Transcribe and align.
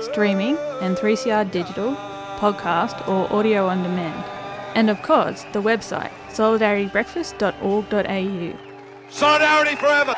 streaming 0.00 0.56
and 0.80 0.96
3CR 0.96 1.50
digital, 1.50 1.96
podcast 2.38 3.06
or 3.08 3.32
audio 3.32 3.66
on 3.66 3.82
demand. 3.82 4.24
And 4.74 4.88
of 4.90 5.02
course, 5.02 5.44
the 5.52 5.62
website 5.62 6.12
solidaritybreakfast.org.au. 6.30 8.58
Solidarity 9.08 9.76
forever. 9.76 10.14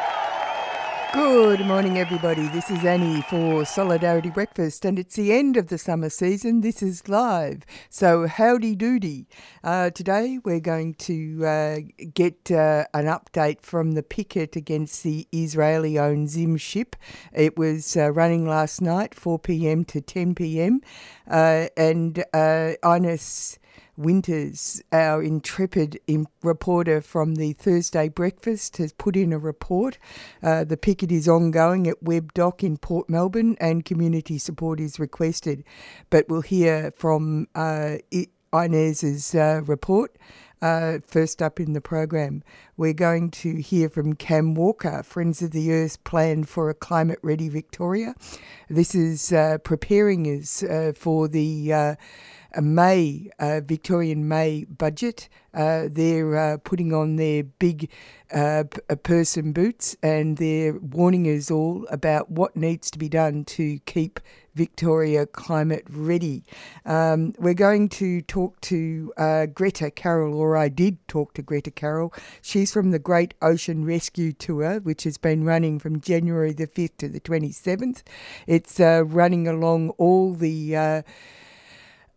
Good 1.15 1.61
morning, 1.61 1.99
everybody. 1.99 2.49
This 2.49 2.71
is 2.71 2.85
Annie 2.85 3.23
for 3.23 3.65
Solidarity 3.65 4.29
Breakfast, 4.29 4.85
and 4.85 4.99
it's 4.99 5.17
the 5.17 5.33
end 5.33 5.57
of 5.57 5.69
the 5.69 5.79
summer 5.79 6.11
season. 6.11 6.61
This 6.61 6.83
is 6.83 7.09
live. 7.09 7.63
So, 7.89 8.27
howdy 8.27 8.77
doody. 8.77 9.27
Uh, 9.65 9.89
today, 9.89 10.39
we're 10.45 10.61
going 10.61 10.93
to 10.95 11.47
uh, 11.47 11.79
get 12.13 12.51
uh, 12.51 12.85
an 12.93 13.07
update 13.07 13.63
from 13.63 13.93
the 13.93 14.03
picket 14.03 14.55
against 14.55 15.03
the 15.03 15.27
Israeli 15.33 15.99
owned 15.99 16.29
Zim 16.29 16.59
ship. 16.59 16.95
It 17.33 17.57
was 17.57 17.97
uh, 17.97 18.13
running 18.13 18.47
last 18.47 18.83
night, 18.83 19.15
4 19.15 19.39
pm 19.39 19.87
to 19.87 20.03
10 20.03 20.35
pm, 20.35 20.83
uh, 21.27 21.69
and 21.75 22.23
uh, 22.35 22.73
Inez. 22.85 23.59
Winters, 23.99 24.81
our 24.93 25.23
intrepid 25.23 25.99
reporter 26.43 27.01
from 27.01 27.35
the 27.35 27.53
Thursday 27.55 28.09
Breakfast, 28.09 28.77
has 28.77 28.93
put 28.93 29.17
in 29.17 29.33
a 29.33 29.39
report. 29.39 29.99
Uh, 30.43 30.63
the 30.65 30.77
picket 30.77 31.11
is 31.11 31.29
ongoing 31.29 31.89
at 31.89 32.03
Webb 32.03 32.33
Dock 32.33 32.63
in 32.63 32.79
Port 32.79 33.11
Melbourne 33.11 33.57
and 33.61 33.85
community 33.85 34.39
support 34.39 34.79
is 34.79 35.01
requested. 35.01 35.65
But 36.11 36.29
we'll 36.29 36.43
hear 36.43 36.93
from 36.97 37.49
uh, 37.55 37.97
Inez's 38.53 39.35
uh, 39.35 39.63
report. 39.67 40.17
Uh, 40.61 40.99
first 41.07 41.41
up 41.41 41.61
in 41.61 41.73
the 41.73 41.81
program, 41.81 42.43
we're 42.77 42.93
going 42.93 43.31
to 43.31 43.57
hear 43.57 43.89
from 43.89 44.15
Cam 44.15 44.55
Walker, 44.55 45.05
Friends 45.05 45.41
of 45.41 45.53
the 45.53 45.73
Earth 45.73 46.03
plan 46.03 46.43
for 46.45 46.69
a 46.69 46.75
climate 46.75 47.21
ready 47.23 47.49
Victoria. 47.49 48.15
This 48.69 48.93
is 48.95 49.33
uh, 49.33 49.59
preparing 49.59 50.27
us 50.27 50.65
uh, 50.65 50.93
for 50.97 51.29
the 51.29 51.73
uh, 51.73 51.95
a 52.55 52.63
May 52.63 53.31
uh, 53.39 53.61
Victorian 53.61 54.29
May 54.29 54.65
budget. 54.65 55.29
Uh, 55.55 55.89
they're 55.91 56.37
uh, 56.37 56.57
putting 56.59 56.93
on 56.93 57.17
their 57.17 57.43
big 57.43 57.91
uh, 58.33 58.65
person 59.03 59.53
boots 59.53 59.97
and 60.03 60.37
they're 60.37 60.75
warning 60.75 61.25
us 61.27 61.51
all 61.51 61.87
about 61.91 62.31
what 62.31 62.55
needs 62.55 62.91
to 62.91 62.99
be 62.99 63.09
done 63.09 63.45
to 63.45 63.79
keep 63.81 64.21
Victoria 64.55 65.25
climate 65.25 65.85
ready. 65.89 66.43
Um, 66.85 67.33
we're 67.39 67.55
going 67.55 67.89
to 67.91 68.21
talk 68.23 68.61
to 68.63 69.13
uh, 69.17 69.47
Greta 69.47 69.91
Carroll, 69.91 70.35
or 70.35 70.57
I 70.57 70.69
did 70.69 71.07
talk 71.07 71.33
to 71.35 71.43
Greta 71.43 71.71
Carroll. 71.71 72.13
She's 72.43 72.73
from 72.73 72.91
the 72.91 72.99
Great 72.99 73.35
Ocean 73.41 73.85
Rescue 73.85 74.33
Tour, 74.33 74.81
which 74.81 75.05
has 75.05 75.17
been 75.17 75.45
running 75.45 75.79
from 75.79 76.01
January 76.01 76.53
the 76.53 76.67
5th 76.67 76.97
to 76.99 77.09
the 77.09 77.21
27th. 77.21 78.03
It's 78.49 78.81
uh, 78.81 79.05
running 79.07 79.47
along 79.47 79.91
all 79.91 80.35
the 80.35 81.05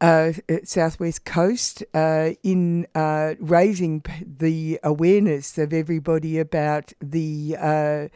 uh, 0.01 0.33
southwest 0.63 1.23
coast 1.25 1.83
uh, 1.93 2.31
in 2.43 2.87
uh, 2.95 3.35
raising 3.39 4.03
the 4.25 4.79
awareness 4.83 5.57
of 5.57 5.71
everybody 5.71 6.39
about 6.39 6.91
the 6.99 7.55
uh, 7.59 8.07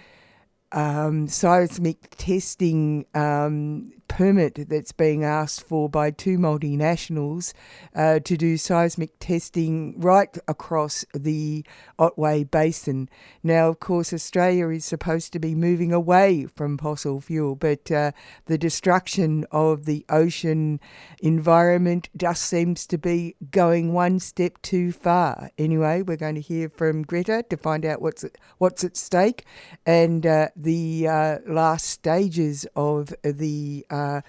um, 0.76 1.28
seismic 1.30 2.16
testing 2.18 3.06
um, 3.16 3.94
permit 4.08 4.70
that's 4.70 4.92
being 4.92 5.24
asked 5.24 5.64
for 5.64 5.90
by 5.90 6.12
two 6.12 6.38
multinationals 6.38 7.54
uh, 7.96 8.20
to 8.20 8.38
do 8.38 8.58
seismic 8.58 9.18
testing 9.20 10.00
right 10.00 10.38
across 10.48 11.06
the 11.14 11.66
Otway 11.98 12.44
Basin. 12.44 13.10
Now, 13.42 13.70
of 13.70 13.80
course, 13.80 14.14
Australia 14.14 14.70
is 14.70 14.86
supposed 14.86 15.34
to 15.34 15.40
be 15.40 15.56
moving 15.56 15.92
away 15.92 16.46
from 16.46 16.78
fossil 16.78 17.22
fuel, 17.22 17.56
but 17.56 17.90
uh, 17.92 18.12
the 18.46 18.58
destruction 18.58 19.46
of 19.52 19.86
the 19.86 20.06
ocean 20.10 20.80
environment 21.22 22.10
just 22.16 22.44
seems 22.44 22.86
to 22.88 22.98
be 22.98 23.36
going 23.50 23.94
one 23.94 24.20
step 24.20 24.62
too 24.62 24.92
far. 24.92 25.52
Anyway, 25.58 26.02
we're 26.02 26.18
going 26.18 26.36
to 26.36 26.42
hear 26.42 26.70
from 26.70 27.04
Greta 27.04 27.44
to 27.50 27.58
find 27.58 27.86
out 27.86 28.02
what's 28.02 28.26
what's 28.58 28.84
at 28.84 28.98
stake 28.98 29.46
and 29.86 30.26
uh, 30.26 30.50
the 30.66 31.08
uh, 31.08 31.38
last 31.48 31.86
stages 31.86 32.68
of 32.76 33.14
the 33.24 33.86
uh, 33.90 34.22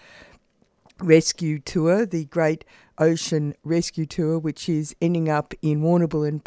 rescue 1.01 1.59
tour, 1.59 2.07
the 2.07 2.27
Great 2.27 2.65
Ocean 2.99 3.55
Rescue 3.65 4.07
Tour, 4.07 4.39
which 4.39 4.69
is 4.69 4.95
ending 5.01 5.29
up 5.29 5.55
in 5.63 5.81
Warrnambool 5.81 6.29
and 6.29 6.45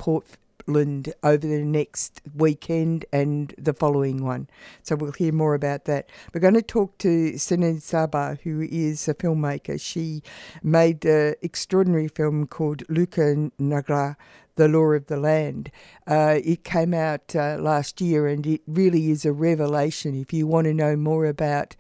Over 0.70 1.48
the 1.48 1.64
next 1.66 2.22
weekend 2.36 3.04
and 3.12 3.56
the 3.58 3.74
following 3.74 4.24
one. 4.24 4.48
So 4.84 4.96
we'll 4.96 5.14
hear 5.14 5.34
more 5.34 5.56
about 5.56 5.86
that. 5.86 6.12
We're 6.32 6.42
going 6.42 6.54
to 6.54 6.62
talk 6.62 6.96
to 7.00 7.34
Sinem 7.34 7.78
Saban, 7.78 8.40
who 8.42 8.62
is 8.62 9.08
a 9.08 9.16
filmmaker. 9.16 9.82
She 9.82 10.22
made 10.62 11.06
an 11.06 11.34
extraordinary 11.42 12.08
film 12.08 12.46
called 12.46 12.86
Luku 12.88 13.52
Ngarra, 13.60 14.16
the 14.58 14.68
Law 14.68 14.92
of 14.92 15.08
the 15.08 15.18
Land. 15.18 15.72
Uh, 16.06 16.38
it 16.44 16.64
came 16.64 16.94
out 16.94 17.36
uh, 17.36 17.58
last 17.60 18.00
year 18.00 18.28
and 18.28 18.46
it 18.46 18.62
really 18.68 19.10
is 19.10 19.26
a 19.26 19.32
revelation. 19.32 20.14
If 20.14 20.34
you 20.34 20.46
want 20.46 20.66
to 20.66 20.74
know 20.74 20.96
more 20.96 21.26
about 21.26 21.76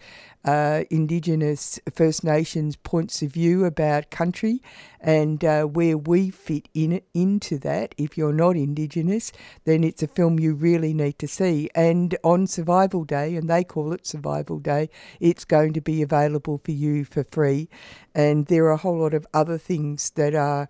uh, 0.45 0.83
Indigenous 0.89 1.79
First 1.93 2.23
Nations 2.23 2.75
points 2.75 3.21
of 3.21 3.31
view 3.31 3.65
about 3.65 4.09
country 4.09 4.61
and 5.01 5.43
uh, 5.43 5.63
where 5.63 5.97
we 5.97 6.29
fit 6.29 6.69
in 6.73 7.01
into 7.13 7.57
that. 7.59 7.93
If 7.97 8.17
you're 8.17 8.33
not 8.33 8.55
Indigenous, 8.55 9.31
then 9.65 9.83
it's 9.83 10.03
a 10.03 10.07
film 10.07 10.39
you 10.39 10.53
really 10.53 10.93
need 10.93 11.19
to 11.19 11.27
see. 11.27 11.69
And 11.75 12.17
on 12.23 12.47
Survival 12.47 13.03
Day, 13.03 13.35
and 13.35 13.49
they 13.49 13.63
call 13.63 13.93
it 13.93 14.07
Survival 14.07 14.59
Day, 14.59 14.89
it's 15.19 15.45
going 15.45 15.73
to 15.73 15.81
be 15.81 16.01
available 16.01 16.61
for 16.63 16.71
you 16.71 17.05
for 17.05 17.23
free. 17.23 17.69
And 18.15 18.45
there 18.47 18.65
are 18.65 18.71
a 18.71 18.77
whole 18.77 18.99
lot 18.99 19.13
of 19.13 19.27
other 19.33 19.57
things 19.57 20.11
that 20.11 20.35
are 20.35 20.69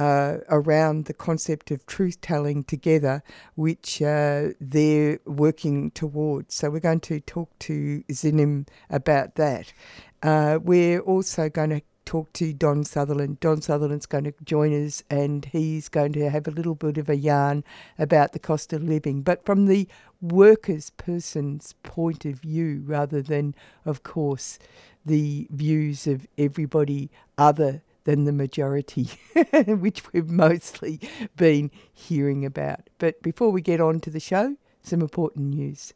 uh, 0.00 0.38
around 0.48 1.04
the 1.04 1.12
concept 1.12 1.70
of 1.70 1.84
truth 1.84 2.22
telling 2.22 2.64
together, 2.64 3.22
which 3.54 4.00
uh, 4.00 4.48
they're 4.58 5.20
working 5.26 5.90
towards. 5.90 6.54
So 6.54 6.70
we're 6.70 6.80
going 6.80 7.00
to 7.00 7.20
talk 7.20 7.50
to 7.60 8.02
Sinem 8.10 8.66
about 8.88 9.34
that. 9.34 9.74
Uh, 10.22 10.58
we're 10.62 11.00
also 11.00 11.50
going 11.50 11.70
to 11.70 11.82
talk 12.06 12.32
to 12.32 12.54
Don 12.54 12.82
Sutherland. 12.82 13.40
Don 13.40 13.60
Sutherland's 13.60 14.06
going 14.06 14.24
to 14.24 14.32
join 14.42 14.72
us 14.86 15.02
and 15.10 15.44
he's 15.44 15.90
going 15.90 16.14
to 16.14 16.30
have 16.30 16.48
a 16.48 16.50
little 16.50 16.74
bit 16.74 16.96
of 16.96 17.10
a 17.10 17.16
yarn 17.16 17.62
about 17.98 18.32
the 18.32 18.38
cost 18.38 18.72
of 18.72 18.82
living, 18.82 19.20
but 19.20 19.44
from 19.44 19.66
the 19.66 19.86
workers' 20.22 20.90
person's 20.96 21.74
point 21.82 22.24
of 22.24 22.40
view 22.40 22.82
rather 22.86 23.20
than, 23.20 23.54
of 23.84 24.02
course, 24.02 24.58
the 25.04 25.46
views 25.50 26.06
of 26.06 26.26
everybody 26.38 27.10
other 27.36 27.82
than 28.10 28.24
the 28.24 28.32
majority, 28.32 29.08
which 29.66 30.12
we've 30.12 30.28
mostly 30.28 30.98
been 31.36 31.70
hearing 31.92 32.44
about. 32.44 32.90
But 32.98 33.22
before 33.22 33.50
we 33.50 33.62
get 33.62 33.80
on 33.80 34.00
to 34.00 34.10
the 34.10 34.18
show, 34.18 34.56
some 34.82 35.00
important 35.00 35.54
news. 35.54 35.94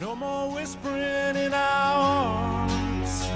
No 0.00 0.14
more 0.14 0.54
whispering 0.54 1.34
in 1.36 1.52
our 1.52 2.68
hearts. 2.68 3.26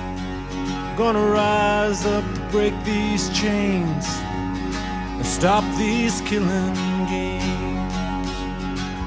Gonna 0.96 1.26
rise 1.26 2.06
up 2.06 2.24
to 2.34 2.40
break 2.52 2.74
these 2.84 3.28
chains 3.36 4.06
and 4.06 5.26
stop 5.26 5.64
these 5.76 6.20
killing 6.20 6.74
games. 7.08 7.39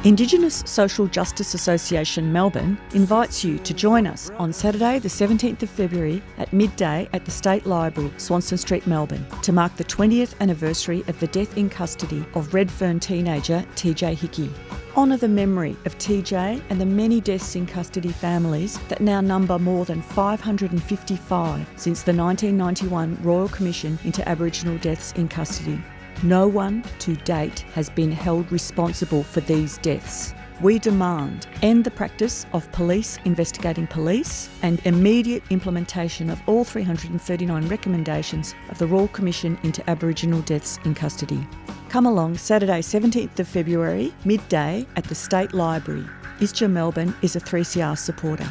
Indigenous 0.05 0.63
Social 0.65 1.07
Justice 1.07 1.53
Association 1.53 2.33
Melbourne 2.33 2.77
invites 2.94 3.45
you 3.45 3.57
to 3.59 3.73
join 3.73 4.05
us 4.05 4.29
on 4.31 4.51
Saturday, 4.51 5.00
the 5.00 5.07
17th 5.07 5.63
of 5.63 5.69
February 5.69 6.21
at 6.38 6.51
midday 6.51 7.07
at 7.13 7.23
the 7.23 7.31
State 7.31 7.65
Library, 7.65 8.11
Swanston 8.17 8.57
Street, 8.57 8.85
Melbourne, 8.85 9.25
to 9.44 9.53
mark 9.53 9.73
the 9.77 9.85
20th 9.85 10.38
anniversary 10.41 11.05
of 11.07 11.17
the 11.21 11.27
death 11.27 11.57
in 11.57 11.69
custody 11.69 12.25
of 12.33 12.53
Redfern 12.53 13.00
teenager 13.00 13.65
TJ 13.75 14.17
Hickey. 14.17 14.51
honour 14.97 15.17
the 15.17 15.27
memory 15.27 15.77
of 15.85 15.97
TJ 15.97 16.61
and 16.69 16.81
the 16.81 16.85
many 16.85 17.21
deaths 17.21 17.56
in 17.56 17.65
custody 17.65 18.11
families 18.11 18.77
that 18.89 18.99
now 18.99 19.21
number 19.21 19.57
more 19.57 19.85
than 19.85 20.01
555 20.01 21.67
since 21.77 22.03
the 22.03 22.13
1991 22.13 23.17
Royal 23.23 23.47
Commission 23.47 23.97
into 24.03 24.27
Aboriginal 24.27 24.77
deaths 24.79 25.13
in 25.13 25.29
custody. 25.29 25.81
No 26.23 26.47
one 26.47 26.85
to 26.99 27.17
date 27.17 27.59
has 27.73 27.89
been 27.89 28.09
held 28.09 28.49
responsible 28.49 29.23
for 29.23 29.41
these 29.41 29.77
deaths. 29.79 30.33
We 30.61 30.79
demand 30.79 31.47
end 31.61 31.83
the 31.83 31.91
practice 31.91 32.45
of 32.53 32.71
police 32.71 33.19
investigating 33.25 33.87
police 33.87 34.47
and 34.61 34.79
immediate 34.85 35.43
implementation 35.49 36.29
of 36.29 36.41
all 36.47 36.63
339 36.63 37.67
recommendations 37.67 38.55
of 38.69 38.77
the 38.77 38.87
Royal 38.87 39.09
Commission 39.09 39.59
into 39.63 39.87
Aboriginal 39.89 40.41
deaths 40.43 40.79
in 40.85 40.95
custody. 40.95 41.45
Come 41.89 42.05
along 42.05 42.37
Saturday, 42.37 42.79
17th 42.79 43.37
of 43.39 43.47
February, 43.49 44.13
midday 44.23 44.87
at 44.95 45.03
the 45.03 45.15
State 45.15 45.53
Library. 45.53 46.05
ISJA 46.39 46.71
Melbourne 46.71 47.13
is 47.21 47.35
a 47.35 47.41
3CR 47.41 47.97
supporter. 47.97 48.47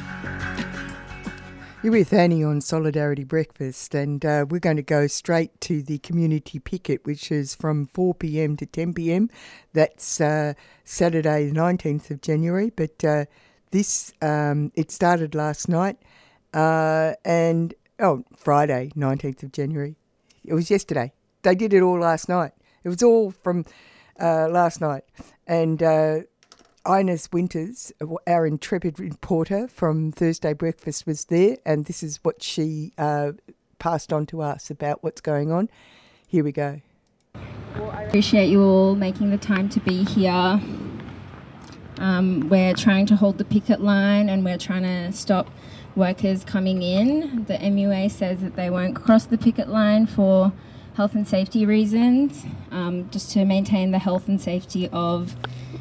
You're 1.82 1.90
with 1.90 2.12
Annie 2.12 2.44
on 2.44 2.61
Solidarity 2.61 3.25
Breakfast, 3.25 3.93
and 3.93 4.25
uh, 4.25 4.46
we're 4.49 4.61
going 4.61 4.76
to 4.76 4.84
go 4.84 5.08
straight 5.08 5.61
to 5.62 5.82
the 5.82 5.99
community 5.99 6.61
picket, 6.61 7.05
which 7.05 7.32
is 7.32 7.56
from 7.56 7.87
4 7.87 8.14
pm 8.14 8.56
to 8.58 8.67
10 8.67 8.94
pm. 8.94 9.29
That's 9.73 10.20
uh, 10.20 10.55
Saturday, 10.84 11.49
the 11.49 11.56
19th 11.56 12.12
of 12.12 12.20
January, 12.20 12.70
but 12.70 13.05
uh, 13.05 13.25
this 13.73 14.12
um, 14.23 14.70
it 14.76 14.93
started 14.93 15.34
last 15.34 15.69
night, 15.69 15.99
uh, 16.55 17.14
and 17.25 17.75
oh, 17.99 18.23
Friday, 18.37 18.93
19th 18.96 19.43
of 19.43 19.50
January. 19.50 19.96
It 20.44 20.55
was 20.55 20.70
yesterday. 20.70 21.12
They 21.43 21.56
did 21.56 21.75
it 21.75 21.82
all 21.82 21.99
last 21.99 22.29
night. 22.29 22.52
It 22.84 22.90
was 22.90 23.02
all 23.02 23.32
from 23.32 23.64
uh, 24.20 24.46
last 24.49 24.81
night, 24.81 25.02
and 25.49 25.82
uh, 25.82 26.20
Inez 26.87 27.29
Winters, 27.32 27.93
our 28.26 28.46
intrepid 28.46 28.99
reporter 28.99 29.69
from 29.69 30.11
Thursday 30.11 30.52
Breakfast, 30.52 31.06
was 31.06 31.26
there, 31.26 31.56
and 31.64 31.84
this 31.84 32.02
is 32.02 32.19
what 32.23 32.43
she 32.43 32.93
uh, 32.99 33.32
passed 33.79 34.12
on 34.12 34.26
to 34.26 34.43
us 34.43 34.70
about 34.70 35.02
what's 35.02 35.20
going 35.20 35.52
on. 35.52 35.69
Here 36.26 36.43
we 36.43 36.50
go. 36.50 36.81
I 37.34 38.05
appreciate 38.05 38.49
you 38.49 38.62
all 38.62 38.94
making 38.96 39.31
the 39.31 39.38
time 39.38 39.69
to 39.70 39.81
be 39.81 40.05
here. 40.05 40.61
Um, 41.99 42.49
we're 42.49 42.75
trying 42.75 43.06
to 43.06 43.17
hold 43.17 43.38
the 43.38 43.44
picket 43.44 43.81
line 43.81 44.29
and 44.29 44.44
we're 44.44 44.58
trying 44.58 44.82
to 44.82 45.17
stop 45.17 45.49
workers 45.94 46.44
coming 46.44 46.82
in. 46.82 47.44
The 47.44 47.58
MUA 47.58 48.11
says 48.11 48.40
that 48.40 48.56
they 48.56 48.70
won't 48.70 48.96
cross 48.96 49.26
the 49.26 49.38
picket 49.38 49.69
line 49.69 50.06
for 50.06 50.52
health 50.94 51.14
and 51.14 51.29
safety 51.29 51.64
reasons, 51.64 52.44
um, 52.70 53.08
just 53.11 53.31
to 53.32 53.44
maintain 53.44 53.93
the 53.93 53.99
health 53.99 54.26
and 54.26 54.40
safety 54.40 54.88
of 54.93 55.37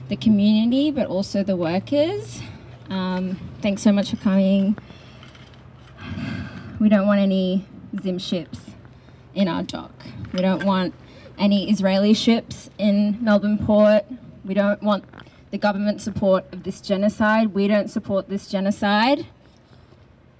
the 0.09 0.15
community, 0.15 0.91
but 0.91 1.07
also 1.07 1.43
the 1.43 1.55
workers. 1.55 2.41
Um, 2.89 3.39
thanks 3.61 3.81
so 3.81 3.91
much 3.91 4.09
for 4.09 4.17
coming. 4.17 4.77
We 6.79 6.89
don't 6.89 7.07
want 7.07 7.19
any 7.19 7.65
Zim 8.01 8.19
ships 8.19 8.59
in 9.33 9.47
our 9.47 9.63
dock. 9.63 9.91
We 10.33 10.41
don't 10.41 10.65
want 10.65 10.93
any 11.37 11.69
Israeli 11.69 12.13
ships 12.13 12.69
in 12.77 13.17
Melbourne 13.23 13.57
Port. 13.57 14.05
We 14.43 14.53
don't 14.53 14.81
want 14.81 15.05
the 15.51 15.57
government 15.57 16.01
support 16.01 16.45
of 16.51 16.63
this 16.63 16.81
genocide. 16.81 17.53
We 17.53 17.67
don't 17.67 17.89
support 17.89 18.29
this 18.29 18.47
genocide. 18.47 19.27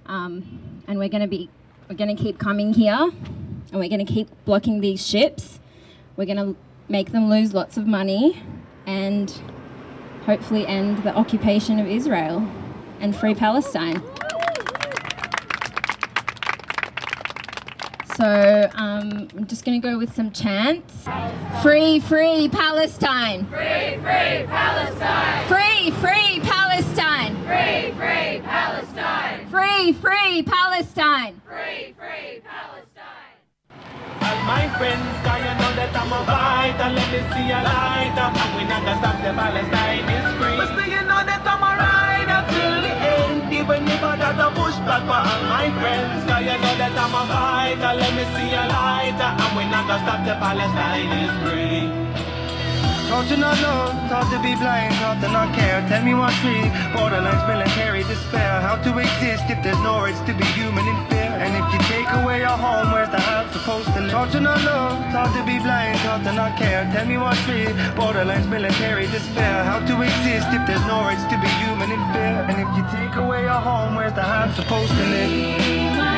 Um, 0.06 0.82
and 0.88 0.98
we're 0.98 1.08
going 1.08 1.22
to 1.22 1.28
be, 1.28 1.48
we're 1.88 1.96
going 1.96 2.14
to 2.14 2.20
keep 2.22 2.38
coming 2.38 2.74
here, 2.74 2.98
and 2.98 3.72
we're 3.72 3.88
going 3.88 4.04
to 4.04 4.12
keep 4.12 4.28
blocking 4.44 4.80
these 4.80 5.06
ships. 5.06 5.60
We're 6.16 6.26
going 6.26 6.38
to 6.38 6.56
make 6.88 7.12
them 7.12 7.30
lose 7.30 7.54
lots 7.54 7.76
of 7.76 7.86
money, 7.86 8.42
and 8.86 9.30
hopefully 10.24 10.66
end 10.66 10.98
the 11.04 11.14
occupation 11.14 11.78
of 11.78 11.86
Israel 11.86 12.46
and 13.00 13.14
free 13.14 13.34
Palestine. 13.34 14.02
So 18.16 18.70
um, 18.74 19.28
I'm 19.36 19.46
just 19.46 19.64
going 19.64 19.80
to 19.80 19.88
go 19.88 19.98
with 19.98 20.14
some 20.14 20.30
chants. 20.30 21.08
Free, 21.62 21.98
free 21.98 22.48
Palestine. 22.48 23.46
Free, 23.46 23.96
free 23.96 24.46
Palestine. 24.46 25.48
Free, 25.48 25.90
free 25.90 26.40
Palestine. 26.40 27.34
Free, 27.44 27.92
free 27.92 28.40
Palestine. 28.44 29.48
Free, 29.48 29.92
free 29.94 30.42
Palestine. 30.44 31.40
Free, 31.48 31.94
free 31.98 32.40
Palestine. 32.44 32.91
All 34.22 34.40
my 34.46 34.64
friends, 34.78 35.10
can 35.26 35.38
you 35.42 35.54
know 35.60 35.72
that 35.78 35.92
I'm 35.94 36.12
a 36.14 36.20
fighter? 36.28 36.90
Let 36.94 37.08
me 37.12 37.20
see 37.32 37.48
a 37.50 37.60
light 37.62 38.16
up. 38.18 38.32
And 38.32 38.50
we 38.56 38.62
not 38.70 38.82
gonna 38.86 39.00
stop 39.02 39.16
the 39.24 39.32
Palestine 39.34 40.06
is 40.06 40.28
free. 40.38 40.56
But 40.58 40.68
still 40.72 40.90
you 40.94 41.02
know 41.10 41.22
that 41.26 41.42
I'm 41.42 41.62
a 41.62 41.72
rider 41.82 42.40
till 42.52 42.76
the 42.86 42.92
end. 43.16 43.40
Even 43.52 43.82
if 43.88 44.02
I 44.02 44.14
got 44.22 44.38
a 44.38 44.48
pushback 44.54 45.02
for 45.10 45.20
all 45.30 45.42
my 45.50 45.66
friends. 45.80 46.22
Can 46.28 46.40
you 46.46 46.56
know 46.62 46.74
that 46.82 46.94
I'm 46.94 47.14
a 47.18 47.22
fighter? 47.30 47.92
Let 47.98 48.12
me 48.14 48.24
see 48.34 48.50
a 48.54 48.64
light 48.70 49.18
up. 49.18 49.40
And 49.42 49.52
we 49.56 49.64
not 49.66 49.84
gonna 49.90 50.04
stop 50.06 50.20
the 50.22 50.34
Palestine 50.38 51.10
is 51.24 51.34
free. 51.42 52.11
Taught 53.12 53.28
to 53.28 53.36
not 53.36 53.60
love, 53.60 53.92
taught 54.08 54.32
to 54.32 54.40
be 54.40 54.56
blind, 54.56 54.94
taught 54.94 55.20
to 55.20 55.28
not 55.28 55.52
care. 55.54 55.84
Tell 55.86 56.02
me 56.02 56.14
what's 56.14 56.34
free. 56.40 56.64
Borderlands, 56.96 57.44
military 57.44 58.04
despair. 58.08 58.58
How 58.64 58.80
to 58.80 58.90
exist 58.96 59.44
if 59.52 59.62
there's 59.62 59.76
no 59.84 60.00
rights 60.00 60.20
to 60.24 60.32
be 60.32 60.48
human 60.56 60.80
in 60.80 60.96
fear. 61.12 61.28
And 61.44 61.52
if 61.52 61.66
you 61.74 61.80
take 61.92 62.08
away 62.08 62.40
your 62.40 62.56
home, 62.56 62.90
where's 62.90 63.12
the 63.12 63.20
heart 63.20 63.52
supposed 63.52 63.92
to 63.92 64.00
live? 64.00 64.12
Taught 64.12 64.32
to 64.32 64.40
not 64.40 64.64
love, 64.64 64.96
taught 65.12 65.28
to 65.36 65.44
be 65.44 65.60
blind, 65.60 65.98
taught 66.00 66.24
to 66.24 66.32
not 66.32 66.56
care. 66.56 66.88
Tell 66.88 67.04
me 67.04 67.18
what's 67.18 67.38
free. 67.44 67.68
Borderlands, 68.00 68.48
military 68.48 69.06
despair. 69.08 69.62
How 69.62 69.84
to 69.84 69.94
exist 70.00 70.48
if 70.48 70.64
there's 70.64 70.86
no 70.88 71.04
rights 71.04 71.28
to 71.28 71.36
be 71.36 71.52
human 71.60 71.92
in 71.92 72.00
fear. 72.16 72.48
And 72.48 72.56
if 72.64 72.70
you 72.72 72.82
take 72.96 73.14
away 73.20 73.42
your 73.44 73.60
home, 73.60 73.94
where's 73.94 74.14
the 74.14 74.24
heart 74.24 74.56
supposed 74.56 74.88
to 74.88 75.04
live? 75.12 76.11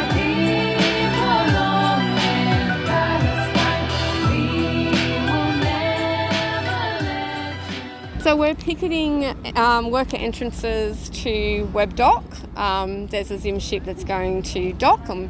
So 8.25 8.35
we're 8.37 8.55
picketing 8.55 9.37
um, 9.55 9.91
worker 9.91 10.17
entrances 10.17 11.11
to 11.11 11.69
Webb 11.75 11.95
Dock. 11.95 12.25
Um, 12.57 13.07
there's 13.09 13.31
a 13.31 13.37
Zim 13.37 13.59
ship 13.59 13.85
that's 13.85 14.03
going 14.03 14.43
to 14.45 14.73
dock. 14.73 15.11
and 15.11 15.29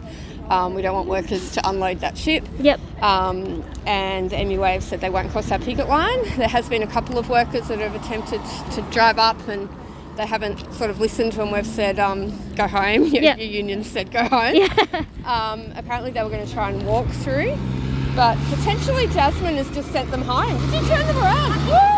um, 0.49 0.75
we 0.75 0.83
don't 0.83 0.95
want 0.95 1.09
workers 1.09 1.51
to 1.55 1.69
unload 1.69 1.99
that 1.99 2.17
ship. 2.17 2.45
Yep. 2.61 2.79
Um, 3.03 3.65
and 3.85 4.31
the 4.31 4.37
MUA 4.37 4.75
have 4.75 4.85
said 4.85 5.01
they 5.01 5.11
won't 5.11 5.29
cross 5.33 5.51
our 5.51 5.59
picket 5.59 5.89
line. 5.89 6.23
There 6.37 6.47
has 6.47 6.69
been 6.69 6.85
a 6.85 6.87
couple 6.87 7.19
of 7.19 7.29
workers 7.29 7.67
that 7.67 7.81
have 7.81 7.97
attempted 7.97 8.41
to 8.75 8.83
drive 8.93 9.19
up 9.19 9.49
and 9.49 9.69
they 10.17 10.25
haven't 10.27 10.73
sort 10.75 10.89
of 10.91 11.01
listened 11.01 11.35
when 11.35 11.51
we've 11.51 11.67
said 11.67 11.99
um, 11.99 12.31
go 12.55 12.69
home. 12.69 13.03
Your, 13.13 13.25
Yep. 13.25 13.39
your 13.39 13.49
union 13.49 13.83
said 13.83 14.13
go 14.13 14.23
home. 14.29 14.69
Um, 15.25 15.73
apparently 15.75 16.11
they 16.11 16.23
were 16.23 16.29
going 16.29 16.47
to 16.47 16.53
try 16.53 16.69
and 16.71 16.87
walk 16.87 17.07
through, 17.09 17.57
but 18.15 18.37
potentially 18.51 19.07
Jasmine 19.07 19.55
has 19.57 19.71
just 19.71 19.91
sent 19.91 20.11
them 20.11 20.21
home. 20.21 20.55
Did 20.71 20.83
you 20.83 20.89
turn 20.89 21.07
them 21.07 21.17
around? 21.17 21.67
Woo! 21.67 21.95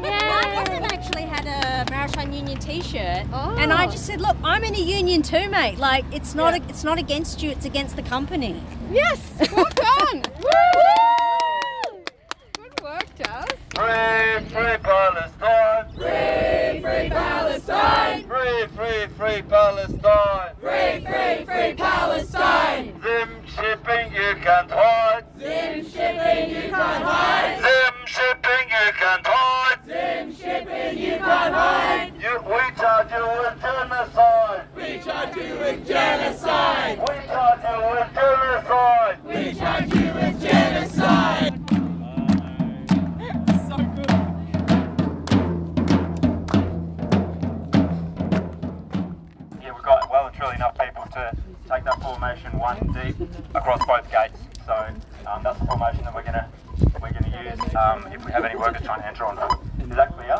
My 0.00 0.42
husband 0.54 0.84
actually 0.92 1.22
had 1.22 1.43
a 1.54 1.86
Maritime 1.90 2.32
Union 2.32 2.58
T-shirt, 2.58 3.26
and 3.60 3.72
I 3.72 3.86
oh. 3.86 3.90
just 3.90 4.06
said, 4.06 4.20
"Look, 4.20 4.36
I'm 4.42 4.64
in 4.64 4.74
a 4.74 4.80
union 4.80 5.22
too, 5.22 5.48
mate. 5.48 5.78
Like, 5.78 6.04
it's 6.12 6.34
not 6.34 6.54
Yeah. 6.54 6.68
it's 6.68 6.84
not 6.84 6.98
against 6.98 7.42
you; 7.42 7.50
it's 7.50 7.64
against 7.64 7.96
the 7.96 8.02
company." 8.02 8.60
Yes, 8.90 9.18
well 9.52 9.66
done. 9.74 10.22
Woo! 10.40 12.04
Good 12.58 12.80
work, 12.82 13.06
Jazz. 13.16 13.48
Free, 13.74 14.44
free 14.50 14.76
Palestine. 14.82 15.86
Free, 15.96 16.80
free 16.80 17.08
Palestine. 17.10 18.22
Free, 18.28 18.66
free, 18.76 19.06
free 19.16 19.42
Palestine. 19.42 20.54
Free, 20.60 21.04
free, 21.04 21.44
free 21.44 21.74
Palestine. 21.74 23.00
Zim 23.02 23.30
shipping 23.46 24.12
you 24.12 24.34
can't 24.42 24.70
hide. 24.70 25.24
Zim 25.38 25.84
shipping 25.90 26.50
you 26.50 26.70
can't 26.70 27.04
hide. 27.04 27.58
Zim 27.58 27.94
shipping 28.06 28.66
you 28.68 28.92
can't 28.92 29.26
hide. 29.26 29.63
Shipping 30.44 30.98
you 30.98 31.18
hide. 31.20 32.12
You, 32.20 32.38
we 32.44 32.60
charge 32.76 33.10
you 33.10 33.24
with 33.40 33.62
genocide. 33.62 34.66
We 34.76 34.98
charge 34.98 35.36
you 35.36 35.54
with 35.56 35.86
genocide. 35.88 36.98
We 36.98 37.14
charge 37.26 37.62
you 37.64 37.78
with 37.88 38.12
genocide. 38.14 39.18
We 39.24 39.54
charge 39.54 39.94
you 39.94 40.12
with 40.12 40.42
genocide. 40.42 41.60
Yeah, 49.62 49.72
we've 49.72 49.82
got 49.82 50.10
well 50.10 50.26
and 50.26 50.36
truly 50.36 50.56
enough 50.56 50.76
people 50.78 51.04
to 51.14 51.34
take 51.70 51.84
that 51.84 52.02
formation 52.02 52.58
one 52.58 52.76
deep 52.92 53.16
across 53.54 53.82
both 53.86 54.10
gates. 54.10 54.38
So 54.66 54.74
um, 55.26 55.42
that's 55.42 55.58
the 55.58 55.64
formation 55.64 56.04
that 56.04 56.14
we're 56.14 56.22
gonna 56.22 56.50
we're 57.00 57.12
gonna 57.12 57.50
use 57.50 57.74
um, 57.74 58.06
if 58.12 58.24
we 58.24 58.32
have 58.32 58.44
any 58.44 58.56
workers 58.56 58.82
trying 58.82 59.00
to 59.00 59.06
enter 59.06 59.24
onto 59.24 59.42
it. 59.42 59.90
Is 59.90 59.96
that 59.96 60.16
clear? 60.16 60.38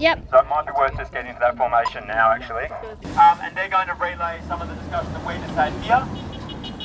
Yep. 0.00 0.28
So 0.30 0.38
it 0.38 0.48
might 0.48 0.66
be 0.66 0.72
worth 0.72 0.96
just 0.96 1.12
getting 1.12 1.28
into 1.28 1.40
that 1.40 1.56
formation 1.56 2.06
now, 2.06 2.30
actually. 2.30 2.66
Um, 3.14 3.36
and 3.42 3.56
they're 3.56 3.68
going 3.68 3.86
to 3.88 3.94
relay 3.94 4.40
some 4.48 4.62
of 4.62 4.68
the 4.68 4.74
discussion 4.74 5.12
that 5.12 5.26
we 5.26 5.34
just 5.34 5.54
had 5.54 5.72
here. 5.84 6.02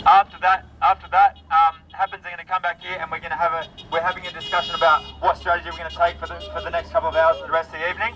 After 0.05 0.37
that, 0.41 0.65
after 0.81 1.07
that, 1.09 1.37
um, 1.49 1.79
happens, 1.95 2.21
they're 2.21 2.35
going 2.35 2.45
to 2.45 2.51
come 2.51 2.61
back 2.61 2.81
here 2.81 2.97
and 2.99 3.09
we're 3.09 3.23
going 3.23 3.31
to 3.31 3.39
have 3.39 3.53
a 3.53 3.67
we're 3.91 4.03
having 4.03 4.27
a 4.27 4.31
discussion 4.31 4.75
about 4.75 5.01
what 5.21 5.37
strategy 5.37 5.69
we're 5.71 5.77
going 5.77 5.89
to 5.89 5.97
take 5.97 6.19
for 6.19 6.27
the 6.27 6.37
for 6.53 6.61
the 6.61 6.69
next 6.69 6.91
couple 6.91 7.09
of 7.09 7.15
hours 7.15 7.39
for 7.39 7.47
the 7.47 7.53
rest 7.53 7.73
of 7.73 7.79
the 7.79 7.89
evening. 7.89 8.13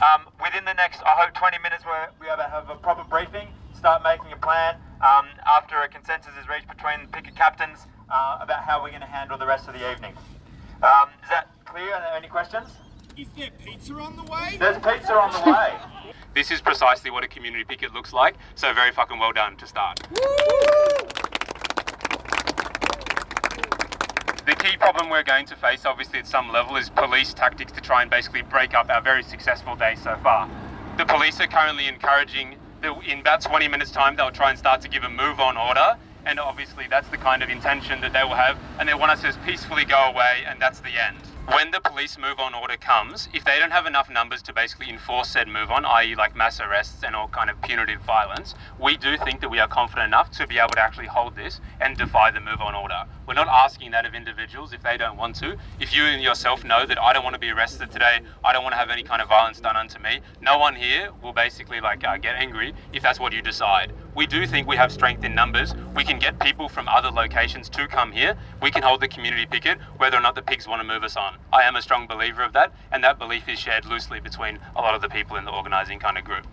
Um, 0.00 0.26
within 0.42 0.64
the 0.64 0.72
next, 0.74 1.02
I 1.04 1.12
hope, 1.20 1.34
20 1.34 1.58
minutes, 1.60 1.84
we're, 1.84 2.08
we 2.20 2.26
have 2.26 2.38
a, 2.38 2.48
have 2.48 2.70
a 2.70 2.76
proper 2.76 3.04
briefing, 3.04 3.48
start 3.76 4.02
making 4.02 4.32
a 4.32 4.36
plan 4.36 4.76
um, 5.04 5.28
after 5.44 5.76
a 5.76 5.88
consensus 5.88 6.32
is 6.40 6.48
reached 6.48 6.68
between 6.68 7.04
the 7.04 7.08
picket 7.08 7.36
captains 7.36 7.86
uh, 8.10 8.38
about 8.40 8.62
how 8.62 8.82
we're 8.82 8.90
going 8.90 9.00
to 9.00 9.06
handle 9.06 9.38
the 9.38 9.46
rest 9.46 9.68
of 9.68 9.74
the 9.74 9.92
evening. 9.92 10.14
Um, 10.82 11.08
is 11.22 11.28
that 11.28 11.48
clear? 11.64 11.94
Are 11.94 12.00
there 12.00 12.16
any 12.16 12.28
questions? 12.28 12.68
Is 13.16 13.26
there 13.36 13.50
pizza 13.64 13.94
on 13.94 14.16
the 14.16 14.24
way? 14.24 14.56
There's 14.58 14.78
pizza 14.78 15.14
on 15.14 15.32
the 15.32 15.50
way. 15.50 15.74
This 16.32 16.52
is 16.52 16.60
precisely 16.60 17.10
what 17.10 17.24
a 17.24 17.28
community 17.28 17.64
picket 17.64 17.92
looks 17.92 18.12
like, 18.12 18.36
so 18.54 18.72
very 18.72 18.92
fucking 18.92 19.18
well 19.18 19.32
done 19.32 19.56
to 19.56 19.66
start. 19.66 19.98
The 24.46 24.54
key 24.54 24.76
problem 24.76 25.10
we're 25.10 25.24
going 25.24 25.44
to 25.46 25.56
face, 25.56 25.84
obviously, 25.84 26.20
at 26.20 26.28
some 26.28 26.52
level, 26.52 26.76
is 26.76 26.88
police 26.88 27.34
tactics 27.34 27.72
to 27.72 27.80
try 27.80 28.02
and 28.02 28.10
basically 28.10 28.42
break 28.42 28.74
up 28.74 28.90
our 28.90 29.02
very 29.02 29.24
successful 29.24 29.74
day 29.74 29.96
so 29.96 30.16
far. 30.22 30.48
The 30.98 31.04
police 31.04 31.40
are 31.40 31.48
currently 31.48 31.88
encouraging 31.88 32.54
that 32.80 32.96
in 33.08 33.18
about 33.18 33.40
20 33.40 33.66
minutes' 33.66 33.90
time, 33.90 34.14
they'll 34.14 34.30
try 34.30 34.50
and 34.50 34.58
start 34.58 34.80
to 34.82 34.88
give 34.88 35.02
a 35.02 35.10
move 35.10 35.40
on 35.40 35.56
order, 35.56 35.96
and 36.26 36.38
obviously, 36.38 36.86
that's 36.88 37.08
the 37.08 37.16
kind 37.16 37.42
of 37.42 37.48
intention 37.48 38.00
that 38.00 38.12
they 38.12 38.22
will 38.22 38.34
have, 38.34 38.58
and 38.78 38.88
they 38.88 38.94
want 38.94 39.12
us 39.12 39.22
to 39.22 39.38
peacefully 39.44 39.84
go 39.84 39.98
away, 39.98 40.44
and 40.46 40.60
that's 40.60 40.80
the 40.80 41.00
end. 41.00 41.16
When 41.46 41.72
the 41.72 41.80
police 41.80 42.16
move 42.16 42.38
on 42.38 42.54
order 42.54 42.76
comes, 42.76 43.28
if 43.34 43.44
they 43.44 43.58
don't 43.58 43.72
have 43.72 43.86
enough 43.86 44.08
numbers 44.08 44.40
to 44.42 44.52
basically 44.52 44.88
enforce 44.88 45.28
said 45.30 45.48
move 45.48 45.70
on, 45.70 45.84
i.e., 45.84 46.14
like 46.14 46.36
mass 46.36 46.60
arrests 46.60 47.02
and 47.02 47.16
all 47.16 47.28
kind 47.28 47.50
of 47.50 47.60
punitive 47.62 48.00
violence, 48.02 48.54
we 48.78 48.96
do 48.96 49.16
think 49.16 49.40
that 49.40 49.50
we 49.50 49.58
are 49.58 49.66
confident 49.66 50.06
enough 50.06 50.30
to 50.32 50.46
be 50.46 50.58
able 50.58 50.70
to 50.70 50.80
actually 50.80 51.08
hold 51.08 51.34
this 51.34 51.60
and 51.80 51.96
defy 51.96 52.30
the 52.30 52.40
move 52.40 52.60
on 52.60 52.74
order. 52.74 53.04
We're 53.30 53.34
not 53.34 53.46
asking 53.46 53.92
that 53.92 54.06
of 54.06 54.14
individuals 54.16 54.72
if 54.72 54.82
they 54.82 54.96
don't 54.96 55.16
want 55.16 55.36
to. 55.36 55.56
If 55.78 55.94
you 55.94 56.02
and 56.02 56.20
yourself 56.20 56.64
know 56.64 56.84
that 56.84 57.00
I 57.00 57.12
don't 57.12 57.22
want 57.22 57.34
to 57.34 57.38
be 57.38 57.50
arrested 57.50 57.92
today, 57.92 58.18
I 58.42 58.52
don't 58.52 58.64
want 58.64 58.72
to 58.72 58.76
have 58.76 58.90
any 58.90 59.04
kind 59.04 59.22
of 59.22 59.28
violence 59.28 59.60
done 59.60 59.76
unto 59.76 60.00
me, 60.00 60.18
no 60.40 60.58
one 60.58 60.74
here 60.74 61.10
will 61.22 61.32
basically 61.32 61.80
like 61.80 62.02
uh, 62.02 62.16
get 62.16 62.34
angry 62.34 62.74
if 62.92 63.04
that's 63.04 63.20
what 63.20 63.32
you 63.32 63.40
decide. 63.40 63.92
We 64.16 64.26
do 64.26 64.48
think 64.48 64.66
we 64.66 64.74
have 64.74 64.90
strength 64.90 65.22
in 65.22 65.32
numbers. 65.32 65.76
We 65.94 66.02
can 66.02 66.18
get 66.18 66.40
people 66.40 66.68
from 66.68 66.88
other 66.88 67.12
locations 67.12 67.68
to 67.68 67.86
come 67.86 68.10
here. 68.10 68.34
We 68.60 68.72
can 68.72 68.82
hold 68.82 69.00
the 69.00 69.06
community 69.06 69.46
picket 69.46 69.78
whether 69.98 70.16
or 70.16 70.22
not 70.22 70.34
the 70.34 70.42
pigs 70.42 70.66
want 70.66 70.82
to 70.82 70.88
move 70.88 71.04
us 71.04 71.16
on. 71.16 71.36
I 71.52 71.62
am 71.62 71.76
a 71.76 71.82
strong 71.82 72.08
believer 72.08 72.42
of 72.42 72.52
that, 72.54 72.72
and 72.90 73.04
that 73.04 73.20
belief 73.20 73.48
is 73.48 73.60
shared 73.60 73.84
loosely 73.84 74.18
between 74.18 74.58
a 74.74 74.80
lot 74.80 74.96
of 74.96 75.02
the 75.02 75.08
people 75.08 75.36
in 75.36 75.44
the 75.44 75.52
organising 75.52 76.00
kind 76.00 76.18
of 76.18 76.24
group. 76.24 76.48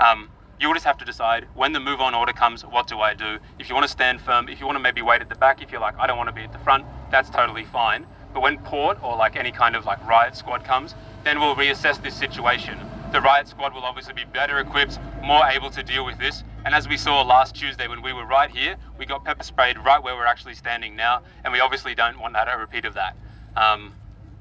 Um, 0.00 0.30
you'll 0.60 0.72
just 0.72 0.86
have 0.86 0.98
to 0.98 1.04
decide 1.04 1.46
when 1.54 1.72
the 1.72 1.80
move 1.80 2.00
on 2.00 2.14
order 2.14 2.32
comes, 2.32 2.64
what 2.64 2.86
do 2.86 3.00
I 3.00 3.14
do? 3.14 3.38
If 3.58 3.68
you 3.68 3.74
want 3.74 3.84
to 3.84 3.92
stand 3.92 4.20
firm, 4.20 4.48
if 4.48 4.60
you 4.60 4.66
want 4.66 4.76
to 4.76 4.82
maybe 4.82 5.02
wait 5.02 5.20
at 5.20 5.28
the 5.28 5.34
back, 5.34 5.62
if 5.62 5.70
you're 5.70 5.80
like, 5.80 5.98
I 5.98 6.06
don't 6.06 6.16
want 6.16 6.28
to 6.28 6.34
be 6.34 6.42
at 6.42 6.52
the 6.52 6.58
front, 6.58 6.84
that's 7.10 7.30
totally 7.30 7.64
fine. 7.64 8.06
But 8.32 8.40
when 8.40 8.58
port 8.58 9.02
or 9.02 9.16
like 9.16 9.36
any 9.36 9.50
kind 9.50 9.76
of 9.76 9.84
like 9.84 10.04
riot 10.06 10.36
squad 10.36 10.64
comes, 10.64 10.94
then 11.24 11.40
we'll 11.40 11.56
reassess 11.56 12.02
this 12.02 12.14
situation. 12.14 12.78
The 13.12 13.20
riot 13.20 13.48
squad 13.48 13.72
will 13.72 13.84
obviously 13.84 14.14
be 14.14 14.24
better 14.24 14.58
equipped, 14.58 14.98
more 15.22 15.46
able 15.46 15.70
to 15.70 15.82
deal 15.82 16.04
with 16.04 16.18
this. 16.18 16.42
And 16.64 16.74
as 16.74 16.88
we 16.88 16.96
saw 16.96 17.22
last 17.22 17.54
Tuesday 17.54 17.88
when 17.88 18.02
we 18.02 18.12
were 18.12 18.26
right 18.26 18.50
here, 18.50 18.76
we 18.98 19.06
got 19.06 19.24
pepper 19.24 19.44
sprayed 19.44 19.78
right 19.78 20.02
where 20.02 20.14
we're 20.16 20.26
actually 20.26 20.54
standing 20.54 20.96
now, 20.96 21.22
and 21.44 21.52
we 21.52 21.60
obviously 21.60 21.94
don't 21.94 22.18
want 22.18 22.34
that 22.34 22.48
a 22.52 22.58
repeat 22.58 22.84
of 22.84 22.94
that. 22.94 23.16
Um, 23.54 23.92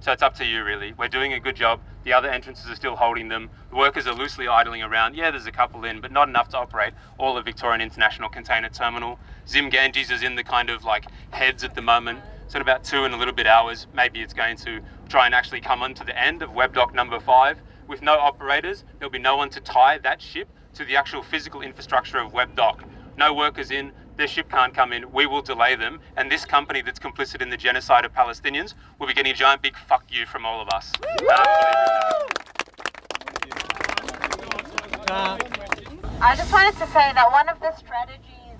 so 0.06 0.12
it's 0.12 0.22
up 0.22 0.36
to 0.36 0.46
you, 0.46 0.64
really. 0.64 0.94
We're 0.94 1.08
doing 1.08 1.34
a 1.34 1.40
good 1.40 1.56
job. 1.56 1.80
The 2.04 2.14
other 2.14 2.30
entrances 2.30 2.70
are 2.70 2.76
still 2.76 2.96
holding 2.96 3.28
them. 3.28 3.50
The 3.72 3.76
workers 3.76 4.06
are 4.06 4.14
loosely 4.14 4.48
idling 4.48 4.84
around. 4.84 5.16
Yeah, 5.16 5.32
there's 5.32 5.48
a 5.48 5.52
couple 5.52 5.84
in, 5.84 6.00
but 6.00 6.12
not 6.12 6.30
enough 6.30 6.48
to 6.50 6.60
operate 6.60 6.94
all 7.18 7.40
of 7.40 7.44
Victorian 7.44 7.82
International 7.82 8.30
Container 8.30 8.70
Terminal. 8.70 9.18
Zim 9.48 9.68
Ganges 9.68 10.12
is 10.12 10.22
in 10.22 10.36
the 10.36 10.44
kind 10.44 10.70
of 10.70 10.84
like 10.84 11.06
heads 11.32 11.64
at 11.64 11.74
the 11.74 11.82
moment. 11.82 12.20
So 12.50 12.58
in 12.58 12.62
about 12.62 12.84
two 12.84 13.06
and 13.06 13.16
a 13.16 13.18
little 13.18 13.34
bit 13.34 13.48
hours, 13.48 13.88
maybe 13.96 14.22
it's 14.22 14.36
going 14.36 14.58
to 14.58 14.80
try 15.10 15.26
and 15.26 15.34
actually 15.34 15.62
come 15.62 15.82
onto 15.82 16.06
the 16.06 16.16
end 16.16 16.44
of 16.44 16.54
Webb 16.54 16.76
Dock 16.76 16.94
number 16.94 17.20
five. 17.20 17.58
With 17.88 18.04
no 18.04 18.14
operators, 18.14 18.84
there'll 19.00 19.12
be 19.12 19.18
no 19.18 19.36
one 19.36 19.50
to 19.50 19.60
tie 19.60 19.98
that 20.04 20.22
ship 20.22 20.48
to 20.76 20.86
the 20.86 20.98
actual 20.98 21.24
physical 21.24 21.62
infrastructure 21.62 22.20
of 22.20 22.32
Webb 22.32 22.56
Dock. 22.56 22.84
No 23.18 23.34
workers 23.34 23.72
in, 23.72 23.92
their 24.18 24.28
ship 24.28 24.50
can't 24.50 24.74
come 24.74 24.94
in, 24.94 25.12
we 25.12 25.26
will 25.26 25.42
delay 25.42 25.76
them, 25.76 26.00
and 26.16 26.32
this 26.32 26.46
company 26.46 26.82
that's 26.82 27.00
complicit 27.00 27.42
in 27.42 27.50
the 27.50 27.58
genocide 27.58 28.06
of 28.06 28.14
Palestinians 28.14 28.74
will 29.00 29.08
be 29.08 29.14
getting 29.14 29.32
a 29.32 29.36
giant 29.36 29.62
big 29.62 29.76
fuck 29.88 30.06
you 30.10 30.26
from 30.26 30.46
all 30.46 30.62
of 30.62 30.70
us. 30.70 30.92
I 36.22 36.36
just 36.36 36.52
wanted 36.52 36.74
to 36.80 36.88
say 36.88 37.12
that 37.14 37.32
one 37.32 37.50
of 37.50 37.60
the 37.60 37.76
strategies 37.76 38.58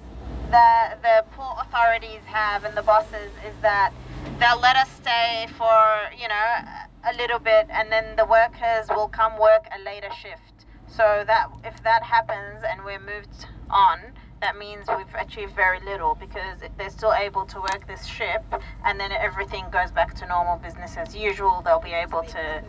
that 0.52 1.02
the 1.02 1.26
port 1.36 1.58
authorities 1.62 2.22
have 2.26 2.64
and 2.66 2.78
the 2.78 2.84
bosses 2.84 3.32
is 3.46 3.54
that 3.62 3.92
they'll 4.40 4.60
let 4.60 4.76
us 4.76 4.90
stay 4.92 5.48
for, 5.58 6.00
you 6.20 6.28
know, 6.28 6.56
a 7.04 7.14
little 7.18 7.40
bit 7.40 7.68
and 7.70 7.92
then 7.92 8.16
the 8.16 8.26
workers 8.26 8.88
will 8.90 9.08
come 9.08 9.40
work 9.40 9.66
a 9.78 9.84
later 9.84 10.10
shift. 10.22 10.66
So 10.88 11.24
that 11.26 11.50
if 11.64 11.82
that 11.84 12.04
happens 12.04 12.64
and 12.64 12.86
we're 12.86 13.00
moved 13.00 13.48
on, 13.70 14.00
that 14.42 14.58
means 14.58 14.86
we've 14.88 15.16
achieved 15.20 15.56
very 15.56 15.80
little 15.82 16.16
because 16.16 16.62
if 16.62 16.76
they're 16.78 16.90
still 16.90 17.14
able 17.14 17.46
to 17.46 17.60
work 17.60 17.88
this 17.88 18.06
ship 18.06 18.44
and 18.86 19.00
then 19.00 19.12
everything 19.12 19.66
goes 19.72 19.92
back 19.92 20.14
to 20.16 20.28
normal 20.28 20.58
business 20.58 20.98
as 20.98 21.16
usual, 21.16 21.62
they'll 21.64 21.80
be 21.80 21.94
able 21.94 22.24
to 22.24 22.64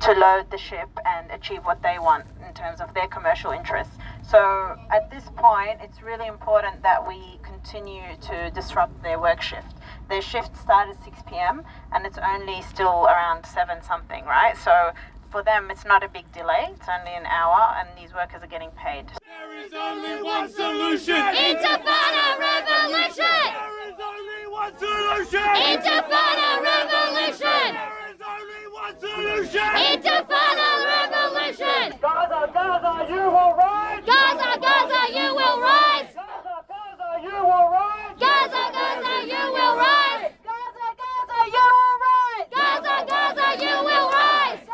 to 0.00 0.12
load 0.12 0.50
the 0.50 0.58
ship 0.58 0.88
and 1.06 1.30
achieve 1.30 1.64
what 1.64 1.80
they 1.82 1.98
want 1.98 2.24
in 2.46 2.52
terms 2.52 2.80
of 2.80 2.92
their 2.94 3.06
commercial 3.06 3.52
interests. 3.52 3.96
So 4.28 4.76
at 4.92 5.10
this 5.10 5.24
point, 5.36 5.78
it's 5.80 6.02
really 6.02 6.26
important 6.26 6.82
that 6.82 7.06
we 7.06 7.38
continue 7.42 8.02
to 8.22 8.50
disrupt 8.50 9.02
their 9.02 9.18
work 9.20 9.40
shift. 9.40 9.76
Their 10.08 10.20
shift 10.20 10.56
started 10.56 10.96
6 11.04 11.20
p.m. 11.28 11.62
and 11.92 12.04
it's 12.04 12.18
only 12.18 12.60
still 12.62 13.06
around 13.06 13.46
7 13.46 13.82
something, 13.82 14.24
right? 14.24 14.56
So 14.56 14.92
for 15.34 15.42
them, 15.42 15.68
it's 15.68 15.84
not 15.84 16.04
a 16.04 16.08
big 16.08 16.30
delay. 16.30 16.70
It's 16.70 16.86
only 16.86 17.10
an 17.10 17.26
hour, 17.26 17.74
and 17.78 17.88
these 17.98 18.14
workers 18.14 18.40
are 18.44 18.46
getting 18.46 18.70
paid. 18.78 19.10
There 19.18 19.66
is 19.66 19.74
only 19.74 20.22
one 20.22 20.48
solution. 20.48 21.18
Intifada 21.18 22.38
revolution. 22.38 23.42
There 23.50 23.90
is 23.90 23.98
only 23.98 24.42
one 24.46 24.78
solution. 24.78 25.50
Intifada 25.74 26.50
revolution. 26.62 27.66
There 27.74 28.14
is 28.14 28.20
only 28.22 28.62
one 28.78 28.94
solution. 28.94 29.70
Intifada 29.90 30.70
revolution. 30.94 31.98
Gaza, 31.98 32.40
Gaza, 32.54 32.94
you 33.10 33.24
will 33.34 33.52
rise. 33.58 34.04
Gaza, 34.06 34.50
Gaza, 34.62 35.00
you 35.18 35.28
will 35.34 35.58
rise. 35.58 36.14
Gaza, 36.14 36.56
Gaza, 36.70 37.10
you 37.26 37.38
will 37.42 37.68
rise. 37.74 38.14
Gaza, 38.22 38.64
Gaza, 38.70 39.18
you 39.34 39.46
will 39.50 39.74
rise. 39.82 40.30
Gaza, 40.46 40.86
Gaza, 41.02 41.38
you 41.50 41.66
will 41.74 41.98
rise. 42.06 42.52
Gaza, 42.54 42.98
Gaza, 43.10 43.50
you 43.66 43.78
will 43.82 44.08
rise. 44.14 44.64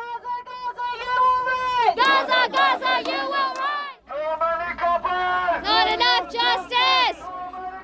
Gaza, 2.49 2.57
you 2.57 2.73
will 2.73 2.81
rise. 2.81 2.81
Gaza, 2.81 2.81
Gaza, 2.81 2.93
you 3.11 3.21
will 3.29 3.53
rise. 3.61 4.01
Too 4.09 4.31
many 4.41 4.73
coppers. 4.81 5.61
Not 5.65 5.87
enough 5.93 6.25
justice. 6.33 7.19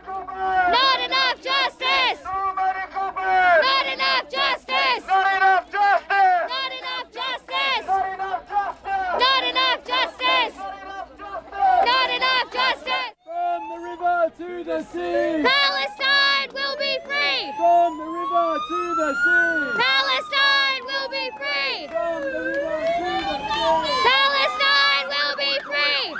Not 0.07 0.99
enough 1.01 1.37
justice. 1.43 2.19
Too 2.25 2.49
many 2.57 2.85
coppers. 2.89 3.61
Not 3.63 3.87
enough 3.87 4.25
justice. 4.31 5.05
Not 5.07 5.29
enough 5.37 5.67
justice. 5.71 6.37
Not 6.47 6.73
enough 6.73 7.07
justice. 7.13 7.87
Not 7.87 8.09
enough 8.15 8.41
justice. 8.47 8.97
Not 9.21 9.43
enough 9.45 9.85
justice. 9.85 10.57
Not 11.87 12.09
enough 12.11 12.49
justice. 12.53 13.13
From 13.27 13.61
the 13.69 13.79
river 13.85 14.19
to 14.39 14.49
the 14.65 14.81
sea. 14.89 15.45
Palestine 15.45 16.49
will 16.57 16.77
be 16.81 16.97
free. 17.05 17.53
From 17.57 17.99
the 17.99 18.09
river 18.09 18.59
to 18.69 18.81
the 18.97 19.11
sea. 19.23 19.77
Palestine 19.77 20.83
will 20.89 21.09
be 21.13 21.31
free. 21.37 21.87
From 21.93 22.21
the 22.23 22.41
river 22.41 22.81
to 22.97 23.11
the 23.27 23.37
sea. 23.37 24.01
Palestine 24.07 25.07
will 25.13 25.37
be 25.37 25.53
free. 25.65 26.15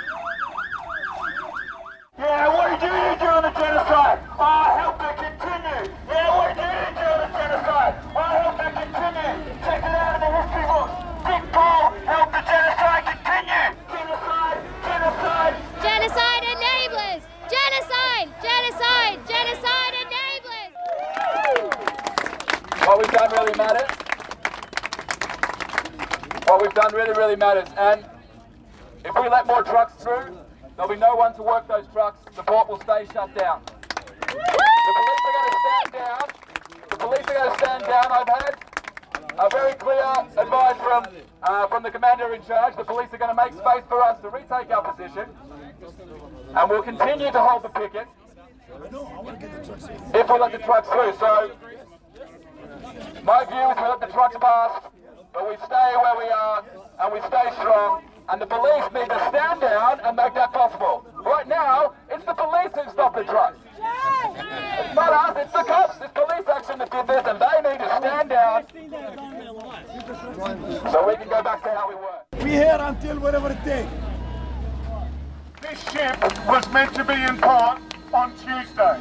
Yeah, 2.17 2.47
what 2.49 2.67
did 2.79 2.81
you 2.81 2.89
do 2.89 3.19
during 3.21 3.43
the 3.43 3.51
genocide? 3.53 4.19
I 4.39 4.41
helped 4.79 5.01
it 5.05 5.15
continue. 5.17 5.83
Yeah, 6.09 6.29
what 6.37 6.49
did 6.57 6.65
you 6.65 6.69
do 6.87 6.97
during 6.97 7.21
the 7.21 7.29
genocide? 7.37 7.93
I 8.15 8.19
helped 8.41 8.61
it 8.65 8.73
continue. 8.73 9.33
Check 9.61 9.81
it 9.85 9.93
out 9.93 10.15
in 10.17 10.21
the 10.25 10.29
history 10.33 10.65
books. 10.65 10.93
Dick 11.27 11.43
Paul 11.53 11.93
helped 12.09 12.33
the 12.33 12.41
genocide 12.41 13.03
continue. 13.05 13.67
Genocide, 13.93 14.59
genocide. 14.81 15.53
Genocide 15.77 16.43
enablers. 16.57 17.21
Genocide. 17.47 18.27
Genocide. 18.41 19.17
Genocide 19.29 19.93
enablers. 20.01 20.73
What 22.87 22.97
we've 22.97 23.11
done 23.13 23.29
really 23.31 23.55
matters. 23.57 23.89
What 26.47 26.61
we've 26.61 26.73
done 26.73 26.93
really, 26.95 27.11
really 27.13 27.26
matters. 27.37 27.69
And 27.77 28.05
if 29.05 29.15
we 29.15 29.29
let 29.29 29.47
more 29.47 29.63
trucks 29.63 29.93
through, 30.03 30.37
there'll 30.75 30.91
be 30.91 30.99
no 30.99 31.15
one 31.15 31.33
to 31.35 31.43
work 31.43 31.67
those 31.67 31.85
trucks. 31.93 32.19
The 32.35 32.43
port 32.43 32.67
will 32.67 32.81
stay 32.81 33.05
shut 33.13 33.33
down. 33.37 33.61
The 34.21 34.25
police 34.27 35.23
are 35.27 35.33
going 35.37 35.49
to 35.49 35.59
stand 35.63 35.93
down. 35.93 36.25
The 36.89 36.97
police 36.97 37.25
are 37.27 37.33
going 37.33 37.51
to 37.51 37.57
stand 37.57 37.83
down. 37.83 38.05
I've 38.11 38.27
had 38.27 38.55
a 39.39 39.49
very 39.51 39.73
clear 39.75 40.03
advice 40.37 40.77
from 40.77 41.05
uh, 41.43 41.67
from 41.67 41.83
the 41.83 41.91
commander 41.91 42.33
in 42.33 42.43
charge. 42.43 42.75
The 42.75 42.83
police 42.83 43.09
are 43.13 43.17
going 43.17 43.29
to 43.29 43.35
make 43.35 43.53
space 43.53 43.83
for 43.87 44.01
us 44.01 44.19
to 44.21 44.29
retake 44.29 44.71
our 44.71 44.93
position, 44.93 45.29
and 46.55 46.69
we'll 46.69 46.81
continue 46.83 47.31
to 47.31 47.39
hold 47.39 47.63
the 47.63 47.69
picket. 47.69 48.07
if 50.13 50.29
we 50.29 50.39
let 50.39 50.51
the 50.51 50.57
trucks 50.57 50.89
through. 50.89 51.13
So 51.19 51.51
my 53.23 53.45
view 53.45 53.69
is 53.69 53.77
we 53.77 53.87
let 53.87 53.99
the 53.99 54.07
trucks 54.07 54.35
pass, 54.41 54.81
but 55.33 55.49
we 55.49 55.55
stay 55.65 55.93
where 56.01 56.17
we 56.17 56.29
are 56.29 56.63
and 56.99 57.13
we 57.13 57.19
stay 57.19 57.49
strong. 57.59 58.03
And 58.29 58.41
the 58.41 58.45
police 58.45 58.83
need 58.93 59.07
to 59.07 59.19
stand 59.29 59.61
down 59.61 60.01
and 60.03 60.17
make 60.17 60.33
that 60.33 60.51
possible. 60.51 61.07
Right 61.23 61.47
now, 61.47 61.93
it's 62.11 62.25
the 62.25 62.33
police 62.33 62.71
who 62.75 62.91
stop 62.91 63.15
the 63.15 63.23
truck. 63.23 63.55
It's 63.77 64.95
not 64.95 65.13
us, 65.13 65.37
it's 65.37 65.53
the 65.53 65.63
cops. 65.63 65.97
It's 66.01 66.11
police 66.11 66.47
action 66.47 66.79
that 66.79 66.91
did 66.91 67.07
this, 67.07 67.23
and 67.25 67.39
they 67.39 67.69
need 67.69 67.79
to 67.79 67.87
stand 67.97 68.29
down 68.29 68.65
so 70.91 71.07
we 71.07 71.15
can 71.15 71.29
go 71.29 71.41
back 71.41 71.63
to 71.63 71.69
how 71.69 71.87
we 71.87 71.95
were. 71.95 72.43
We 72.43 72.51
here 72.51 72.77
until 72.81 73.19
whatever 73.19 73.51
it 73.51 73.63
takes. 73.63 73.89
This 75.61 75.79
ship 75.91 76.21
was 76.47 76.67
meant 76.73 76.93
to 76.95 77.03
be 77.05 77.13
in 77.13 77.37
port 77.37 77.79
on 78.13 78.31
Tuesday. 78.35 78.99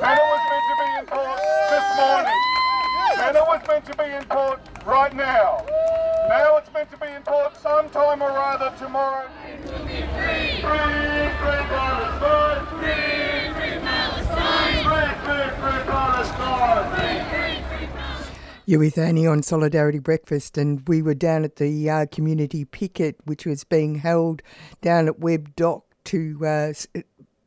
Then 0.00 0.16
it 0.16 0.26
was 0.26 0.42
meant 0.50 0.66
to 0.70 0.76
be 0.80 0.88
in 0.98 1.06
port 1.06 1.38
this 1.70 1.96
morning. 1.96 2.40
Then 3.16 3.36
it 3.36 3.46
was 3.46 3.60
meant 3.68 3.84
to 3.86 3.94
be 3.96 4.04
in 4.04 4.24
port 4.24 4.60
right 4.84 5.14
now. 5.14 5.64
Now 6.30 6.58
it's 6.58 6.72
meant 6.72 6.88
to 6.92 6.96
be 6.96 7.08
in 7.08 7.22
port 7.22 7.56
sometime 7.56 8.22
or 8.22 8.28
tomorrow. 8.78 9.28
Free, 9.48 9.66
free, 9.66 10.60
free 10.60 11.64
Palestine! 11.66 12.66
Free, 12.70 13.50
free 13.50 13.80
Palestine! 13.80 14.84
Free, 14.84 15.10
free, 15.24 15.48
free 15.58 15.82
Palestine! 15.90 17.64
You're 18.64 18.78
with 18.78 18.96
Annie 18.96 19.26
on 19.26 19.42
Solidarity 19.42 19.98
Breakfast, 19.98 20.56
and 20.56 20.86
we 20.86 21.02
were 21.02 21.14
down 21.14 21.42
at 21.42 21.56
the 21.56 21.90
uh, 21.90 22.06
community 22.12 22.64
picket, 22.64 23.16
which 23.24 23.44
was 23.44 23.64
being 23.64 23.96
held 23.96 24.40
down 24.82 25.08
at 25.08 25.18
Webb 25.18 25.56
Dock 25.56 25.82
to 26.04 26.46
uh, 26.46 26.72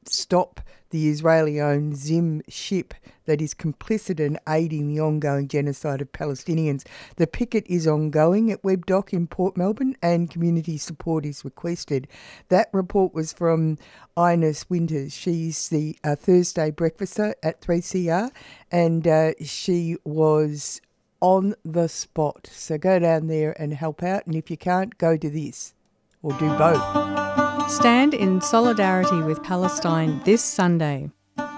stop 0.03 0.59
the 0.93 1.09
Israeli 1.09 1.59
owned 1.59 1.97
Zim 1.97 2.43
ship 2.47 2.93
that 3.25 3.41
is 3.41 3.55
complicit 3.55 4.19
in 4.19 4.37
aiding 4.47 4.87
the 4.87 5.01
ongoing 5.01 5.47
genocide 5.47 6.01
of 6.01 6.11
Palestinians. 6.11 6.85
The 7.15 7.25
picket 7.25 7.65
is 7.67 7.87
ongoing 7.87 8.51
at 8.51 8.63
Webb 8.63 8.85
Dock 8.85 9.11
in 9.11 9.25
Port 9.25 9.57
Melbourne, 9.57 9.97
and 10.03 10.29
community 10.29 10.77
support 10.77 11.25
is 11.25 11.43
requested. 11.43 12.07
That 12.49 12.69
report 12.71 13.15
was 13.15 13.33
from 13.33 13.79
Inez 14.15 14.69
Winters. 14.69 15.15
She's 15.15 15.67
the 15.69 15.97
uh, 16.03 16.15
Thursday 16.15 16.69
breakfaster 16.69 17.33
at 17.41 17.59
3CR, 17.59 18.29
and 18.71 19.07
uh, 19.07 19.31
she 19.43 19.97
was 20.03 20.79
on 21.21 21.55
the 21.65 21.89
spot. 21.89 22.47
So 22.51 22.77
go 22.77 22.99
down 22.99 23.25
there 23.27 23.59
and 23.59 23.73
help 23.73 24.03
out, 24.03 24.27
and 24.27 24.35
if 24.35 24.51
you 24.51 24.57
can't, 24.57 24.95
go 24.99 25.17
to 25.17 25.29
this 25.29 25.73
or 26.21 26.33
do 26.33 26.55
both. 26.55 27.42
Stand 27.67 28.13
in 28.13 28.41
solidarity 28.41 29.21
with 29.21 29.41
Palestine 29.41 30.21
this 30.25 30.43
Sunday. 30.43 31.09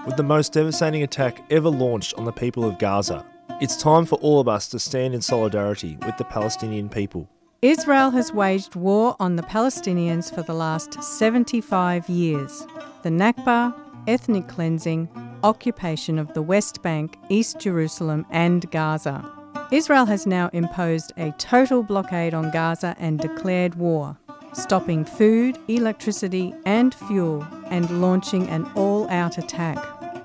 With 0.06 0.16
the 0.16 0.22
most 0.22 0.52
devastating 0.52 1.02
attack 1.02 1.44
ever 1.50 1.68
launched 1.68 2.14
on 2.14 2.24
the 2.24 2.32
people 2.32 2.64
of 2.64 2.78
Gaza, 2.78 3.26
it's 3.60 3.76
time 3.76 4.06
for 4.06 4.16
all 4.16 4.40
of 4.40 4.48
us 4.48 4.68
to 4.68 4.78
stand 4.78 5.14
in 5.14 5.20
solidarity 5.20 5.98
with 6.06 6.16
the 6.16 6.24
Palestinian 6.24 6.88
people. 6.88 7.28
Israel 7.60 8.10
has 8.10 8.32
waged 8.32 8.76
war 8.76 9.16
on 9.18 9.36
the 9.36 9.42
Palestinians 9.42 10.32
for 10.32 10.42
the 10.42 10.54
last 10.54 11.02
75 11.02 12.08
years. 12.08 12.66
The 13.02 13.10
Nakba, 13.10 13.74
ethnic 14.06 14.46
cleansing, 14.46 15.08
occupation 15.42 16.18
of 16.18 16.32
the 16.34 16.42
West 16.42 16.82
Bank, 16.82 17.16
East 17.28 17.58
Jerusalem, 17.58 18.26
and 18.30 18.70
Gaza. 18.70 19.28
Israel 19.72 20.06
has 20.06 20.26
now 20.26 20.48
imposed 20.52 21.12
a 21.16 21.32
total 21.32 21.82
blockade 21.82 22.34
on 22.34 22.50
Gaza 22.52 22.94
and 23.00 23.18
declared 23.18 23.74
war, 23.74 24.16
stopping 24.56 25.04
food, 25.04 25.58
electricity, 25.68 26.54
and 26.64 26.94
fuel, 26.94 27.46
and 27.66 28.00
launching 28.00 28.48
an 28.48 28.64
all 28.74 29.08
out 29.10 29.38
attack. 29.38 29.78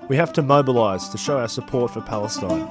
We 0.08 0.16
have 0.16 0.32
to 0.34 0.42
mobilise 0.42 1.08
to 1.08 1.18
show 1.18 1.38
our 1.38 1.48
support 1.48 1.92
for 1.92 2.00
Palestine. 2.00 2.68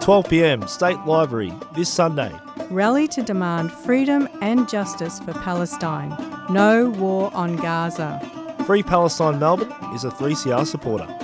12 0.00 0.28
pm, 0.28 0.68
State 0.68 0.98
Library, 1.06 1.52
this 1.74 1.88
Sunday. 1.88 2.32
Rally 2.70 3.08
to 3.08 3.22
demand 3.22 3.72
freedom 3.72 4.28
and 4.42 4.68
justice 4.68 5.18
for 5.20 5.32
Palestine. 5.32 6.14
No 6.50 6.90
war 6.90 7.30
on 7.34 7.56
Gaza. 7.56 8.20
Free 8.66 8.82
Palestine 8.82 9.38
Melbourne 9.38 9.72
is 9.94 10.04
a 10.04 10.10
3CR 10.10 10.66
supporter. 10.66 11.23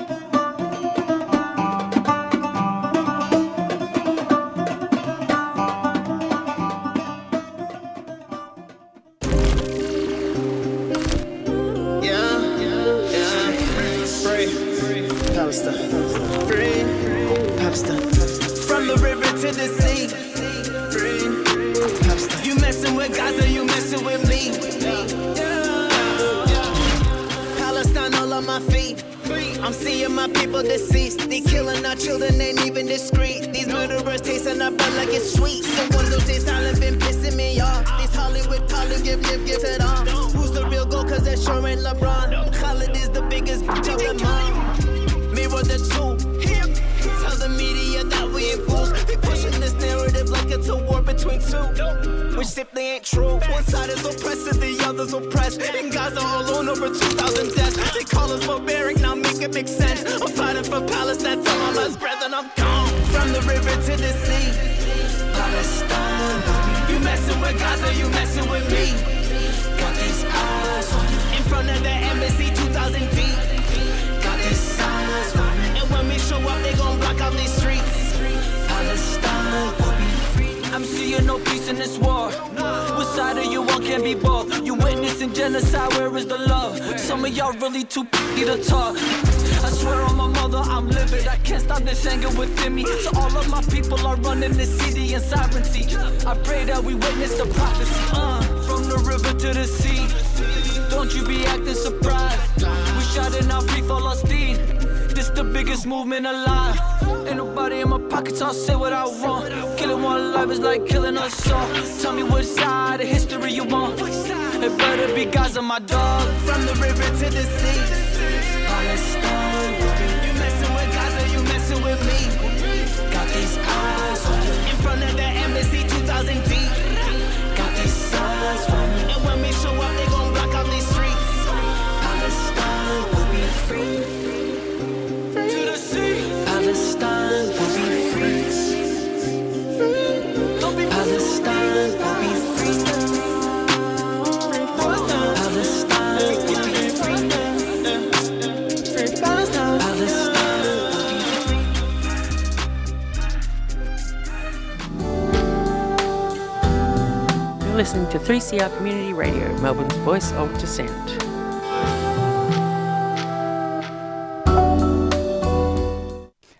Listening 157.80 158.06
to 158.10 158.18
3CR 158.18 158.76
Community 158.76 159.14
Radio, 159.14 159.58
Melbourne's 159.62 159.96
voice 160.04 160.32
of 160.32 160.52
dissent. 160.58 160.90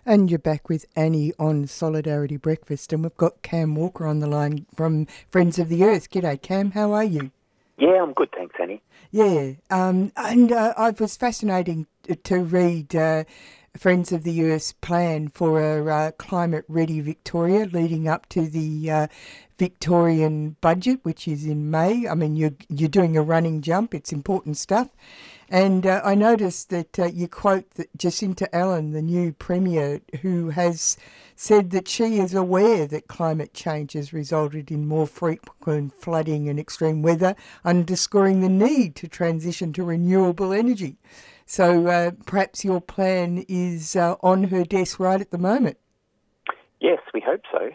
And 0.03 0.31
you're 0.31 0.39
back 0.39 0.67
with 0.67 0.87
Annie 0.95 1.31
on 1.37 1.67
Solidarity 1.67 2.37
Breakfast, 2.37 2.91
and 2.91 3.03
we've 3.03 3.15
got 3.17 3.43
Cam 3.43 3.75
Walker 3.75 4.07
on 4.07 4.17
the 4.17 4.25
line 4.25 4.65
from 4.75 5.05
Friends 5.29 5.59
of 5.59 5.69
the 5.69 5.83
Earth. 5.83 6.09
G'day, 6.09 6.41
Cam. 6.41 6.71
How 6.71 6.91
are 6.93 7.03
you? 7.03 7.29
Yeah, 7.77 8.01
I'm 8.01 8.13
good, 8.13 8.31
thanks, 8.35 8.55
Annie. 8.59 8.81
Yeah, 9.11 9.51
um, 9.69 10.11
and 10.17 10.51
uh, 10.51 10.73
it 10.79 10.99
was 10.99 11.17
fascinating 11.17 11.85
to 12.23 12.39
read 12.39 12.95
uh, 12.95 13.25
Friends 13.77 14.11
of 14.11 14.23
the 14.23 14.43
Earth's 14.43 14.73
plan 14.73 15.29
for 15.29 15.61
a 15.61 15.85
uh, 15.85 16.11
climate 16.11 16.65
ready 16.67 16.99
Victoria 16.99 17.65
leading 17.65 18.07
up 18.07 18.27
to 18.29 18.47
the 18.47 18.91
uh, 18.91 19.07
Victorian 19.61 20.55
budget, 20.59 21.01
which 21.03 21.27
is 21.27 21.45
in 21.45 21.69
May. 21.69 22.07
I 22.07 22.15
mean, 22.15 22.35
you're 22.35 22.55
you're 22.67 22.89
doing 22.89 23.15
a 23.15 23.21
running 23.21 23.61
jump. 23.61 23.93
It's 23.93 24.11
important 24.11 24.57
stuff. 24.57 24.89
And 25.49 25.85
uh, 25.85 26.01
I 26.03 26.15
noticed 26.15 26.71
that 26.71 26.97
uh, 26.97 27.05
you 27.05 27.27
quote 27.27 27.69
that 27.75 27.95
Jacinta 27.95 28.47
Allan, 28.55 28.91
the 28.91 29.03
new 29.03 29.33
Premier, 29.33 30.01
who 30.23 30.49
has 30.49 30.97
said 31.35 31.69
that 31.69 31.87
she 31.87 32.17
is 32.17 32.33
aware 32.33 32.87
that 32.87 33.07
climate 33.07 33.53
change 33.53 33.93
has 33.93 34.13
resulted 34.13 34.71
in 34.71 34.87
more 34.87 35.05
frequent 35.05 35.93
flooding 35.93 36.49
and 36.49 36.59
extreme 36.59 37.03
weather, 37.03 37.35
underscoring 37.63 38.41
the 38.41 38.49
need 38.49 38.95
to 38.95 39.07
transition 39.07 39.73
to 39.73 39.83
renewable 39.83 40.53
energy. 40.53 40.97
So 41.45 41.85
uh, 41.85 42.11
perhaps 42.25 42.65
your 42.65 42.81
plan 42.81 43.45
is 43.47 43.95
uh, 43.95 44.15
on 44.23 44.45
her 44.45 44.63
desk 44.63 44.99
right 44.99 45.21
at 45.21 45.29
the 45.29 45.37
moment. 45.37 45.77
Yes, 46.79 46.97
we 47.13 47.19
hope 47.19 47.41
so. 47.51 47.69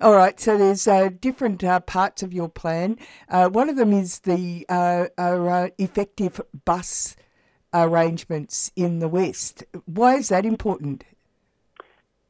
All 0.00 0.14
right, 0.14 0.38
so 0.40 0.56
there's 0.56 0.88
uh, 0.88 1.10
different 1.20 1.62
uh, 1.62 1.80
parts 1.80 2.22
of 2.22 2.32
your 2.32 2.48
plan. 2.48 2.98
Uh, 3.28 3.48
one 3.48 3.68
of 3.68 3.76
them 3.76 3.92
is 3.92 4.20
the 4.20 4.64
uh, 4.68 5.06
uh, 5.18 5.68
effective 5.78 6.40
bus 6.64 7.16
arrangements 7.72 8.70
in 8.76 9.00
the 9.00 9.08
West. 9.08 9.64
Why 9.84 10.16
is 10.16 10.28
that 10.28 10.46
important? 10.46 11.04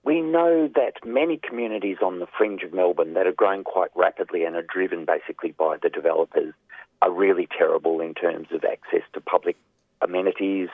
We 0.05 0.21
know 0.21 0.69
that 0.75 0.95
many 1.05 1.39
communities 1.39 1.99
on 2.03 2.19
the 2.19 2.27
fringe 2.27 2.63
of 2.63 2.75
Melbourne 2.75 3.15
that 3.15 3.27
are 3.27 3.33
growing 3.33 3.65
quite 3.65 3.91
rapidly 3.95 4.45
and 4.45 4.55
are 4.57 4.63
driven 4.63 5.05
basically 5.05 5.53
by 5.53 5.77
the 5.83 5.89
developers 5.89 6.53
are 7.01 7.11
really 7.11 7.49
terrible 7.57 8.01
in 8.01 8.15
terms 8.15 8.49
of 8.51 8.65
access 8.65 9.03
to 9.13 9.21
public 9.21 9.57
amenities, 10.03 10.69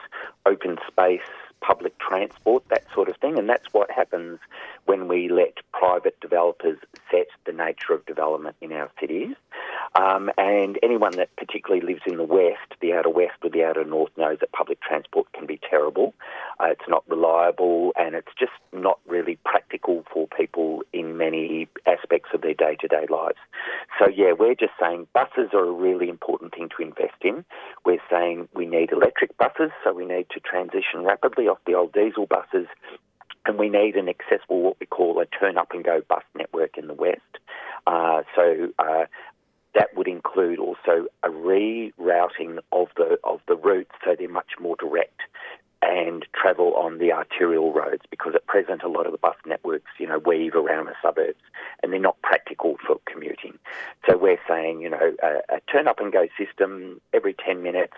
open 0.45 0.77
space, 0.87 1.21
public 1.61 1.97
transport, 1.99 2.63
that 2.69 2.83
sort 2.93 3.07
of 3.07 3.15
thing. 3.17 3.37
And 3.37 3.47
that's 3.47 3.71
what 3.71 3.89
happens 3.89 4.39
when 4.85 5.07
we 5.07 5.29
let 5.29 5.57
private 5.73 6.19
developers 6.19 6.77
set 7.09 7.27
the 7.45 7.51
nature 7.51 7.93
of 7.93 8.05
development 8.05 8.55
in 8.61 8.71
our 8.71 8.89
cities. 8.99 9.35
Um, 9.95 10.31
and 10.37 10.79
anyone 10.83 11.17
that 11.17 11.35
particularly 11.35 11.85
lives 11.85 12.03
in 12.07 12.17
the 12.17 12.23
west, 12.23 12.79
the 12.81 12.93
outer 12.93 13.09
west 13.09 13.35
or 13.43 13.49
the 13.49 13.63
outer 13.63 13.83
north, 13.83 14.11
knows 14.17 14.37
that 14.39 14.51
public 14.53 14.79
transport 14.81 15.31
can 15.33 15.45
be 15.45 15.59
terrible. 15.69 16.13
Uh, 16.59 16.67
it's 16.67 16.87
not 16.87 17.03
reliable 17.09 17.91
and 17.97 18.15
it's 18.15 18.31
just 18.39 18.53
not 18.71 18.99
really 19.05 19.37
practical 19.43 20.05
for 20.13 20.27
people 20.27 20.81
in 20.93 21.17
many 21.17 21.67
aspects 21.85 22.29
of 22.33 22.41
their 22.41 22.53
day 22.53 22.77
to 22.79 22.87
day 22.87 23.05
lives. 23.09 23.39
So, 23.99 24.07
yeah, 24.07 24.31
we're 24.31 24.55
just 24.55 24.73
saying 24.79 25.07
buses 25.13 25.49
are 25.53 25.65
a 25.65 25.71
really 25.71 26.09
important 26.09 26.53
thing 26.53 26.69
to 26.77 26.83
invest 26.83 27.21
in. 27.21 27.43
We're 27.85 28.01
saying 28.09 28.47
we 28.53 28.65
need 28.65 28.91
electric 28.91 29.37
buses, 29.37 29.71
so 29.83 29.93
we 29.93 30.05
need 30.05 30.27
to 30.31 30.39
transition 30.39 31.03
rapidly 31.03 31.47
off 31.47 31.59
the 31.65 31.73
old 31.73 31.91
diesel 31.93 32.27
buses 32.27 32.67
and 33.45 33.57
we 33.57 33.69
need 33.69 33.95
an 33.95 34.09
accessible, 34.09 34.61
what 34.61 34.77
we 34.79 34.85
call 34.85 35.19
a 35.19 35.25
turn 35.25 35.57
up 35.57 35.71
and 35.71 35.83
go 35.83 36.01
bus 36.07 36.23
network 36.35 36.77
in 36.77 36.87
the 36.87 36.93
West. 36.93 37.21
Uh, 37.87 38.21
so 38.35 38.69
uh, 38.79 39.05
that 39.73 39.95
would 39.95 40.07
include 40.07 40.59
also 40.59 41.07
a 41.23 41.29
rerouting 41.29 42.59
of 42.71 42.87
the 42.97 43.17
of 43.23 43.39
the 43.47 43.55
routes 43.55 43.91
so 44.03 44.15
they're 44.17 44.29
much 44.29 44.51
more 44.59 44.75
direct 44.75 45.21
and 45.81 46.25
travel 46.33 46.75
on 46.75 46.99
the 46.99 47.11
arterial 47.11 47.73
roads 47.73 48.03
because 48.11 48.33
at 48.35 48.45
present 48.45 48.83
a 48.83 48.87
lot 48.87 49.07
of 49.07 49.11
the 49.11 49.17
bus 49.17 49.35
networks, 49.47 49.89
you 49.97 50.07
know, 50.07 50.19
weave 50.19 50.53
around 50.53 50.85
the 50.85 50.93
suburbs 51.01 51.39
and 51.81 51.91
they're 51.91 51.99
not 51.99 52.21
practical 52.21 52.75
for 52.85 52.99
commuting. 53.11 53.57
So 54.07 54.15
we're 54.15 54.39
saying, 54.47 54.81
you 54.81 54.89
know, 54.91 55.15
a, 55.23 55.55
a 55.55 55.61
turn 55.71 55.87
up 55.87 55.99
and 55.99 56.13
go 56.13 56.27
system 56.37 57.01
every 57.13 57.33
10 57.33 57.63
minutes, 57.63 57.95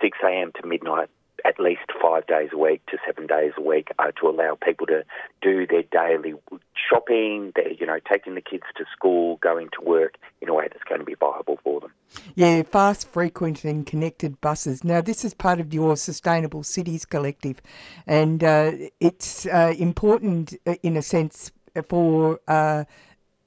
6 0.00 0.18
a.m. 0.24 0.52
to 0.58 0.66
midnight, 0.66 1.10
at 1.44 1.58
least 1.60 1.82
five 2.02 2.26
days 2.26 2.50
a 2.52 2.58
week 2.58 2.84
to 2.86 2.98
seven 3.06 3.26
days 3.26 3.52
a 3.56 3.60
week 3.60 3.88
uh, 3.98 4.10
to 4.20 4.28
allow 4.28 4.56
people 4.62 4.86
to 4.86 5.04
do 5.40 5.66
their 5.66 5.82
daily 5.82 6.34
shopping, 6.74 7.52
their, 7.54 7.72
you 7.72 7.86
know, 7.86 7.98
taking 8.10 8.34
the 8.34 8.40
kids 8.40 8.64
to 8.76 8.84
school, 8.92 9.36
going 9.36 9.68
to 9.78 9.80
work 9.84 10.16
in 10.40 10.48
a 10.48 10.54
way 10.54 10.68
that's 10.70 10.84
going 10.84 11.00
to 11.00 11.04
be 11.04 11.14
viable 11.14 11.58
for 11.62 11.80
them. 11.80 11.92
Yeah, 12.34 12.62
fast, 12.62 13.08
frequent, 13.08 13.64
and 13.64 13.86
connected 13.86 14.40
buses. 14.40 14.84
Now, 14.84 15.00
this 15.00 15.24
is 15.24 15.34
part 15.34 15.60
of 15.60 15.72
your 15.72 15.96
Sustainable 15.96 16.62
Cities 16.62 17.04
Collective, 17.04 17.60
and 18.06 18.42
uh, 18.42 18.72
it's 19.00 19.46
uh, 19.46 19.74
important 19.78 20.54
uh, 20.66 20.74
in 20.82 20.96
a 20.96 21.02
sense 21.02 21.52
for 21.88 22.40
uh, 22.48 22.84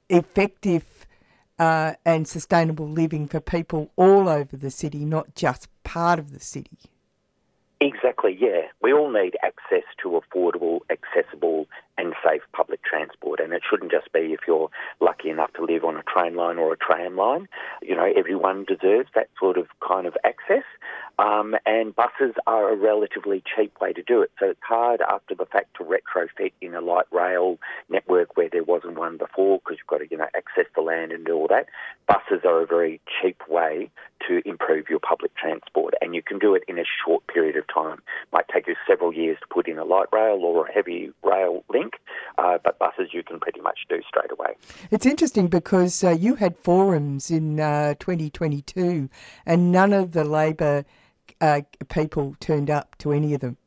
effective. 0.10 0.86
Uh, 1.60 1.94
and 2.06 2.28
sustainable 2.28 2.90
living 2.90 3.28
for 3.28 3.40
people 3.40 3.92
all 3.96 4.28
over 4.28 4.58
the 4.58 4.72
city, 4.72 5.06
not 5.06 5.36
just 5.36 5.68
part 5.84 6.18
of 6.18 6.32
the 6.32 6.40
city. 6.40 6.80
Exactly, 7.82 8.38
yeah. 8.40 8.68
We 8.82 8.94
all 8.94 9.12
need 9.12 9.36
access 9.44 9.84
to 10.04 10.22
affordable, 10.22 10.82
accessible, 10.92 11.68
and 12.02 12.14
safe 12.26 12.42
public 12.54 12.84
transport. 12.84 13.40
And 13.40 13.54
it 13.54 13.62
shouldn't 13.70 13.92
just 13.92 14.12
be 14.12 14.34
if 14.34 14.42
you're 14.48 14.70
lucky 15.00 15.30
enough 15.30 15.54
to 15.54 15.64
live 15.64 15.84
on 15.84 15.96
a 15.96 16.04
train 16.04 16.36
line 16.36 16.58
or 16.58 16.74
a 16.74 16.78
tram 16.78 17.16
line. 17.16 17.48
You 17.82 17.96
know, 17.96 18.12
everyone 18.16 18.66
deserves 18.66 19.10
that 19.16 19.30
sort 19.40 19.58
of 19.58 19.68
kind 19.88 20.08
of 20.08 20.18
access. 20.24 20.64
Um, 21.20 21.56
and 21.66 21.96
buses 21.96 22.34
are 22.48 22.74
a 22.74 22.76
relatively 22.76 23.44
cheap 23.56 23.80
way 23.80 23.94
to 23.94 24.02
do 24.02 24.22
it. 24.22 24.32
So 24.40 24.50
it's 24.50 24.60
hard 24.68 25.02
after 25.02 25.36
the 25.36 25.46
fact 25.46 25.78
to 25.78 25.84
retrofit 25.84 26.54
in 26.62 26.74
a 26.74 26.82
light 26.82 27.06
rail 27.12 27.60
network 27.90 28.36
where 28.36 28.50
there 28.52 28.64
wasn't 28.64 28.98
one 28.98 29.18
before 29.18 29.60
because 29.60 29.78
you've 29.78 29.88
got 29.88 30.00
to, 30.00 30.08
you 30.10 30.18
know, 30.18 30.28
access 30.36 30.66
the 30.76 30.82
land 30.82 31.12
and 31.12 31.24
do 31.26 31.34
all 31.36 31.48
that. 31.50 31.68
Buses 32.08 32.44
are 32.44 32.62
a 32.62 32.66
very 32.66 33.00
cheap 33.22 33.38
way 33.48 33.92
to 34.28 34.42
improve 34.48 34.90
your 34.90 35.00
public 35.00 35.36
transport 35.36 35.94
and 36.02 36.16
you 36.16 36.22
can 36.22 36.40
do 36.40 36.56
it 36.56 36.64
in 36.68 36.80
a 36.80 36.84
short 37.06 37.26
period 37.28 37.56
of 37.56 37.66
time. 37.74 38.00
It 38.00 38.34
might 38.34 38.48
take 38.54 38.68
you 38.68 38.76
several 38.88 39.14
years 39.14 39.38
to 39.42 39.48
put 39.54 39.68
in 39.68 39.78
a 39.78 39.86
light 39.86 40.08
rail 40.12 40.40
or 40.42 40.68
a 40.68 40.72
heavy 40.74 41.12
rail 41.24 41.64
link, 41.70 41.91
uh, 42.38 42.58
but 42.64 42.80
buses 42.80 43.10
you 43.14 43.24
can 43.24 43.40
pretty 43.40 43.62
much 43.62 43.80
do 43.90 44.02
straight 44.08 44.32
away. 44.32 44.56
It's 44.90 45.06
interesting 45.06 45.48
because 45.48 46.04
uh, 46.04 46.12
you 46.12 46.36
had 46.36 46.58
forums 46.58 47.32
in 47.32 47.60
uh, 47.60 47.96
2022 48.00 49.10
and 49.46 49.72
none 49.72 49.94
of 49.94 50.12
the 50.12 50.24
Labor 50.24 50.86
uh, 51.40 51.62
people 51.90 52.36
turned 52.40 52.70
up 52.70 52.98
to 53.00 53.12
any 53.12 53.34
of 53.34 53.42
them. 53.42 53.58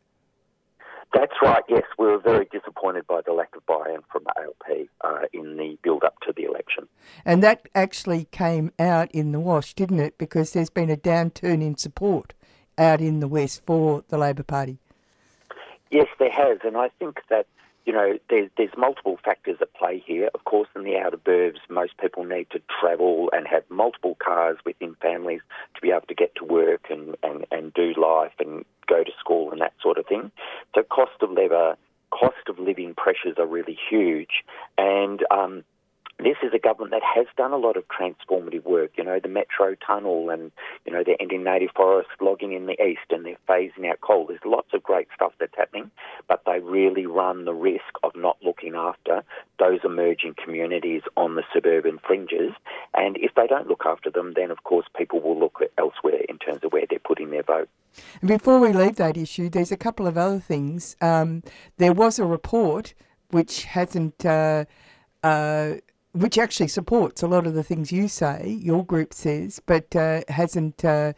That's 1.14 1.34
right, 1.40 1.62
yes. 1.68 1.84
We 1.96 2.06
were 2.06 2.18
very 2.18 2.46
disappointed 2.50 3.06
by 3.06 3.20
the 3.24 3.32
lack 3.32 3.54
of 3.54 3.64
buy 3.66 3.92
in 3.94 4.00
from 4.10 4.24
ALP 4.36 4.88
uh, 5.02 5.26
in 5.32 5.56
the 5.56 5.78
build 5.82 6.02
up 6.02 6.18
to 6.26 6.32
the 6.36 6.42
election. 6.42 6.88
And 7.24 7.40
that 7.42 7.68
actually 7.72 8.26
came 8.32 8.72
out 8.80 9.12
in 9.12 9.30
the 9.30 9.38
wash, 9.38 9.74
didn't 9.74 10.00
it? 10.00 10.18
Because 10.18 10.52
there's 10.52 10.70
been 10.70 10.90
a 10.90 10.96
downturn 10.96 11.62
in 11.62 11.76
support 11.76 12.34
out 12.76 13.00
in 13.00 13.20
the 13.20 13.28
West 13.28 13.62
for 13.64 14.02
the 14.08 14.18
Labor 14.18 14.42
Party. 14.42 14.78
Yes, 15.90 16.08
there 16.18 16.32
has. 16.32 16.58
And 16.64 16.76
I 16.76 16.88
think 16.98 17.20
that 17.30 17.46
you 17.84 17.92
know, 17.92 18.18
there's, 18.30 18.50
there's 18.56 18.70
multiple 18.76 19.18
factors 19.24 19.58
at 19.60 19.74
play 19.74 20.02
here. 20.04 20.30
Of 20.34 20.44
course, 20.44 20.68
in 20.74 20.84
the 20.84 20.96
outer 20.96 21.18
burbs, 21.18 21.58
most 21.68 21.98
people 21.98 22.24
need 22.24 22.48
to 22.50 22.60
travel 22.80 23.30
and 23.32 23.46
have 23.46 23.62
multiple 23.68 24.16
cars 24.24 24.56
within 24.64 24.96
families 25.02 25.40
to 25.74 25.80
be 25.80 25.90
able 25.90 26.06
to 26.08 26.14
get 26.14 26.34
to 26.36 26.44
work 26.44 26.86
and, 26.88 27.14
and, 27.22 27.46
and 27.50 27.74
do 27.74 27.92
life 28.00 28.32
and 28.38 28.64
go 28.86 29.04
to 29.04 29.10
school 29.20 29.52
and 29.52 29.60
that 29.60 29.74
sort 29.82 29.98
of 29.98 30.06
thing. 30.06 30.30
So 30.74 30.82
cost 30.82 31.20
of 31.20 31.30
labor, 31.30 31.76
cost 32.10 32.48
of 32.48 32.58
living 32.58 32.94
pressures 32.96 33.36
are 33.38 33.46
really 33.46 33.78
huge. 33.90 34.44
And 34.78 35.20
um, 35.30 35.64
this 36.18 36.36
is 36.42 36.52
a 36.54 36.58
government 36.58 36.92
that 36.92 37.02
has 37.02 37.26
done 37.36 37.52
a 37.52 37.56
lot 37.56 37.76
of 37.76 37.84
transformative 37.88 38.64
work. 38.64 38.92
You 38.96 39.04
know, 39.04 39.18
the 39.20 39.28
Metro 39.28 39.74
Tunnel 39.74 40.30
and, 40.30 40.52
you 40.86 40.92
know, 40.92 41.02
they're 41.04 41.20
ending 41.20 41.44
native 41.44 41.70
forest 41.74 42.08
logging 42.20 42.52
in 42.52 42.66
the 42.66 42.80
east 42.82 43.10
and 43.10 43.24
they're 43.24 43.36
phasing 43.48 43.90
out 43.90 44.00
coal. 44.00 44.26
There's 44.26 44.40
lots 44.44 44.68
of 44.72 44.82
great 44.82 45.08
stuff 45.14 45.32
that's 45.40 45.56
happening, 45.56 45.90
but 46.28 46.42
they 46.46 46.60
really 46.60 47.06
run 47.06 47.44
the 47.44 47.52
risk 47.52 47.82
of 48.02 48.12
not 48.14 48.36
looking 48.42 48.74
after 48.74 49.22
those 49.58 49.80
emerging 49.84 50.34
communities 50.42 51.02
on 51.16 51.34
the 51.34 51.42
suburban 51.52 51.98
fringes. 52.06 52.52
And 52.94 53.16
if 53.16 53.34
they 53.34 53.46
don't 53.46 53.68
look 53.68 53.82
after 53.84 54.10
them, 54.10 54.34
then 54.36 54.50
of 54.50 54.62
course 54.64 54.86
people 54.96 55.20
will 55.20 55.38
look 55.38 55.60
elsewhere 55.78 56.22
in 56.28 56.38
terms 56.38 56.60
of 56.62 56.72
where 56.72 56.84
they're 56.88 56.98
putting 57.00 57.30
their 57.30 57.42
vote. 57.42 57.68
And 58.20 58.28
before 58.28 58.60
we 58.60 58.72
leave 58.72 58.96
that 58.96 59.16
issue, 59.16 59.48
there's 59.48 59.72
a 59.72 59.76
couple 59.76 60.06
of 60.06 60.16
other 60.16 60.40
things. 60.40 60.96
Um, 61.00 61.42
there 61.78 61.92
was 61.92 62.18
a 62.18 62.24
report 62.24 62.94
which 63.30 63.64
hasn't. 63.64 64.24
Uh, 64.24 64.64
uh, 65.24 65.76
which 66.14 66.38
actually 66.38 66.68
supports 66.68 67.22
a 67.22 67.26
lot 67.26 67.46
of 67.46 67.54
the 67.54 67.64
things 67.64 67.90
you 67.90 68.06
say, 68.06 68.58
your 68.62 68.84
group 68.84 69.12
says, 69.12 69.60
but 69.66 69.94
uh, 69.96 70.22
hasn't 70.28 70.84
uh, 70.84 71.12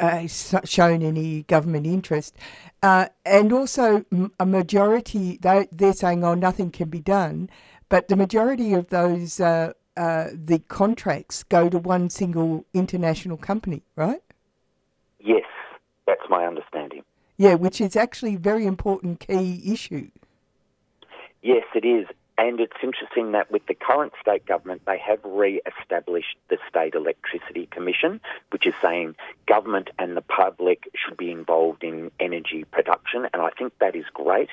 uh, 0.00 0.26
shown 0.26 1.02
any 1.02 1.42
government 1.44 1.86
interest. 1.86 2.34
Uh, 2.82 3.06
and 3.24 3.52
also, 3.52 4.04
a 4.40 4.44
majority, 4.46 5.38
they, 5.40 5.68
they're 5.70 5.92
saying, 5.92 6.24
oh, 6.24 6.34
nothing 6.34 6.72
can 6.72 6.88
be 6.88 7.00
done. 7.00 7.48
But 7.88 8.08
the 8.08 8.16
majority 8.16 8.72
of 8.74 8.88
those, 8.88 9.38
uh, 9.38 9.72
uh, 9.96 10.28
the 10.34 10.58
contracts 10.66 11.44
go 11.44 11.68
to 11.68 11.78
one 11.78 12.10
single 12.10 12.66
international 12.74 13.36
company, 13.36 13.84
right? 13.94 14.22
Yes, 15.20 15.44
that's 16.04 16.28
my 16.28 16.46
understanding. 16.46 17.02
Yeah, 17.36 17.54
which 17.54 17.80
is 17.80 17.94
actually 17.94 18.34
a 18.34 18.38
very 18.38 18.66
important 18.66 19.20
key 19.20 19.62
issue. 19.72 20.10
Yes, 21.42 21.64
it 21.76 21.84
is. 21.84 22.06
And 22.38 22.60
it's 22.60 22.76
interesting 22.82 23.32
that 23.32 23.50
with 23.50 23.66
the 23.66 23.74
current 23.74 24.12
state 24.20 24.44
government, 24.44 24.82
they 24.86 24.98
have 24.98 25.20
re-established 25.24 26.36
the 26.48 26.58
State 26.68 26.94
Electricity 26.94 27.66
Commission, 27.70 28.20
which 28.50 28.66
is 28.66 28.74
saying 28.82 29.16
government 29.46 29.88
and 29.98 30.16
the 30.16 30.22
public 30.22 30.84
should 30.94 31.16
be 31.16 31.30
involved 31.30 31.82
in 31.82 32.10
energy 32.20 32.64
production. 32.64 33.26
And 33.32 33.40
I 33.40 33.50
think 33.50 33.72
that 33.78 33.96
is 33.96 34.04
great. 34.12 34.50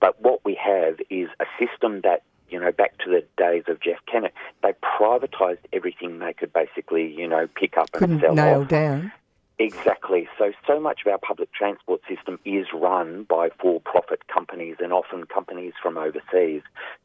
But 0.00 0.20
what 0.22 0.44
we 0.44 0.54
have 0.54 0.98
is 1.10 1.28
a 1.38 1.44
system 1.58 2.00
that 2.02 2.22
you 2.48 2.60
know, 2.60 2.70
back 2.70 2.96
to 2.98 3.10
the 3.10 3.24
days 3.36 3.64
of 3.66 3.80
Jeff 3.80 3.98
Kennett, 4.06 4.32
they 4.62 4.72
privatised 4.74 5.58
everything 5.72 6.20
they 6.20 6.32
could 6.32 6.52
basically, 6.52 7.12
you 7.12 7.26
know, 7.26 7.48
pick 7.54 7.76
up 7.76 7.90
and 7.92 8.00
Couldn't 8.00 8.20
sell 8.20 8.34
nail 8.34 8.62
off. 8.62 8.68
down. 8.68 9.12
Exactly. 9.58 10.28
So, 10.38 10.52
so 10.66 10.78
much 10.78 11.00
of 11.06 11.10
our 11.10 11.18
public 11.18 11.50
transport 11.54 12.02
system 12.06 12.38
is 12.44 12.66
run 12.74 13.24
by 13.24 13.48
for 13.58 13.80
profit 13.80 14.26
companies 14.28 14.76
and 14.80 14.92
often 14.92 15.24
companies 15.24 15.72
from 15.82 15.96
overseas. 15.96 16.60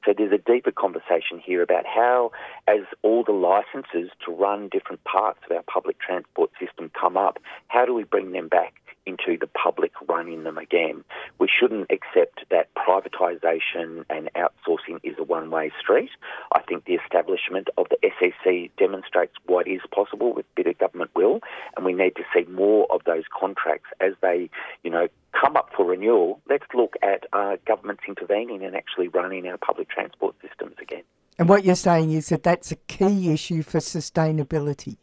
So, 0.06 0.14
there's 0.18 0.34
a 0.34 0.38
deeper 0.38 0.72
conversation 0.72 1.40
here 1.42 1.62
about 1.62 1.86
how, 1.86 2.32
as 2.68 2.82
all 3.04 3.24
the 3.24 3.32
licenses 3.32 4.12
to 4.26 4.34
run 4.34 4.68
different 4.68 5.02
parts 5.06 5.40
of 5.50 5.56
our 5.56 5.64
public 5.64 5.98
transport 6.00 6.52
system 6.60 6.92
come 7.00 7.16
up, 7.16 7.40
how 7.70 7.86
do 7.86 7.94
we 7.94 8.04
bring 8.04 8.34
them 8.34 8.50
back? 8.50 8.74
Into 9.06 9.38
the 9.40 9.48
public 9.48 9.92
running 10.08 10.44
them 10.44 10.58
again. 10.58 11.04
We 11.40 11.48
shouldn't 11.48 11.90
accept 11.90 12.46
that 12.52 12.70
privatisation 12.76 14.06
and 14.10 14.30
outsourcing 14.36 15.00
is 15.04 15.16
a 15.18 15.24
one 15.24 15.50
way 15.50 15.72
street. 15.80 16.12
I 16.52 16.62
think 16.62 16.86
the 16.86 16.94
establishment 16.94 17.70
of 17.78 17.88
the 17.90 17.98
SEC 18.02 18.76
demonstrates 18.78 19.34
what 19.48 19.68
is 19.68 19.82
possible 19.94 20.34
with 20.34 20.46
bit 20.56 20.68
of 20.68 20.78
government 20.78 21.12
will, 21.16 21.40
and 21.76 21.86
we 21.86 21.94
need 21.94 22.16
to 22.16 22.24
see 22.34 22.50
more 22.52 22.86
of 22.92 23.02
those 23.06 23.24
contracts 23.38 23.90
as 24.00 24.14
they, 24.22 24.50
you 24.84 24.92
know, 24.92 25.08
come 25.40 25.58
up 25.58 25.70
for 25.76 25.86
renewal. 25.86 26.40
Let's 26.50 26.66
look 26.74 26.96
at 27.02 27.26
uh, 27.34 27.58
governments 27.66 28.04
intervening 28.08 28.64
and 28.64 28.76
actually 28.76 29.08
running 29.08 29.48
our 29.48 29.58
public 29.58 29.90
transport 29.90 30.36
systems 30.42 30.76
again. 30.82 31.04
And 31.40 31.50
what 31.50 31.64
you're 31.66 31.76
saying 31.76 32.12
is 32.12 32.30
that 32.30 32.44
that's 32.44 32.72
a 32.72 32.76
key 32.76 33.34
issue 33.34 33.64
for 33.64 33.80
sustainability. 33.80 34.98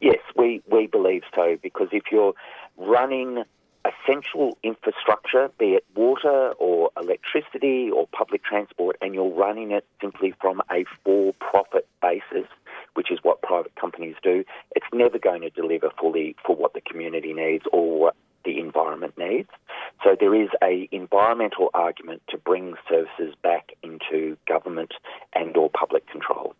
Yes, 0.00 0.18
we, 0.36 0.62
we 0.70 0.86
believe 0.86 1.22
so 1.34 1.56
because 1.62 1.88
if 1.92 2.04
you're 2.10 2.34
running 2.76 3.44
essential 3.84 4.56
infrastructure, 4.62 5.50
be 5.58 5.74
it 5.74 5.84
water 5.94 6.52
or 6.58 6.90
electricity 6.98 7.90
or 7.90 8.06
public 8.08 8.42
transport, 8.42 8.96
and 9.02 9.14
you're 9.14 9.28
running 9.28 9.70
it 9.70 9.84
simply 10.00 10.34
from 10.40 10.62
a 10.70 10.84
for 11.04 11.32
profit 11.34 11.86
basis, 12.00 12.48
which 12.94 13.10
is 13.10 13.18
what 13.22 13.42
private 13.42 13.74
companies 13.76 14.16
do, 14.22 14.44
it's 14.74 14.86
never 14.92 15.18
going 15.18 15.42
to 15.42 15.50
deliver 15.50 15.90
fully 16.00 16.34
for 16.44 16.56
what 16.56 16.72
the 16.74 16.80
community 16.80 17.32
needs 17.32 17.64
or 17.72 17.98
what 17.98 18.16
the 18.44 18.58
environment 18.58 19.14
needs. 19.18 19.48
So 20.02 20.16
there 20.18 20.34
is 20.34 20.48
a 20.62 20.88
environmental 20.92 21.70
argument 21.74 22.22
to 22.28 22.38
bring 22.38 22.74
services 22.88 23.34
back 23.42 23.72
into 23.82 24.36
government 24.46 24.92
and 25.34 25.56
or 25.56 25.70
public 25.70 26.06
control. 26.08 26.54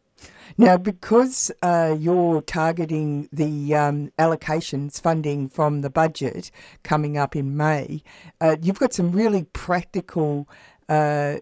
Now, 0.56 0.76
because 0.76 1.50
uh, 1.62 1.96
you're 1.98 2.40
targeting 2.42 3.28
the 3.32 3.74
um, 3.74 4.12
allocations 4.18 5.00
funding 5.00 5.48
from 5.48 5.80
the 5.80 5.90
budget 5.90 6.50
coming 6.82 7.18
up 7.18 7.34
in 7.34 7.56
May, 7.56 8.02
uh, 8.40 8.56
you've 8.62 8.78
got 8.78 8.92
some 8.92 9.10
really 9.10 9.44
practical 9.52 10.48
uh, 10.88 11.36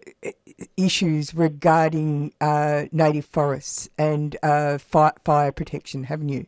issues 0.77 1.35
regarding 1.35 2.33
uh, 2.41 2.85
native 2.91 3.25
forests 3.25 3.89
and 3.97 4.37
uh, 4.41 4.77
fi- 4.77 5.13
fire 5.23 5.51
protection, 5.51 6.05
haven't 6.05 6.29
you? 6.29 6.47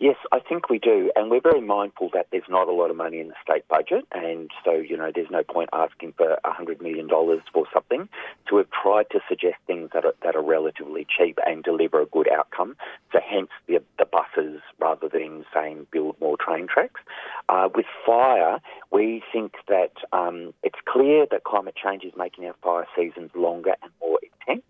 Yes, 0.00 0.14
I 0.30 0.38
think 0.38 0.70
we 0.70 0.78
do, 0.78 1.10
and 1.16 1.28
we're 1.28 1.40
very 1.40 1.60
mindful 1.60 2.08
that 2.14 2.28
there's 2.30 2.48
not 2.48 2.68
a 2.68 2.72
lot 2.72 2.88
of 2.88 2.96
money 2.96 3.18
in 3.18 3.28
the 3.28 3.34
state 3.42 3.66
budget, 3.66 4.06
and 4.12 4.48
so 4.64 4.74
you 4.74 4.96
know 4.96 5.10
there's 5.12 5.30
no 5.30 5.42
point 5.42 5.70
asking 5.72 6.12
for 6.16 6.38
hundred 6.44 6.80
million 6.80 7.08
dollars 7.08 7.40
for 7.52 7.66
something. 7.74 8.08
So 8.48 8.56
we've 8.56 8.70
tried 8.70 9.10
to 9.10 9.18
suggest 9.28 9.56
things 9.66 9.90
that 9.94 10.04
are 10.04 10.14
that 10.22 10.36
are 10.36 10.42
relatively 10.42 11.04
cheap 11.04 11.40
and 11.44 11.64
deliver 11.64 12.00
a 12.00 12.06
good 12.06 12.28
outcome. 12.30 12.76
So 13.12 13.18
hence 13.28 13.50
the 13.66 13.82
the 13.98 14.06
buses 14.06 14.60
rather 14.78 15.08
than 15.08 15.44
saying 15.52 15.88
build 15.90 16.14
more 16.20 16.36
train 16.36 16.68
tracks. 16.72 17.00
Uh, 17.48 17.68
with 17.74 17.86
fire, 18.06 18.60
we 18.92 19.24
think 19.32 19.54
that 19.66 19.94
um, 20.12 20.54
it's 20.62 20.78
clear 20.86 21.26
that 21.32 21.42
climate 21.42 21.74
change 21.74 22.04
is 22.04 22.12
making 22.16 22.44
our 22.46 22.54
fire 22.62 22.86
seasons 22.96 23.32
longer 23.34 23.74
and 23.82 23.90
more 24.00 24.20
intense. 24.22 24.62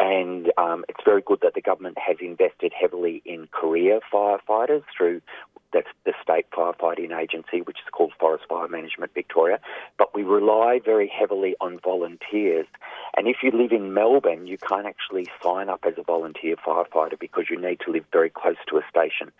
And 0.00 0.50
um, 0.56 0.86
it's 0.88 1.04
very 1.04 1.20
good 1.20 1.40
that 1.42 1.52
the 1.54 1.60
government 1.60 1.98
has 1.98 2.16
invested 2.20 2.72
heavily 2.72 3.22
in 3.26 3.48
career 3.52 4.00
firefighters 4.12 4.82
through 4.96 5.20
the, 5.74 5.82
the 6.06 6.14
state 6.22 6.46
firefighting 6.50 7.16
agency, 7.16 7.60
which 7.60 7.76
is 7.76 7.90
called 7.92 8.12
Forest 8.18 8.44
Fire 8.48 8.66
Management 8.66 9.12
Victoria. 9.12 9.60
But 9.98 10.14
we 10.14 10.22
rely 10.22 10.80
very 10.82 11.06
heavily 11.06 11.54
on 11.60 11.78
volunteers. 11.80 12.66
And 13.14 13.28
if 13.28 13.36
you 13.42 13.50
live 13.50 13.72
in 13.72 13.92
Melbourne, 13.92 14.46
you 14.46 14.56
can't 14.56 14.86
actually 14.86 15.28
sign 15.42 15.68
up 15.68 15.80
as 15.84 15.94
a 15.98 16.02
volunteer 16.02 16.56
firefighter 16.56 17.18
because 17.18 17.44
you 17.50 17.60
need 17.60 17.80
to 17.84 17.92
live 17.92 18.04
very 18.10 18.30
close 18.30 18.56
to 18.68 18.78
a 18.78 18.82
station. 18.88 19.30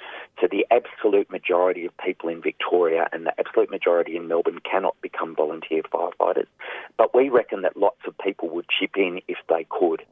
So 0.42 0.46
the 0.50 0.66
absolute 0.70 1.30
majority 1.30 1.86
of 1.86 1.96
people 1.96 2.28
in 2.28 2.42
Victoria 2.42 3.08
and 3.12 3.24
the 3.24 3.32
absolute 3.40 3.70
majority 3.70 4.14
in 4.14 4.28
Melbourne 4.28 4.60
cannot 4.70 5.00
become 5.00 5.34
volunteer 5.34 5.82
firefighters. 5.84 6.48
But 6.98 7.14
we 7.14 7.30
reckon 7.30 7.62
that 7.62 7.78
lots 7.78 8.00
of 8.06 8.16
people 8.18 8.50
would 8.50 8.66
chip 8.68 8.96
in 8.96 9.22
if 9.26 9.38
they 9.48 9.66
could. 9.70 10.04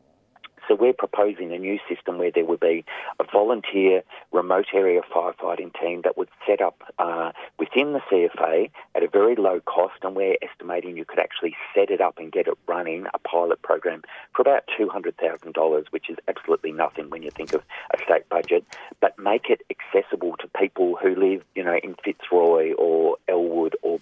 So 0.69 0.75
we're 0.75 0.93
proposing 0.93 1.53
a 1.53 1.59
new 1.59 1.79
system 1.89 2.19
where 2.19 2.31
there 2.31 2.45
would 2.45 2.61
be 2.61 2.85
a 3.19 3.25
volunteer 3.25 4.03
remote 4.33 4.67
area 4.75 5.01
firefighting 5.01 5.73
team 5.81 6.03
that 6.05 6.19
would 6.19 6.29
set 6.47 6.61
up 6.61 6.83
uh, 6.99 7.33
within 7.59 7.95
the 7.95 8.01
CFA 8.01 8.71
at 8.95 9.03
a 9.03 9.09
very 9.09 9.35
low 9.35 9.61
cost, 9.61 9.95
and 10.03 10.15
we're 10.15 10.37
estimating 10.43 10.97
you 10.97 11.07
could 11.07 11.19
actually 11.19 11.57
set 11.75 11.91
it 11.91 12.03
up 12.03 12.19
and 12.19 12.31
get 12.31 12.47
it 12.47 12.55
running, 12.67 13.07
a 13.15 13.19
pilot 13.19 13.63
program, 13.63 14.03
for 14.35 14.43
about 14.43 14.65
$200,000, 14.79 15.87
which 15.91 16.11
is 16.11 16.17
absolutely 16.29 16.73
nothing 16.73 17.09
when 17.09 17.23
you 17.23 17.31
think 17.31 17.55
of 17.55 17.63
a 17.95 18.05
state 18.05 18.29
budget, 18.29 18.65
but 19.01 19.19
make 19.19 19.47
it 19.49 19.63
accessible 19.71 20.37
to 20.39 20.49
people 20.59 20.97
who 21.03 21.15
live, 21.15 21.43
you 21.55 21.65
know, 21.65 21.79
in 21.83 21.95
Fitzroy 22.05 22.73
or 22.75 23.17
Elwood 23.27 23.75
or 23.83 23.98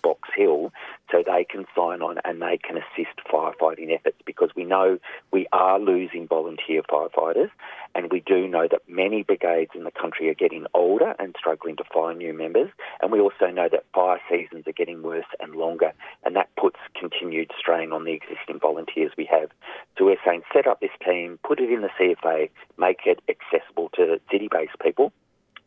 sign 1.96 2.02
on 2.02 2.18
and 2.24 2.40
they 2.40 2.58
can 2.58 2.76
assist 2.76 3.18
firefighting 3.32 3.92
efforts 3.94 4.16
because 4.24 4.50
we 4.56 4.64
know 4.64 4.98
we 5.32 5.46
are 5.52 5.78
losing 5.78 6.26
volunteer 6.26 6.82
firefighters 6.82 7.50
and 7.94 8.10
we 8.10 8.20
do 8.20 8.46
know 8.46 8.66
that 8.70 8.82
many 8.88 9.22
brigades 9.22 9.70
in 9.74 9.84
the 9.84 9.90
country 9.90 10.28
are 10.28 10.34
getting 10.34 10.66
older 10.74 11.14
and 11.18 11.34
struggling 11.38 11.76
to 11.76 11.84
find 11.92 12.18
new 12.18 12.32
members 12.32 12.70
and 13.00 13.12
we 13.12 13.20
also 13.20 13.46
know 13.46 13.68
that 13.70 13.84
fire 13.94 14.20
seasons 14.30 14.64
are 14.66 14.72
getting 14.72 15.02
worse 15.02 15.26
and 15.40 15.54
longer 15.54 15.92
and 16.24 16.36
that 16.36 16.48
puts 16.56 16.78
continued 16.98 17.50
strain 17.58 17.92
on 17.92 18.04
the 18.04 18.12
existing 18.12 18.58
volunteers 18.60 19.12
we 19.16 19.28
have. 19.30 19.50
So 19.98 20.04
we're 20.04 20.16
saying 20.24 20.42
set 20.52 20.66
up 20.66 20.80
this 20.80 20.90
team, 21.04 21.38
put 21.46 21.60
it 21.60 21.70
in 21.70 21.82
the 21.82 21.90
CFA, 22.00 22.50
make 22.78 23.00
it 23.06 23.20
accessible 23.28 23.90
to 23.96 24.20
city-based 24.30 24.78
people 24.82 25.12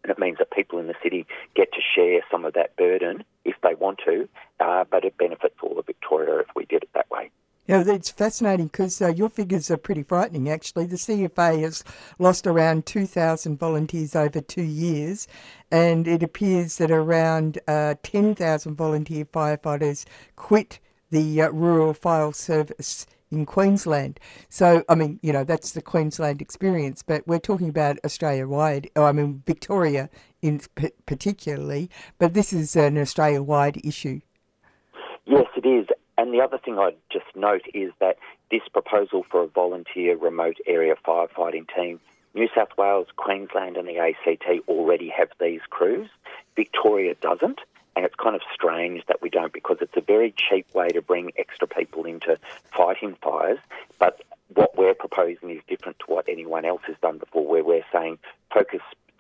and 0.04 0.12
it 0.12 0.20
means 0.20 0.38
that 0.40 0.52
people 0.52 0.80
in 0.80 0.88
the 0.88 0.96
city 1.04 1.26
get 1.56 1.72
to 1.74 1.80
share 1.96 2.22
some 2.32 2.46
of 2.46 2.54
that 2.54 2.76
burden 2.76 3.24
if 3.46 3.56
they 3.62 3.76
want 3.76 4.00
to, 4.06 4.28
uh, 4.60 4.84
but 4.90 5.04
it 5.06 5.18
benefits 5.18 5.56
all 5.62 5.78
of 5.78 5.86
Victoria 5.86 6.40
if 6.40 6.48
we 6.56 6.66
did 6.66 6.84
it 6.84 6.90
that 6.94 7.10
way. 7.10 7.30
Yeah, 7.70 7.84
it's 7.86 8.10
fascinating 8.10 8.66
because 8.66 9.00
uh, 9.00 9.10
your 9.10 9.30
figures 9.30 9.70
are 9.70 9.78
pretty 9.78 10.02
frightening, 10.02 10.50
actually. 10.50 10.88
The 10.88 10.96
CFA 10.96 11.62
has 11.62 11.84
lost 12.18 12.48
around 12.48 12.88
2,000 12.88 13.60
volunteers 13.60 14.16
over 14.16 14.42
two 14.42 14.64
years, 14.64 15.28
and 15.70 16.08
it 16.08 16.24
appears 16.24 16.78
that 16.78 16.90
around 16.90 17.60
uh, 17.68 17.94
10,000 18.02 18.74
volunteer 18.74 19.24
firefighters 19.24 20.06
quit 20.36 20.80
the 21.12 21.44
uh, 21.44 21.50
Rural 21.52 21.94
Fire 21.94 22.34
Service 22.34 23.06
in 23.32 23.46
Queensland. 23.46 24.20
So, 24.50 24.84
I 24.90 24.96
mean, 24.96 25.20
you 25.22 25.32
know, 25.34 25.44
that's 25.44 25.72
the 25.72 25.82
Queensland 25.82 26.42
experience, 26.42 27.04
but 27.04 27.28
we're 27.28 27.40
talking 27.40 27.70
about 27.70 27.98
Australia 28.04 28.48
wide, 28.48 28.90
I 28.96 29.12
mean, 29.12 29.44
Victoria 29.46 30.10
in 30.42 30.62
p- 30.76 30.92
particularly, 31.06 31.90
but 32.18 32.34
this 32.34 32.54
is 32.54 32.76
an 32.76 32.98
Australia 32.98 33.42
wide 33.42 33.80
issue. 33.84 34.22
Yes, 35.26 35.48
it 35.56 35.66
is. 35.68 35.88
And 36.18 36.34
the 36.34 36.42
other 36.42 36.58
thing 36.58 36.78
I'd 36.80 36.98
just 37.12 37.28
note 37.36 37.66
is 37.74 37.92
that 38.00 38.18
this 38.52 38.62
proposal 38.74 39.26
for 39.30 39.44
a 39.44 39.48
volunteer 39.48 40.18
remote 40.18 40.58
area 40.66 40.96
firefighting 41.08 41.66
team, 41.74 42.00
New 42.34 42.48
South 42.56 42.70
Wales, 42.78 43.08
Queensland, 43.16 43.78
and 43.78 43.88
the 43.88 43.98
ACT 43.98 44.68
already 44.68 45.10
have 45.10 45.30
these 45.40 45.62
crews. 45.70 46.10
Victoria 46.56 47.16
doesn't. 47.16 47.62
And 48.00 48.06
it's 48.06 48.16
kind 48.16 48.34
of 48.34 48.42
strange 48.54 49.06
that 49.08 49.22
we 49.22 49.30
don't 49.30 49.52
because 49.52 49.80
it's 49.82 49.98
a 49.98 50.00
very 50.00 50.34
cheap 50.38 50.74
way 50.74 50.88
to 50.88 51.02
bring 51.02 51.34
extra 51.38 51.68
people 51.68 52.06
into 52.06 52.40
fighting 52.72 53.18
fires. 53.22 53.60
But 54.00 54.22
what 54.54 54.78
we're 54.78 54.94
proposing 54.94 55.50
is 55.50 55.60
different 55.68 56.00
to 56.00 56.06
what 56.06 56.24
anyone 56.30 56.64
else 56.64 56.82
has 56.88 56.96
done 57.02 57.18
before, 57.18 57.46
where 57.46 57.62
we're 57.62 57.84
saying 57.92 58.18
focus 58.54 58.80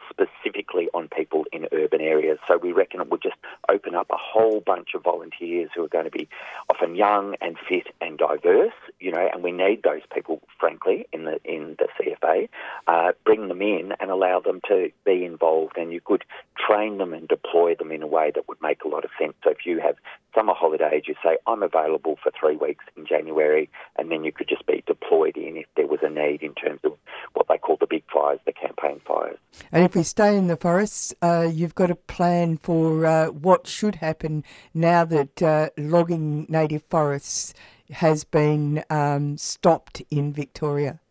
specifically 0.09 0.89
on 0.93 1.07
people 1.07 1.45
in 1.51 1.67
urban 1.71 2.01
areas. 2.01 2.39
So 2.47 2.57
we 2.57 2.71
reckon 2.71 3.01
it 3.01 3.09
will 3.09 3.17
just 3.17 3.37
open 3.69 3.95
up 3.95 4.07
a 4.09 4.17
whole 4.17 4.61
bunch 4.61 4.89
of 4.95 5.03
volunteers 5.03 5.69
who 5.75 5.83
are 5.83 5.89
going 5.89 6.05
to 6.05 6.11
be 6.11 6.27
often 6.69 6.95
young 6.95 7.35
and 7.41 7.57
fit 7.67 7.87
and 8.01 8.17
diverse, 8.17 8.73
you 8.99 9.11
know, 9.11 9.29
and 9.31 9.43
we 9.43 9.51
need 9.51 9.83
those 9.83 10.01
people, 10.13 10.41
frankly, 10.59 11.07
in 11.13 11.25
the 11.25 11.39
in 11.43 11.75
the 11.79 11.87
CFA. 11.99 12.49
Uh, 12.87 13.11
bring 13.25 13.47
them 13.47 13.61
in 13.61 13.93
and 13.99 14.11
allow 14.11 14.39
them 14.39 14.61
to 14.67 14.91
be 15.05 15.23
involved, 15.25 15.77
and 15.77 15.91
you 15.91 16.01
could 16.01 16.23
train 16.57 16.97
them 16.97 17.13
and 17.13 17.27
deploy 17.27 17.75
them 17.75 17.91
in 17.91 18.03
a 18.03 18.07
way 18.07 18.31
that 18.33 18.47
would 18.47 18.61
make 18.61 18.83
a 18.83 18.87
lot 18.87 19.05
of 19.05 19.11
sense. 19.19 19.33
So 19.43 19.51
if 19.51 19.65
you 19.65 19.79
have 19.79 19.95
summer 20.35 20.53
holidays, 20.53 21.03
you 21.07 21.15
say, 21.23 21.37
I'm 21.47 21.63
available 21.63 22.17
for 22.21 22.31
three 22.39 22.55
weeks 22.55 22.85
in 22.95 23.05
January, 23.05 23.69
and 23.97 24.11
then 24.11 24.23
you 24.23 24.31
could 24.31 24.47
just 24.47 24.65
be 24.65 24.83
deployed 24.85 25.37
in 25.37 25.57
if 25.57 25.65
there 25.75 25.87
was 25.87 25.99
a 26.03 26.09
need 26.09 26.43
in 26.43 26.53
terms 26.53 26.81
of 26.83 26.93
what 27.33 27.47
they 27.47 27.57
call 27.57 27.77
the 27.79 27.87
big 27.87 28.03
fires, 28.11 28.39
the 28.45 28.53
campaign 28.53 29.01
fires. 29.05 29.37
And 29.71 29.83
if 29.83 29.95
we 29.99 30.03
stay 30.03 30.37
in 30.37 30.47
the 30.47 30.55
forests, 30.55 31.13
uh, 31.21 31.45
you've 31.51 31.75
got 31.75 31.91
a 31.91 31.95
plan 31.95 32.55
for 32.55 33.05
uh, 33.05 33.25
what 33.25 33.67
should 33.67 33.95
happen 33.95 34.45
now 34.73 35.03
that 35.03 35.41
uh, 35.41 35.69
logging 35.77 36.45
native 36.47 36.83
forests 36.89 37.53
has 37.91 38.23
been 38.23 38.81
um, 38.89 39.37
stopped 39.37 40.01
in 40.09 40.31
Victoria. 40.31 41.01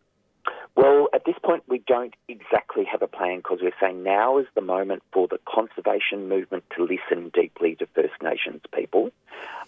Well, 0.75 1.07
point, 1.49 1.63
we 1.67 1.81
don't 1.87 2.13
exactly 2.27 2.85
have 2.85 3.01
a 3.01 3.07
plan 3.07 3.37
because 3.37 3.57
we're 3.59 3.71
saying 3.81 4.03
now 4.03 4.37
is 4.37 4.45
the 4.53 4.61
moment 4.61 5.01
for 5.11 5.27
the 5.27 5.39
conservation 5.51 6.29
movement 6.29 6.63
to 6.75 6.83
listen 6.83 7.31
deeply 7.33 7.73
to 7.73 7.87
First 7.95 8.21
Nations 8.21 8.61
people. 8.71 9.09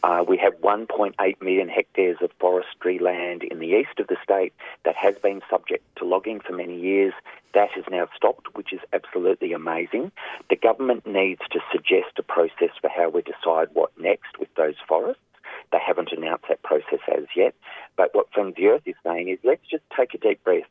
Uh, 0.03 0.23
we 0.27 0.37
have 0.37 0.53
1.8 0.61 1.41
million 1.41 1.69
hectares 1.69 2.17
of 2.21 2.29
forestry 2.39 2.99
land 2.99 3.41
in 3.41 3.57
the 3.57 3.69
east 3.69 3.99
of 3.99 4.05
the 4.05 4.17
state 4.23 4.53
that 4.85 4.95
has 4.95 5.15
been 5.23 5.41
subject 5.49 5.83
to 5.95 6.05
logging 6.05 6.39
for 6.39 6.53
many 6.53 6.79
years. 6.79 7.13
That 7.55 7.71
has 7.71 7.85
now 7.89 8.07
stopped, 8.15 8.55
which 8.55 8.73
is 8.73 8.79
absolutely 8.93 9.51
amazing. 9.51 10.11
The 10.51 10.57
government 10.57 11.07
needs 11.07 11.41
to 11.49 11.61
suggest 11.71 12.19
a 12.19 12.23
process 12.23 12.77
for 12.79 12.91
how 12.91 13.09
we 13.09 13.23
decide 13.23 13.69
what 13.73 13.89
next 13.97 14.37
with 14.39 14.53
those 14.53 14.75
forests. 14.87 15.23
They 15.71 15.79
haven't 15.83 16.11
announced 16.11 16.45
that 16.47 16.61
process 16.61 16.99
as 17.11 17.25
yet. 17.35 17.55
But 17.97 18.13
what 18.13 18.31
Friends 18.31 18.55
the 18.55 18.67
Earth 18.67 18.83
is 18.85 18.95
saying 19.03 19.29
is 19.29 19.39
let's 19.43 19.67
just 19.67 19.83
take 19.97 20.13
a 20.13 20.19
deep 20.19 20.43
breath 20.43 20.69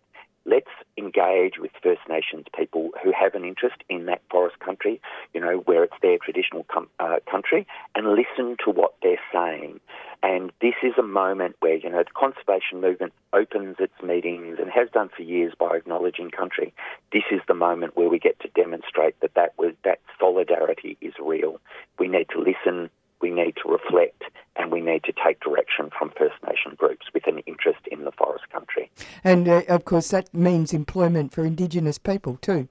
let's 0.50 0.70
engage 0.98 1.54
with 1.58 1.70
First 1.82 2.02
Nations 2.08 2.46
people 2.56 2.90
who 3.02 3.12
have 3.18 3.34
an 3.34 3.44
interest 3.44 3.76
in 3.88 4.06
that 4.06 4.20
forest 4.30 4.58
country, 4.58 5.00
you 5.32 5.40
know, 5.40 5.58
where 5.64 5.84
it's 5.84 5.94
their 6.02 6.18
traditional 6.18 6.64
com- 6.64 6.88
uh, 6.98 7.18
country, 7.30 7.66
and 7.94 8.08
listen 8.08 8.56
to 8.64 8.70
what 8.70 8.94
they're 9.02 9.20
saying. 9.32 9.80
And 10.22 10.52
this 10.60 10.74
is 10.82 10.92
a 10.98 11.02
moment 11.02 11.56
where, 11.60 11.76
you 11.76 11.88
know, 11.88 12.02
the 12.02 12.10
conservation 12.14 12.80
movement 12.80 13.12
opens 13.32 13.76
its 13.78 13.94
meetings 14.02 14.58
and 14.60 14.70
has 14.70 14.88
done 14.92 15.08
for 15.16 15.22
years 15.22 15.54
by 15.58 15.76
acknowledging 15.76 16.30
country. 16.30 16.74
This 17.12 17.22
is 17.30 17.40
the 17.48 17.54
moment 17.54 17.96
where 17.96 18.08
we 18.08 18.18
get 18.18 18.38
to 18.40 18.48
demonstrate 18.48 19.18
that 19.20 19.34
that, 19.34 19.54
was, 19.56 19.72
that 19.84 20.00
solidarity 20.18 20.98
is 21.00 21.14
real. 21.22 21.58
We 21.98 22.08
need 22.08 22.28
to 22.30 22.38
listen, 22.38 22.90
we 23.20 23.30
need 23.30 23.54
to 23.62 23.70
reflect 23.70 24.22
and 24.56 24.70
we 24.70 24.80
need 24.80 25.04
to 25.04 25.12
take 25.24 25.40
direction 25.40 25.90
from 25.96 26.12
First 26.16 26.36
Nation 26.46 26.74
groups 26.76 27.06
with 27.14 27.26
an 27.26 27.38
interest 27.40 27.80
in 27.90 28.04
the 28.04 28.12
forest 28.12 28.48
country. 28.50 28.90
And 29.24 29.48
uh, 29.48 29.62
of 29.68 29.84
course, 29.84 30.08
that 30.08 30.32
means 30.34 30.72
employment 30.72 31.32
for 31.32 31.44
Indigenous 31.44 31.98
people 31.98 32.36
too. 32.40 32.68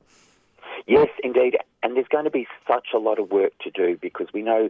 Yes, 0.88 1.10
indeed. 1.24 1.58
And 1.82 1.96
there's 1.96 2.08
going 2.08 2.26
to 2.26 2.32
be 2.32 2.48
such 2.68 2.88
a 2.94 2.98
lot 2.98 3.20
of 3.20 3.32
work 3.32 3.54
to 3.60 3.72
do 3.72 3.98
because 4.02 4.28
we 4.34 4.42
know 4.42 4.70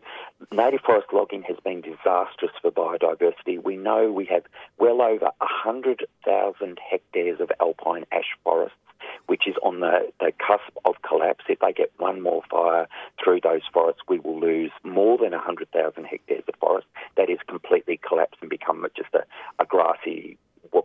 native 0.52 0.82
forest 0.82 1.08
logging 1.12 1.44
has 1.44 1.58
been 1.63 1.82
disastrous 1.82 2.52
for 2.62 2.72
biodiversity. 2.72 3.63
We 3.63 3.78
know 3.78 4.12
we 4.12 4.26
have 4.26 4.44
well 4.78 5.02
over 5.02 5.32
100,000 5.39 6.80
hectares 6.92 7.39
of 7.39 7.52
alpine 7.60 8.06
ash 8.12 8.38
forests 8.44 8.76
which 9.27 9.47
is 9.47 9.55
on 9.63 9.79
the, 9.79 10.12
the 10.19 10.31
cusp 10.39 10.75
of 10.85 10.95
collapse. 11.07 11.45
If 11.47 11.59
they 11.59 11.73
get 11.73 11.91
one 11.97 12.21
more 12.21 12.41
fire 12.49 12.88
through 13.23 13.41
those 13.41 13.62
forests, 13.71 14.01
we 14.07 14.19
will 14.19 14.39
lose 14.39 14.71
more 14.83 15.17
than 15.17 15.31
100,000 15.31 16.03
hectares 16.03 16.43
of 16.47 16.55
forest. 16.59 16.88
That 17.17 17.29
is 17.29 17.39
completely 17.47 17.99
collapsed 18.07 18.38
and 18.41 18.49
become 18.49 18.85
just 18.95 19.13
a, 19.13 19.23
a 19.62 19.65
grassy 19.65 20.38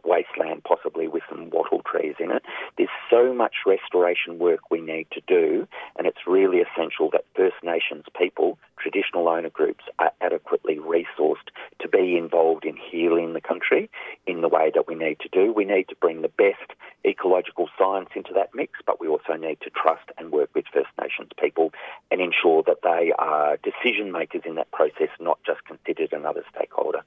wasteland, 0.04 0.62
possibly 0.64 1.08
with 1.08 1.22
some 1.28 1.50
wattle 1.50 1.82
trees 1.90 2.14
in 2.18 2.30
it. 2.30 2.42
There's 2.76 2.88
so 3.10 3.32
much 3.34 3.54
restoration 3.66 4.38
work 4.38 4.70
we 4.70 4.80
need 4.80 5.06
to 5.12 5.20
do, 5.26 5.66
and 5.96 6.06
it's 6.06 6.26
really 6.26 6.60
essential 6.60 7.10
that 7.12 7.24
First 7.34 7.56
Nations 7.62 8.04
people, 8.18 8.58
traditional 8.78 9.28
owner 9.28 9.50
groups, 9.50 9.84
are 9.98 10.12
adequately 10.20 10.76
resourced 10.78 11.48
to 11.80 11.88
be 11.88 12.16
involved 12.16 12.64
in 12.64 12.76
healing 12.76 13.32
the 13.32 13.40
country 13.40 13.90
in 14.26 14.40
the 14.40 14.48
way 14.48 14.70
that 14.74 14.86
we 14.88 14.94
need 14.94 15.18
to 15.20 15.28
do. 15.28 15.52
We 15.52 15.64
need 15.64 15.88
to 15.88 15.96
bring 15.96 16.22
the 16.22 16.28
best 16.28 16.72
ecological 17.06 17.68
science 17.78 18.08
into 18.14 18.32
that 18.34 18.50
mix, 18.54 18.72
but 18.86 19.00
we 19.00 19.08
also 19.08 19.34
need 19.34 19.58
to 19.60 19.70
trust 19.70 20.10
and 20.16 20.32
work 20.32 20.50
with 20.54 20.64
First 20.72 20.88
Nations 21.00 21.30
people 21.40 21.72
and 22.10 22.20
ensure 22.20 22.62
that 22.66 22.78
they 22.82 23.12
are 23.18 23.58
decision 23.58 24.10
makers 24.10 24.42
in 24.44 24.54
that 24.54 24.70
process, 24.70 25.10
not 25.20 25.38
just 25.46 25.64
considered 25.64 26.12
another 26.12 26.42
stakeholder. 26.54 27.00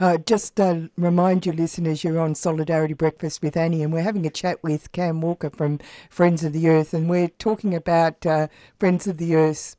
Uh, 0.00 0.18
just 0.18 0.58
uh, 0.60 0.80
remind 0.96 1.46
your 1.46 1.54
listeners 1.54 2.04
you're 2.04 2.20
on 2.20 2.34
Solidarity 2.34 2.94
Breakfast 2.94 3.42
with 3.42 3.56
Annie, 3.56 3.82
and 3.82 3.92
we're 3.92 4.02
having 4.02 4.26
a 4.26 4.30
chat 4.30 4.62
with 4.62 4.92
Cam 4.92 5.20
Walker 5.20 5.50
from 5.50 5.78
Friends 6.10 6.44
of 6.44 6.52
the 6.52 6.68
Earth, 6.68 6.92
and 6.92 7.08
we're 7.08 7.28
talking 7.28 7.74
about 7.74 8.24
uh, 8.26 8.48
Friends 8.78 9.06
of 9.06 9.18
the 9.18 9.34
Earth's 9.34 9.77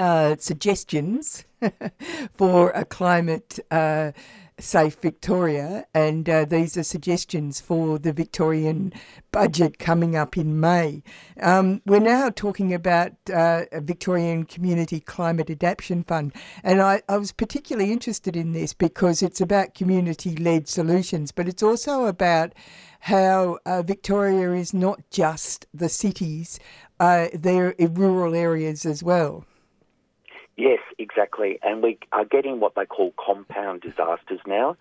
uh, 0.00 0.36
suggestions 0.38 1.44
for 2.36 2.70
a 2.70 2.84
climate 2.84 3.58
uh, 3.70 4.12
safe 4.58 4.96
Victoria, 5.00 5.86
and 5.94 6.28
uh, 6.28 6.44
these 6.44 6.76
are 6.76 6.82
suggestions 6.82 7.60
for 7.60 7.98
the 7.98 8.12
Victorian 8.12 8.92
budget 9.32 9.78
coming 9.78 10.16
up 10.16 10.36
in 10.36 10.60
May. 10.60 11.02
Um, 11.40 11.82
we're 11.86 12.00
now 12.00 12.30
talking 12.30 12.72
about 12.72 13.12
uh, 13.32 13.64
a 13.72 13.80
Victorian 13.80 14.44
Community 14.44 15.00
Climate 15.00 15.50
Adaptation 15.50 16.04
Fund, 16.04 16.32
and 16.62 16.80
I, 16.80 17.02
I 17.08 17.18
was 17.18 17.32
particularly 17.32 17.92
interested 17.92 18.36
in 18.36 18.52
this 18.52 18.72
because 18.72 19.22
it's 19.22 19.40
about 19.40 19.74
community 19.74 20.36
led 20.36 20.68
solutions, 20.68 21.32
but 21.32 21.48
it's 21.48 21.62
also 21.62 22.04
about 22.04 22.52
how 23.00 23.58
uh, 23.64 23.82
Victoria 23.82 24.52
is 24.52 24.74
not 24.74 25.00
just 25.10 25.66
the 25.72 25.88
cities, 25.88 26.58
uh, 26.98 27.28
they're 27.32 27.70
in 27.70 27.94
rural 27.94 28.34
areas 28.34 28.84
as 28.84 29.02
well. 29.02 29.44
Yes, 30.60 30.80
exactly. 30.98 31.58
And 31.62 31.82
we 31.82 31.96
are 32.12 32.26
getting 32.26 32.60
what 32.60 32.74
they 32.74 32.84
call 32.84 33.14
compound 33.16 33.80
disasters 33.80 34.40
now. 34.46 34.76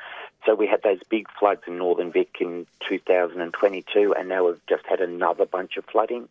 So 0.45 0.53
we 0.53 0.67
had 0.67 0.83
those 0.83 0.99
big 1.09 1.27
floods 1.39 1.61
in 1.67 1.77
northern 1.77 2.11
Vic 2.11 2.35
in 2.41 2.67
2022, 2.89 4.13
and 4.13 4.27
now 4.27 4.47
we've 4.47 4.59
just 4.67 4.85
had 4.85 4.99
another 4.99 5.45
bunch 5.45 5.77
of 5.77 5.85
flooding. 5.85 6.27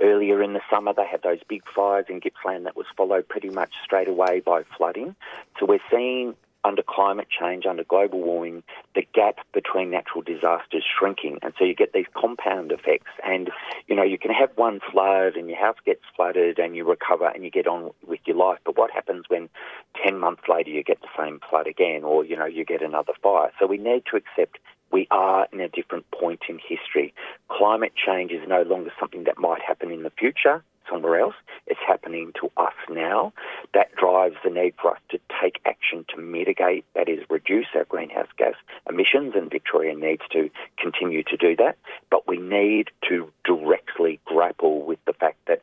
Earlier 0.00 0.42
in 0.42 0.54
the 0.54 0.62
summer, 0.70 0.94
they 0.94 1.06
had 1.06 1.20
those 1.22 1.40
big 1.46 1.62
fires 1.68 2.06
in 2.08 2.20
Gippsland 2.20 2.64
that 2.64 2.74
was 2.74 2.86
followed 2.96 3.28
pretty 3.28 3.50
much 3.50 3.74
straight 3.84 4.08
away 4.08 4.40
by 4.40 4.62
flooding. 4.62 5.14
So 5.60 5.66
we're 5.66 5.78
seeing 5.90 6.34
under 6.66 6.82
climate 6.82 7.28
change, 7.30 7.64
under 7.64 7.84
global 7.84 8.20
warming, 8.20 8.62
the 8.94 9.06
gap 9.14 9.36
between 9.54 9.90
natural 9.90 10.22
disasters 10.22 10.84
shrinking. 10.98 11.38
And 11.42 11.54
so 11.58 11.64
you 11.64 11.74
get 11.74 11.92
these 11.92 12.06
compound 12.14 12.72
effects. 12.72 13.12
And, 13.24 13.50
you 13.86 13.94
know, 13.94 14.02
you 14.02 14.18
can 14.18 14.32
have 14.32 14.50
one 14.56 14.80
flood 14.90 15.36
and 15.36 15.48
your 15.48 15.58
house 15.58 15.76
gets 15.86 16.02
flooded 16.16 16.58
and 16.58 16.74
you 16.74 16.84
recover 16.84 17.28
and 17.28 17.44
you 17.44 17.50
get 17.50 17.68
on 17.68 17.92
with 18.06 18.20
your 18.26 18.36
life. 18.36 18.58
But 18.64 18.76
what 18.76 18.90
happens 18.90 19.26
when 19.28 19.48
10 20.04 20.18
months 20.18 20.42
later 20.48 20.70
you 20.70 20.82
get 20.82 21.00
the 21.00 21.08
same 21.16 21.40
flood 21.48 21.68
again 21.68 22.02
or, 22.02 22.24
you 22.24 22.36
know, 22.36 22.46
you 22.46 22.64
get 22.64 22.82
another 22.82 23.12
fire? 23.22 23.52
So 23.60 23.66
we 23.66 23.78
need 23.78 24.02
to 24.10 24.16
accept 24.16 24.58
we 24.92 25.08
are 25.10 25.48
in 25.52 25.60
a 25.60 25.68
different 25.68 26.08
point 26.12 26.40
in 26.48 26.58
history. 26.58 27.12
Climate 27.48 27.92
change 27.96 28.30
is 28.30 28.46
no 28.46 28.62
longer 28.62 28.92
something 28.98 29.24
that 29.24 29.36
might 29.36 29.60
happen 29.60 29.90
in 29.90 30.04
the 30.04 30.10
future 30.10 30.62
somewhere 30.90 31.20
else. 31.20 31.34
It's 31.66 31.80
happening 31.86 32.32
to 32.40 32.50
us 32.56 32.74
now. 32.88 33.32
That 33.74 33.94
drives 33.96 34.36
the 34.44 34.50
need 34.50 34.74
for 34.80 34.92
us 34.92 35.00
to 35.10 35.18
take 35.40 35.60
action 35.66 36.04
to 36.14 36.20
mitigate, 36.20 36.84
that 36.94 37.08
is, 37.08 37.20
reduce 37.28 37.66
our 37.74 37.84
greenhouse 37.84 38.28
gas 38.38 38.54
emissions, 38.88 39.34
and 39.34 39.50
Victoria 39.50 39.94
needs 39.94 40.22
to 40.32 40.50
continue 40.78 41.22
to 41.24 41.36
do 41.36 41.56
that. 41.56 41.76
But 42.10 42.26
we 42.26 42.38
need 42.38 42.90
to 43.08 43.30
directly 43.44 44.20
grapple 44.24 44.84
with 44.84 44.98
the 45.06 45.12
fact 45.12 45.38
that 45.46 45.60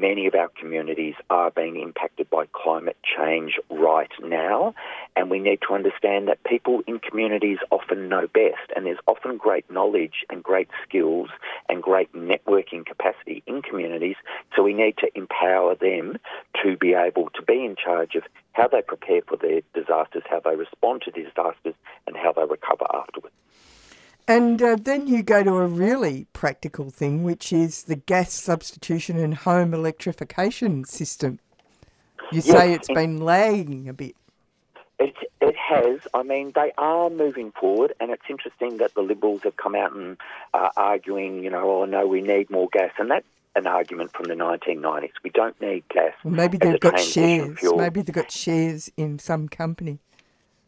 many 0.00 0.26
of 0.26 0.34
our 0.34 0.48
communities 0.58 1.14
are 1.28 1.50
being 1.50 1.80
impacted 1.80 2.28
by 2.30 2.46
climate 2.52 2.96
change 3.04 3.58
right 3.70 4.10
now, 4.22 4.74
and 5.14 5.30
we 5.30 5.38
need 5.38 5.60
to 5.68 5.74
understand 5.74 6.26
that 6.28 6.42
people 6.44 6.82
in 6.86 6.98
communities 6.98 7.58
often 7.70 8.08
know 8.08 8.26
best, 8.26 8.72
and 8.74 8.86
there's 8.86 8.98
often 9.06 9.36
great 9.36 9.70
knowledge 9.70 10.24
and 10.30 10.42
great 10.42 10.68
skills 10.82 11.28
and 11.68 11.82
great 11.82 12.10
networking 12.14 12.84
capacity 12.84 13.42
in 13.46 13.60
communities, 13.60 14.16
so 14.56 14.62
we 14.62 14.72
need 14.72 14.96
to 14.96 15.10
empower 15.14 15.74
them 15.74 16.16
to 16.62 16.76
be 16.78 16.94
able 16.94 17.28
to 17.34 17.42
be 17.42 17.64
in 17.64 17.76
charge 17.76 18.14
of 18.14 18.22
how 18.52 18.66
they 18.68 18.82
prepare 18.82 19.20
for 19.28 19.36
their 19.36 19.60
disasters, 19.74 20.22
how 20.30 20.40
they 20.40 20.56
respond 20.56 21.02
to 21.02 21.10
disasters, 21.10 21.74
and 22.06 22.16
how 22.16 22.32
they 22.32 22.44
recover 22.44 22.86
afterwards. 22.92 23.34
And 24.28 24.62
uh, 24.62 24.76
then 24.80 25.06
you 25.06 25.22
go 25.22 25.42
to 25.42 25.56
a 25.56 25.66
really 25.66 26.26
practical 26.32 26.90
thing, 26.90 27.22
which 27.22 27.52
is 27.52 27.84
the 27.84 27.96
gas 27.96 28.32
substitution 28.32 29.18
and 29.18 29.34
home 29.34 29.74
electrification 29.74 30.84
system. 30.84 31.40
You 32.32 32.40
say 32.40 32.72
it's 32.72 32.88
been 32.88 33.18
lagging 33.18 33.88
a 33.88 33.92
bit. 33.92 34.14
It, 35.00 35.14
it 35.40 35.56
has. 35.56 36.00
I 36.14 36.22
mean, 36.22 36.52
they 36.54 36.72
are 36.78 37.10
moving 37.10 37.52
forward, 37.52 37.94
and 37.98 38.10
it's 38.10 38.22
interesting 38.28 38.76
that 38.76 38.94
the 38.94 39.00
Liberals 39.00 39.42
have 39.42 39.56
come 39.56 39.74
out 39.74 39.92
and 39.92 40.16
uh, 40.54 40.68
arguing, 40.76 41.42
you 41.42 41.50
know, 41.50 41.80
oh 41.80 41.84
no, 41.86 42.06
we 42.06 42.20
need 42.20 42.50
more 42.50 42.68
gas, 42.70 42.92
and 42.98 43.10
that's 43.10 43.26
an 43.56 43.66
argument 43.66 44.12
from 44.12 44.26
the 44.26 44.34
1990s. 44.34 45.10
We 45.24 45.30
don't 45.30 45.60
need 45.60 45.84
gas. 45.88 46.12
Well, 46.22 46.34
maybe 46.34 46.58
they've 46.58 46.78
got 46.78 47.00
shares. 47.00 47.58
Fuel. 47.58 47.78
Maybe 47.78 48.02
they've 48.02 48.14
got 48.14 48.30
shares 48.30 48.90
in 48.96 49.18
some 49.18 49.48
company. 49.48 49.98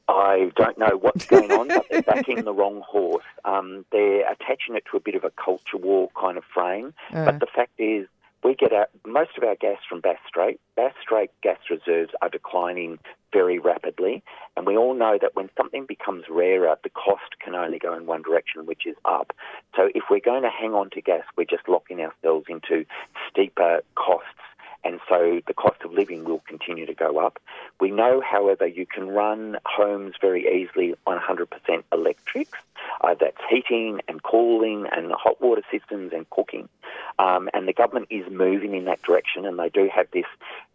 I 0.08 0.50
don't 0.56 0.78
know 0.78 0.98
what's 1.00 1.26
going 1.26 1.50
on, 1.52 1.68
but 1.68 1.86
they're 1.90 2.02
backing 2.02 2.44
the 2.44 2.52
wrong 2.52 2.82
horse. 2.86 3.24
Um, 3.44 3.84
they're 3.92 4.30
attaching 4.30 4.74
it 4.76 4.84
to 4.90 4.96
a 4.96 5.00
bit 5.00 5.14
of 5.14 5.24
a 5.24 5.30
culture 5.30 5.76
war 5.76 6.10
kind 6.18 6.36
of 6.36 6.44
frame. 6.52 6.92
Uh. 7.12 7.24
But 7.24 7.40
the 7.40 7.46
fact 7.46 7.72
is, 7.78 8.06
we 8.42 8.54
get 8.54 8.72
our, 8.72 8.88
most 9.06 9.30
of 9.36 9.44
our 9.44 9.54
gas 9.54 9.78
from 9.88 10.00
Bass 10.00 10.18
Strait. 10.26 10.60
Bass 10.76 10.94
Strait 11.00 11.30
gas 11.42 11.58
reserves 11.70 12.12
are 12.20 12.28
declining 12.28 12.98
very 13.32 13.58
rapidly, 13.58 14.22
and 14.56 14.66
we 14.66 14.76
all 14.76 14.94
know 14.94 15.16
that 15.20 15.34
when 15.34 15.48
something 15.56 15.86
becomes 15.86 16.24
rarer, 16.28 16.76
the 16.82 16.90
cost 16.90 17.38
can 17.42 17.54
only 17.54 17.78
go 17.78 17.94
in 17.94 18.06
one 18.06 18.22
direction, 18.22 18.66
which 18.66 18.86
is 18.86 18.96
up. 19.04 19.32
So 19.76 19.88
if 19.94 20.04
we're 20.10 20.20
going 20.20 20.42
to 20.42 20.50
hang 20.50 20.74
on 20.74 20.90
to 20.90 21.00
gas, 21.00 21.22
we're 21.36 21.44
just 21.44 21.68
locking 21.68 22.00
ourselves 22.00 22.46
into 22.48 22.84
steeper 23.30 23.80
costs 23.94 24.26
and 24.84 25.00
so 25.08 25.40
the 25.46 25.54
cost 25.54 25.82
of 25.84 25.92
living 25.92 26.24
will 26.24 26.42
continue 26.46 26.86
to 26.86 26.94
go 26.94 27.18
up. 27.18 27.38
We 27.80 27.90
know, 27.90 28.20
however, 28.20 28.66
you 28.66 28.86
can 28.86 29.08
run 29.08 29.58
homes 29.64 30.14
very 30.20 30.46
easily 30.46 30.94
on 31.06 31.18
100% 31.18 31.82
electrics. 31.92 32.58
Uh, 33.00 33.14
that's 33.18 33.38
heating 33.48 34.00
and 34.08 34.22
cooling 34.22 34.86
and 34.90 35.12
hot 35.12 35.40
water 35.40 35.62
systems 35.70 36.12
and 36.12 36.28
cooking. 36.30 36.68
Um, 37.18 37.48
and 37.54 37.68
the 37.68 37.72
government 37.72 38.08
is 38.10 38.24
moving 38.30 38.74
in 38.74 38.86
that 38.86 39.02
direction, 39.02 39.46
and 39.46 39.58
they 39.58 39.68
do 39.68 39.88
have 39.94 40.06
this 40.12 40.26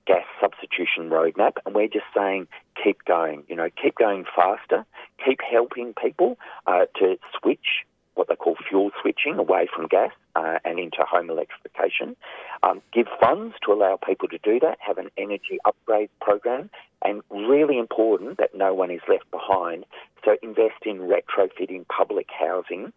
gas 0.05 0.23
substitution 0.39 1.09
roadmap. 1.09 1.57
And 1.65 1.75
we're 1.75 1.87
just 1.87 2.05
saying, 2.15 2.47
keep 2.81 3.03
going. 3.05 3.43
You 3.47 3.55
know, 3.55 3.69
keep 3.81 3.95
going 3.95 4.25
faster. 4.35 4.85
Keep 5.25 5.39
helping 5.41 5.93
people 5.93 6.37
uh, 6.65 6.85
to 6.99 7.17
switch 7.39 7.85
what 8.17 8.27
they 8.27 8.35
call 8.35 8.55
fuel 8.67 8.91
switching 9.01 9.37
away 9.37 9.67
from 9.73 9.87
gas 9.87 10.11
uh, 10.35 10.59
and 10.65 10.79
into 10.79 11.03
home 11.09 11.29
electrification. 11.29 12.15
Um, 12.63 12.81
give 12.93 13.07
funds 13.21 13.55
to 13.65 13.73
allow 13.73 13.97
people 13.97 14.27
to 14.29 14.37
do 14.39 14.59
that, 14.61 14.77
have 14.79 14.97
an 14.97 15.09
energy 15.17 15.59
upgrade 15.65 16.09
program, 16.19 16.69
and 17.03 17.21
really 17.29 17.77
important 17.77 18.37
that 18.37 18.55
no 18.55 18.73
one 18.73 18.91
is 18.91 19.01
left 19.07 19.29
behind. 19.31 19.85
So 20.25 20.35
invest 20.41 20.85
in 20.85 20.99
retrofitting 20.99 21.87
public 21.87 22.27
housing 22.37 22.91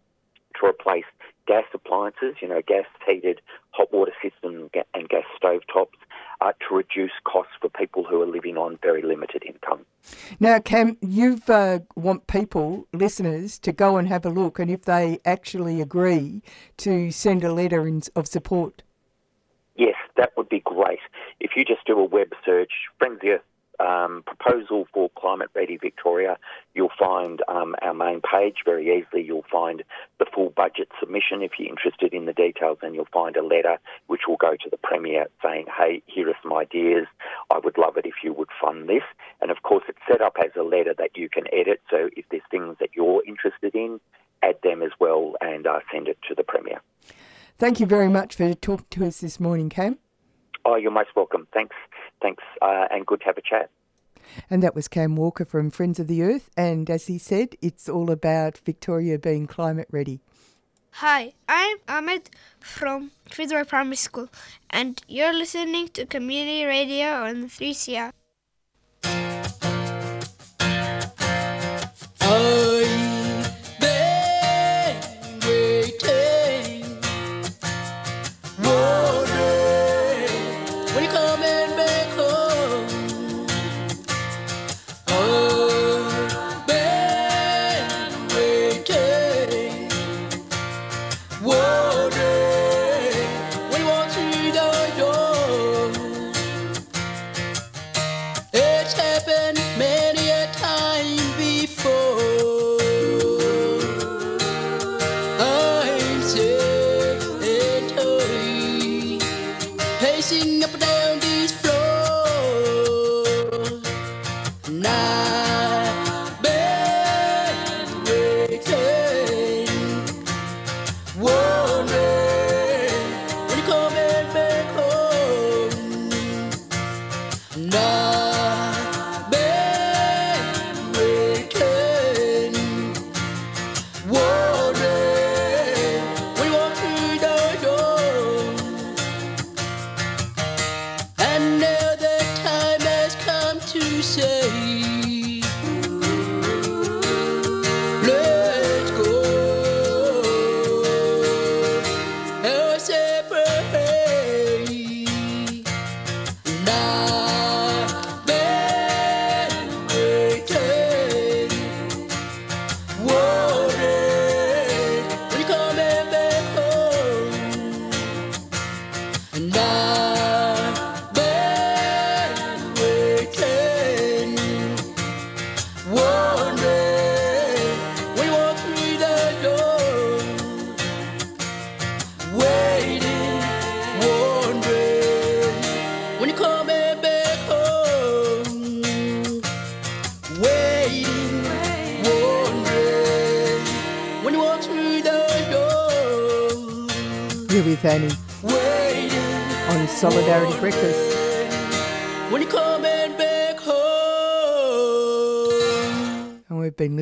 to 0.59 0.67
replace 0.67 1.05
gas 1.47 1.65
appliances, 1.73 2.35
you 2.41 2.47
know, 2.47 2.61
gas 2.65 2.85
heated 3.05 3.41
hot 3.71 3.91
water 3.91 4.13
systems 4.21 4.69
and 4.93 5.09
gas 5.09 5.23
stove 5.35 5.61
tops, 5.71 5.97
uh, 6.41 6.51
to 6.67 6.75
reduce 6.75 7.11
costs 7.23 7.53
for 7.59 7.69
people 7.69 8.03
who 8.03 8.21
are 8.21 8.25
living 8.25 8.57
on 8.57 8.77
very 8.81 9.01
limited 9.01 9.43
income. 9.45 9.85
Now, 10.39 10.59
Cam, 10.59 10.97
you 11.01 11.39
uh, 11.47 11.79
want 11.95 12.27
people, 12.27 12.87
listeners, 12.93 13.59
to 13.59 13.71
go 13.71 13.97
and 13.97 14.07
have 14.07 14.25
a 14.25 14.29
look, 14.29 14.59
and 14.59 14.69
if 14.69 14.83
they 14.83 15.19
actually 15.25 15.81
agree, 15.81 16.41
to 16.77 17.11
send 17.11 17.43
a 17.43 17.53
letter 17.53 17.87
in, 17.87 18.01
of 18.15 18.27
support. 18.27 18.83
Yes, 19.75 19.95
that 20.17 20.31
would 20.35 20.49
be 20.49 20.59
great. 20.59 20.99
If 21.39 21.51
you 21.55 21.63
just 21.63 21.85
do 21.85 21.99
a 21.99 22.03
web 22.05 22.33
search, 22.45 22.71
Friends 22.97 23.15
of 23.15 23.21
the 23.21 23.29
Earth 23.29 23.41
um, 23.81 24.23
proposal 24.25 24.87
for 24.93 25.09
Climate 25.17 25.49
Ready 25.55 25.77
Victoria, 25.77 26.37
you'll 26.73 26.91
find 26.97 27.41
um, 27.47 27.75
our 27.81 27.93
main 27.93 28.21
page 28.21 28.57
very 28.65 28.85
easily. 28.97 29.23
You'll 29.23 29.45
find 29.51 29.83
the 30.19 30.25
full 30.33 30.49
budget 30.49 30.89
submission 30.99 31.41
if 31.41 31.51
you're 31.57 31.69
interested 31.69 32.13
in 32.13 32.25
the 32.25 32.33
details, 32.33 32.77
and 32.81 32.93
you'll 32.95 33.07
find 33.11 33.35
a 33.35 33.43
letter 33.43 33.77
which 34.07 34.21
will 34.27 34.37
go 34.37 34.51
to 34.51 34.69
the 34.69 34.77
Premier 34.77 35.27
saying, 35.43 35.65
hey, 35.77 36.01
here 36.05 36.29
are 36.29 36.37
some 36.43 36.53
ideas. 36.53 37.07
I 37.49 37.59
would 37.63 37.77
love 37.77 37.97
it 37.97 38.05
if 38.05 38.15
you 38.23 38.33
would 38.33 38.49
fund 38.61 38.87
this. 38.87 39.03
And 39.41 39.51
of 39.51 39.63
course, 39.63 39.83
it's 39.87 39.99
set 40.09 40.21
up 40.21 40.37
as 40.43 40.51
a 40.57 40.63
letter 40.63 40.93
that 40.97 41.11
you 41.15 41.29
can 41.29 41.45
edit. 41.53 41.81
So 41.89 42.09
if 42.15 42.25
there's 42.29 42.43
things 42.51 42.77
that 42.79 42.89
you're 42.95 43.23
interested 43.25 43.75
in, 43.75 43.99
add 44.43 44.55
them 44.63 44.81
as 44.81 44.91
well 44.99 45.35
and 45.41 45.67
uh, 45.67 45.79
send 45.91 46.07
it 46.07 46.17
to 46.27 46.35
the 46.35 46.43
Premier. 46.43 46.81
Thank 47.57 47.79
you 47.79 47.85
very 47.85 48.09
much 48.09 48.35
for 48.35 48.53
talking 48.53 48.87
to 48.91 49.05
us 49.05 49.21
this 49.21 49.39
morning, 49.39 49.69
Cam. 49.69 49.99
Oh, 50.65 50.75
you're 50.75 50.91
most 50.91 51.09
welcome. 51.15 51.47
Thanks. 51.53 51.75
Thanks, 52.21 52.43
uh, 52.61 52.85
and 52.91 53.05
good 53.05 53.19
to 53.21 53.25
have 53.25 53.37
a 53.37 53.41
chat. 53.41 53.69
And 54.49 54.61
that 54.61 54.75
was 54.75 54.87
Cam 54.87 55.15
Walker 55.15 55.45
from 55.45 55.71
Friends 55.71 55.99
of 55.99 56.07
the 56.07 56.21
Earth. 56.21 56.49
And 56.55 56.89
as 56.89 57.07
he 57.07 57.17
said, 57.17 57.55
it's 57.61 57.89
all 57.89 58.11
about 58.11 58.59
Victoria 58.59 59.17
being 59.17 59.47
climate 59.47 59.87
ready. 59.91 60.19
Hi, 60.95 61.33
I'm 61.47 61.77
Ahmed 61.87 62.29
from 62.59 63.11
Fitzroy 63.25 63.63
Primary 63.63 63.95
School, 63.95 64.27
and 64.69 65.01
you're 65.07 65.33
listening 65.33 65.87
to 65.89 66.05
Community 66.05 66.65
Radio 66.65 67.23
on 67.23 67.47
3CR. 67.47 68.11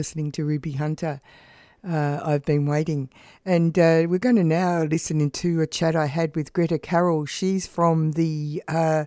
Listening 0.10 0.32
to 0.32 0.43
Ruby 0.43 0.72
Hunter. 0.72 1.22
Uh, 1.88 2.20
I've 2.26 2.43
been 2.43 2.66
waiting. 2.66 3.12
And 3.45 3.78
uh, 3.78 4.05
we're 4.07 4.18
going 4.18 4.38
to 4.38 4.43
now 4.43 4.82
listen 4.82 5.30
to 5.30 5.62
a 5.62 5.68
chat 5.68 5.95
I 5.95 6.07
had 6.07 6.36
with 6.36 6.51
Greta 6.51 6.80
Carroll. 6.80 7.28
She's 7.28 7.68
from 7.68 8.14
the 8.14 8.64
uh, 8.68 9.05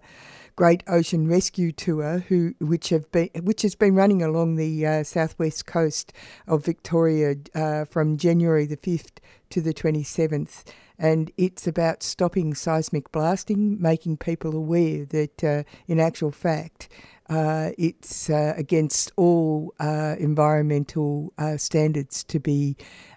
Great 0.54 0.84
Ocean 0.86 1.26
Rescue 1.26 1.72
Tour, 1.72 2.20
who 2.28 2.54
which 2.60 2.90
have 2.90 3.10
been 3.10 3.30
which 3.42 3.62
has 3.62 3.74
been 3.74 3.96
running 3.96 4.22
along 4.22 4.54
the 4.54 4.86
uh, 4.86 5.02
southwest 5.02 5.66
coast 5.66 6.12
of 6.46 6.64
Victoria 6.64 7.34
uh, 7.52 7.84
from 7.86 8.16
January 8.16 8.64
the 8.64 8.76
fifth 8.76 9.20
to 9.50 9.60
the 9.60 9.74
twenty 9.74 10.04
seventh 10.04 10.62
and 10.98 11.32
it's 11.36 11.66
about 11.66 12.04
stopping 12.04 12.54
seismic 12.54 13.10
blasting, 13.10 13.80
making 13.82 14.18
people 14.18 14.54
aware 14.54 15.04
that, 15.06 15.42
uh, 15.42 15.64
in 15.88 15.98
actual 15.98 16.30
fact, 16.30 16.88
uh, 17.32 17.70
it's 17.78 18.28
uh, 18.28 18.52
against 18.58 19.10
all 19.16 19.72
uh, 19.80 20.16
environmental 20.18 21.32
uh, 21.38 21.56
standards 21.56 22.22
to 22.24 22.38
be 22.38 22.76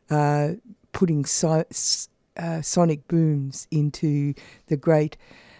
uh, 0.10 0.52
putting 0.94 1.26
si- 1.26 1.64
uh, 2.38 2.62
sonic 2.62 3.08
booms 3.10 3.68
into 3.72 4.34
the 4.68 4.78
great 4.78 5.18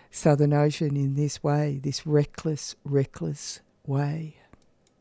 Southern 0.10 0.54
Ocean 0.54 0.96
in 0.96 1.16
this 1.16 1.44
way, 1.44 1.82
this 1.84 2.08
reckless, 2.08 2.78
reckless 2.86 3.60
way. 3.86 4.38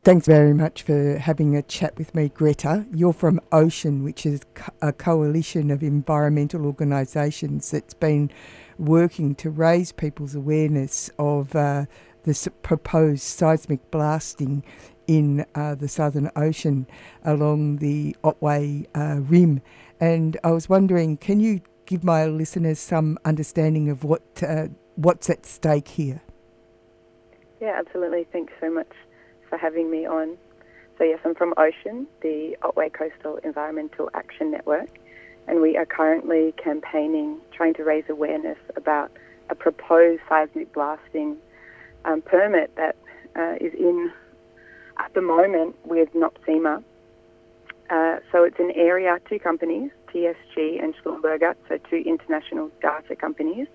Thanks 0.03 0.27
very 0.27 0.53
much 0.53 0.83
for 0.83 1.17
having 1.17 1.55
a 1.55 1.63
chat 1.63 1.97
with 1.97 2.13
me, 2.13 2.29
Greta. 2.29 2.85
You're 2.93 3.13
from 3.13 3.39
Ocean, 3.53 4.03
which 4.03 4.25
is 4.25 4.41
a 4.81 4.91
coalition 4.91 5.71
of 5.71 5.81
environmental 5.81 6.65
organisations 6.65 7.71
that's 7.71 7.93
been 7.93 8.29
working 8.77 9.33
to 9.35 9.49
raise 9.49 9.93
people's 9.93 10.35
awareness 10.35 11.09
of 11.17 11.55
uh, 11.55 11.85
the 12.25 12.51
proposed 12.61 13.23
seismic 13.23 13.89
blasting 13.91 14.63
in 15.07 15.45
uh, 15.55 15.75
the 15.75 15.87
Southern 15.87 16.31
Ocean 16.35 16.87
along 17.23 17.77
the 17.77 18.15
Otway 18.23 18.87
uh, 18.95 19.19
Rim. 19.21 19.61
And 19.99 20.37
I 20.43 20.51
was 20.51 20.67
wondering, 20.67 21.17
can 21.17 21.39
you 21.39 21.61
give 21.85 22.03
my 22.03 22.25
listeners 22.25 22.79
some 22.79 23.17
understanding 23.23 23.89
of 23.89 24.03
what 24.03 24.23
uh, 24.45 24.67
what's 24.95 25.29
at 25.29 25.45
stake 25.45 25.87
here? 25.87 26.21
Yeah, 27.61 27.75
absolutely. 27.77 28.25
Thanks 28.31 28.53
so 28.59 28.69
much 28.69 28.91
for 29.49 29.57
having 29.57 29.89
me 29.89 30.05
on. 30.05 30.37
So, 30.97 31.03
yes, 31.03 31.19
I'm 31.25 31.35
from 31.35 31.53
Ocean, 31.57 32.07
the 32.21 32.57
Otway 32.63 32.89
Coastal 32.89 33.37
Environmental 33.43 34.09
Action 34.13 34.51
Network, 34.51 34.97
and 35.47 35.61
we 35.61 35.77
are 35.77 35.85
currently 35.85 36.53
campaigning, 36.53 37.37
trying 37.51 37.73
to 37.75 37.83
raise 37.83 38.05
awareness 38.09 38.57
about 38.75 39.11
a 39.49 39.55
proposed 39.55 40.21
seismic 40.27 40.73
blasting 40.73 41.37
um, 42.05 42.21
permit 42.21 42.75
that 42.75 42.95
uh, 43.35 43.55
is 43.59 43.73
in 43.73 44.11
at 44.97 45.13
the 45.13 45.21
moment 45.21 45.75
with 45.85 46.09
NOPSEMA. 46.13 46.83
Uh, 47.89 48.15
so 48.31 48.43
it's 48.43 48.59
an 48.59 48.71
area, 48.75 49.19
two 49.29 49.39
companies, 49.39 49.91
TSG 50.13 50.81
and 50.81 50.95
Schlumberger, 51.03 51.55
so 51.67 51.77
two 51.89 51.97
international 52.05 52.71
data 52.81 53.15
companies, 53.15 53.67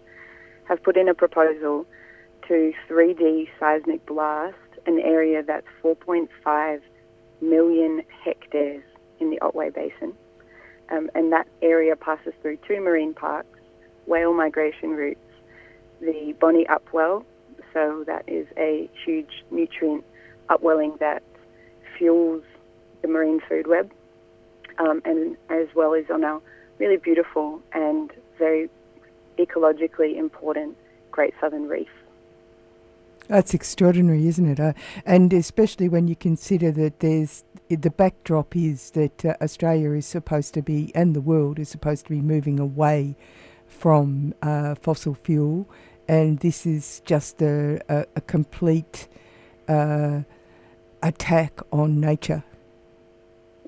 have 0.69 0.83
put 0.83 0.97
in 0.97 1.09
a 1.09 1.15
proposal 1.15 1.87
to 2.49 2.73
3D 2.89 3.49
seismic 3.59 4.05
blast 4.07 4.57
an 4.87 4.99
area 4.99 5.43
that's 5.43 5.67
4.5 5.83 6.81
million 7.41 8.03
hectares 8.25 8.83
in 9.19 9.31
the 9.31 9.39
Otway 9.41 9.71
Basin. 9.71 10.15
Um, 10.91 11.11
and 11.15 11.33
that 11.33 11.47
area 11.63 11.95
passes 11.95 12.33
through 12.43 12.59
two 12.67 12.81
marine 12.81 13.15
parks, 13.15 13.61
whale 14.07 14.35
migration 14.35 14.91
routes, 14.91 15.21
the 16.01 16.35
Bonney 16.41 16.67
Upwell, 16.67 17.25
so 17.73 18.05
that 18.07 18.25
is 18.27 18.47
a 18.57 18.89
huge 19.05 19.45
nutrient 19.51 20.05
upwelling 20.49 20.97
that 21.01 21.23
fuels 21.97 22.43
the 23.03 23.09
marine 23.09 23.41
food 23.49 23.67
web, 23.67 23.91
um, 24.79 25.01
and 25.05 25.37
as 25.49 25.69
well 25.75 25.95
as 25.95 26.05
on 26.11 26.25
our 26.25 26.41
really 26.79 26.97
beautiful 26.97 27.63
and 27.73 28.11
very 28.39 28.69
ecologically 29.39 30.17
important 30.17 30.77
Great 31.11 31.35
Southern 31.41 31.69
Reef. 31.69 31.89
That's 33.29 33.55
extraordinary, 33.55 34.27
isn't 34.27 34.47
it? 34.47 34.59
Uh, 34.59 34.73
and 35.07 35.33
especially 35.33 35.89
when 35.89 36.09
you 36.09 36.17
consider 36.17 36.73
that 36.73 36.99
there's 36.99 37.45
the 37.69 37.91
backdrop 37.91 38.57
is 38.57 38.91
that 38.91 39.25
uh, 39.25 39.35
Australia 39.41 39.93
is 39.93 40.05
supposed 40.05 40.55
to 40.55 40.63
be, 40.63 40.91
and 40.95 41.15
the 41.15 41.21
world 41.21 41.61
is 41.61 41.69
supposed 41.69 42.07
to 42.07 42.11
be 42.11 42.21
moving 42.21 42.59
away 42.59 43.15
from 43.69 44.35
uh, 44.43 44.75
fossil 44.75 45.15
fuel, 45.15 45.69
and 46.11 46.41
this 46.41 46.67
is 46.67 47.03
just 47.05 47.41
a, 47.41 47.81
a, 47.89 48.05
a 48.17 48.21
complete 48.23 49.07
uh, 49.69 50.23
attack 51.05 51.61
on 51.71 52.01
nature. 52.01 52.43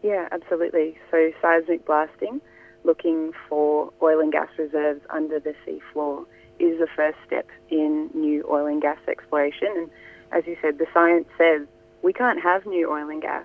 Yeah, 0.03 0.27
absolutely. 0.33 0.99
So 1.13 1.31
seismic 1.41 1.87
blasting, 1.87 2.41
looking 2.83 3.31
for 3.49 3.93
oil 4.03 4.19
and 4.19 4.33
gas 4.33 4.49
reserves 4.59 5.03
under 5.11 5.39
the 5.39 5.55
seafloor 5.65 6.27
is 6.59 6.81
the 6.81 6.89
first 6.97 7.17
step 7.25 7.47
in 7.71 8.11
new 8.13 8.45
oil 8.51 8.67
and 8.67 8.83
gas 8.83 8.99
exploration. 9.07 9.69
And 9.77 9.91
as 10.33 10.45
you 10.45 10.57
said, 10.61 10.79
the 10.79 10.87
science 10.93 11.29
says 11.39 11.69
we 12.03 12.13
can't 12.13 12.43
have 12.43 12.67
new 12.67 12.91
oil 12.91 13.09
and 13.09 13.23
gas 13.23 13.45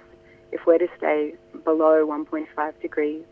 if 0.51 0.65
we're 0.65 0.79
to 0.79 0.87
stay 0.97 1.35
below 1.63 2.03
1.5 2.03 2.81
degrees 2.81 3.23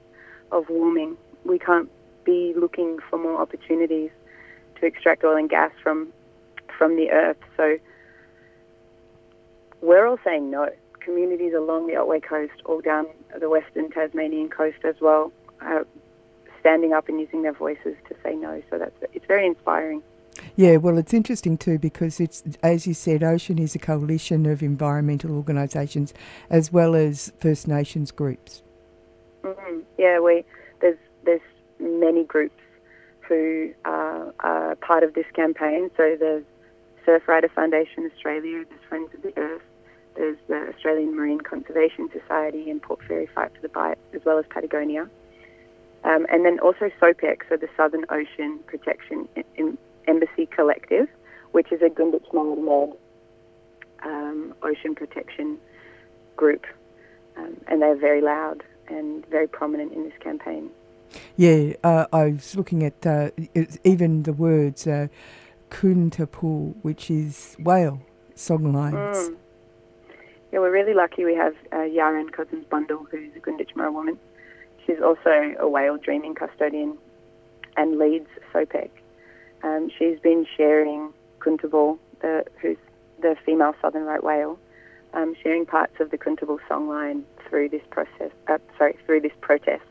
of 0.52 0.70
warming. 0.70 1.18
We 1.44 1.58
can't 1.58 1.90
be 2.24 2.54
looking 2.56 3.00
for 3.10 3.18
more 3.18 3.42
opportunities 3.42 4.12
to 4.80 4.86
extract 4.86 5.24
oil 5.24 5.38
and 5.38 5.50
gas 5.50 5.72
from 5.82 6.12
from 6.78 6.96
the 6.96 7.10
earth. 7.12 7.38
So 7.58 7.78
we're 9.82 10.06
all 10.06 10.20
saying 10.24 10.52
no. 10.52 10.70
Communities 11.00 11.54
along 11.54 11.88
the 11.88 11.94
Otway 11.94 12.20
coast, 12.20 12.54
all 12.66 12.82
down 12.82 13.06
the 13.40 13.50
western 13.50 13.92
Tasmanian 13.92 14.50
coast 14.50 14.80
as 14.84 14.96
well, 15.00 15.32
are 15.62 15.86
standing 16.60 16.94
up 16.94 17.08
and 17.08 17.20
using 17.20 17.44
their 17.44 17.54
voices 17.54 17.96
to 18.10 18.16
say 18.24 18.34
no. 18.36 18.62
So 18.70 18.80
that's 18.80 18.96
it's 19.14 19.26
very 19.26 19.46
inspiring. 19.46 20.02
Yeah, 20.56 20.78
well, 20.78 20.98
it's 20.98 21.14
interesting 21.14 21.58
too 21.58 21.78
because 21.78 22.20
it's 22.20 22.44
as 22.64 22.88
you 22.88 22.94
said, 22.94 23.24
Ocean 23.24 23.60
is 23.60 23.76
a 23.76 23.80
coalition 23.80 24.46
of 24.46 24.64
environmental 24.64 25.32
organisations 25.36 26.14
as 26.50 26.72
well 26.72 26.96
as 26.96 27.32
First 27.40 27.68
Nations 27.68 28.12
groups. 28.12 28.64
Mm-hmm. 29.44 29.80
Yeah, 29.98 30.20
we 30.20 30.44
there's 30.82 30.98
there's 31.24 31.42
many 31.80 32.24
groups 32.24 32.62
who 33.28 33.72
are, 33.86 34.34
are 34.40 34.76
part 34.76 35.04
of 35.04 35.14
this 35.14 35.26
campaign. 35.34 35.90
So 35.98 36.16
there's 36.20 36.44
Surfrider 37.06 37.52
Foundation 37.52 38.10
Australia, 38.14 38.66
there's 38.68 38.82
Friends 38.90 39.14
of 39.14 39.22
the 39.22 39.38
Earth, 39.38 39.62
there's 40.16 40.38
the 40.48 40.70
Australian 40.74 41.16
Marine 41.16 41.42
Conservation 41.42 42.10
Society 42.12 42.70
and 42.70 42.82
Port 42.82 43.02
Fairy 43.08 43.28
Fight 43.28 43.54
for 43.54 43.62
the 43.62 43.70
Bight, 43.70 43.98
as 44.14 44.22
well 44.26 44.40
as 44.40 44.46
Patagonia. 44.50 45.10
Um, 46.04 46.26
and 46.32 46.46
then 46.46 46.60
also 46.60 46.92
SOPEC, 47.02 47.42
so 47.50 47.58
the 47.58 47.68
Southern 47.76 48.06
Ocean 48.10 48.60
Protection 48.68 49.28
Embassy 50.08 50.46
Collective, 50.46 51.08
which 51.52 51.72
is 51.72 51.82
a 51.82 51.90
Gunditj 51.90 52.32
led 52.34 52.98
um, 54.04 54.54
ocean 54.62 54.94
protection 54.94 55.58
group. 56.36 56.66
Um, 57.38 57.58
and 57.68 57.82
they're 57.82 57.98
very 57.98 58.22
loud 58.22 58.64
and 58.88 59.26
very 59.28 59.48
prominent 59.48 59.94
in 59.94 60.04
this 60.04 60.18
campaign. 60.20 60.70
Yeah, 61.38 61.74
uh, 61.84 62.06
I 62.12 62.26
was 62.32 62.56
looking 62.56 62.84
at 62.84 63.06
uh, 63.06 63.30
even 63.84 64.24
the 64.24 64.34
words 64.34 64.88
uh, 64.88 65.08
which 66.82 67.12
is 67.12 67.56
whale 67.60 68.02
songlines. 68.36 69.16
Mm. 69.16 69.36
Yeah, 70.52 70.60
we're 70.60 70.72
really 70.72 70.94
lucky 70.94 71.26
we 71.26 71.36
have 71.36 71.56
uh, 71.74 71.78
Yaraan 71.78 72.30
Couzens 72.30 72.70
Bundle, 72.70 73.06
who's 73.12 73.36
a 73.36 73.40
Gunditj 73.40 73.76
woman 73.76 74.18
She's 74.86 75.02
also 75.04 75.56
a 75.60 75.68
whale 75.68 75.98
dreaming 75.98 76.36
custodian 76.36 76.98
and 77.76 77.98
leads 77.98 78.30
SOPEC. 78.54 78.90
Um, 79.64 79.90
she's 79.98 80.20
been 80.20 80.46
sharing 80.56 81.12
Koontapool, 81.40 81.98
the, 82.22 82.46
who's 82.62 82.78
the 83.22 83.36
female 83.46 83.74
southern 83.82 84.04
right 84.04 84.24
whale, 84.24 84.60
um, 85.14 85.36
sharing 85.42 85.66
parts 85.66 85.96
of 86.00 86.12
the 86.12 86.18
Koontapool 86.18 86.60
songline 86.70 87.24
through 87.50 87.70
this 87.70 87.82
process. 87.90 88.32
Uh, 88.48 88.60
sorry, 88.78 88.98
through 89.06 89.22
this 89.22 89.32
protest, 89.42 89.84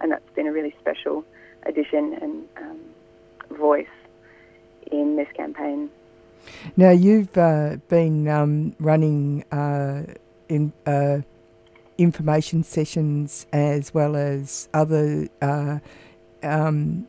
and 0.00 0.12
that's 0.12 0.28
been 0.34 0.46
a 0.46 0.52
really 0.52 0.74
special 0.80 1.24
addition 1.64 2.14
and 2.20 2.48
um, 2.58 2.80
voice 3.58 3.86
in 4.90 5.16
this 5.16 5.28
campaign. 5.36 5.90
Now 6.76 6.90
you've 6.90 7.36
uh, 7.36 7.76
been 7.88 8.28
um, 8.28 8.74
running 8.78 9.44
uh, 9.50 10.04
in 10.48 10.72
uh, 10.86 11.18
information 11.98 12.62
sessions 12.62 13.46
as 13.52 13.92
well 13.92 14.16
as 14.16 14.68
other 14.72 15.28
uh, 15.42 15.78
um, 16.42 17.08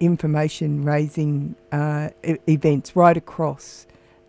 information 0.00 0.84
raising 0.84 1.56
uh, 1.72 2.10
e- 2.24 2.36
events 2.46 2.94
right 2.94 3.16
across 3.16 3.86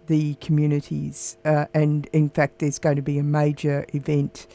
the 0.07 0.33
communities. 0.35 1.37
Uh, 1.45 1.65
and 1.73 2.07
in 2.13 2.29
fact, 2.29 2.59
there's 2.59 2.79
going 2.79 2.95
to 2.95 3.01
be 3.01 3.19
a 3.19 3.23
major 3.23 3.85
event 3.93 4.47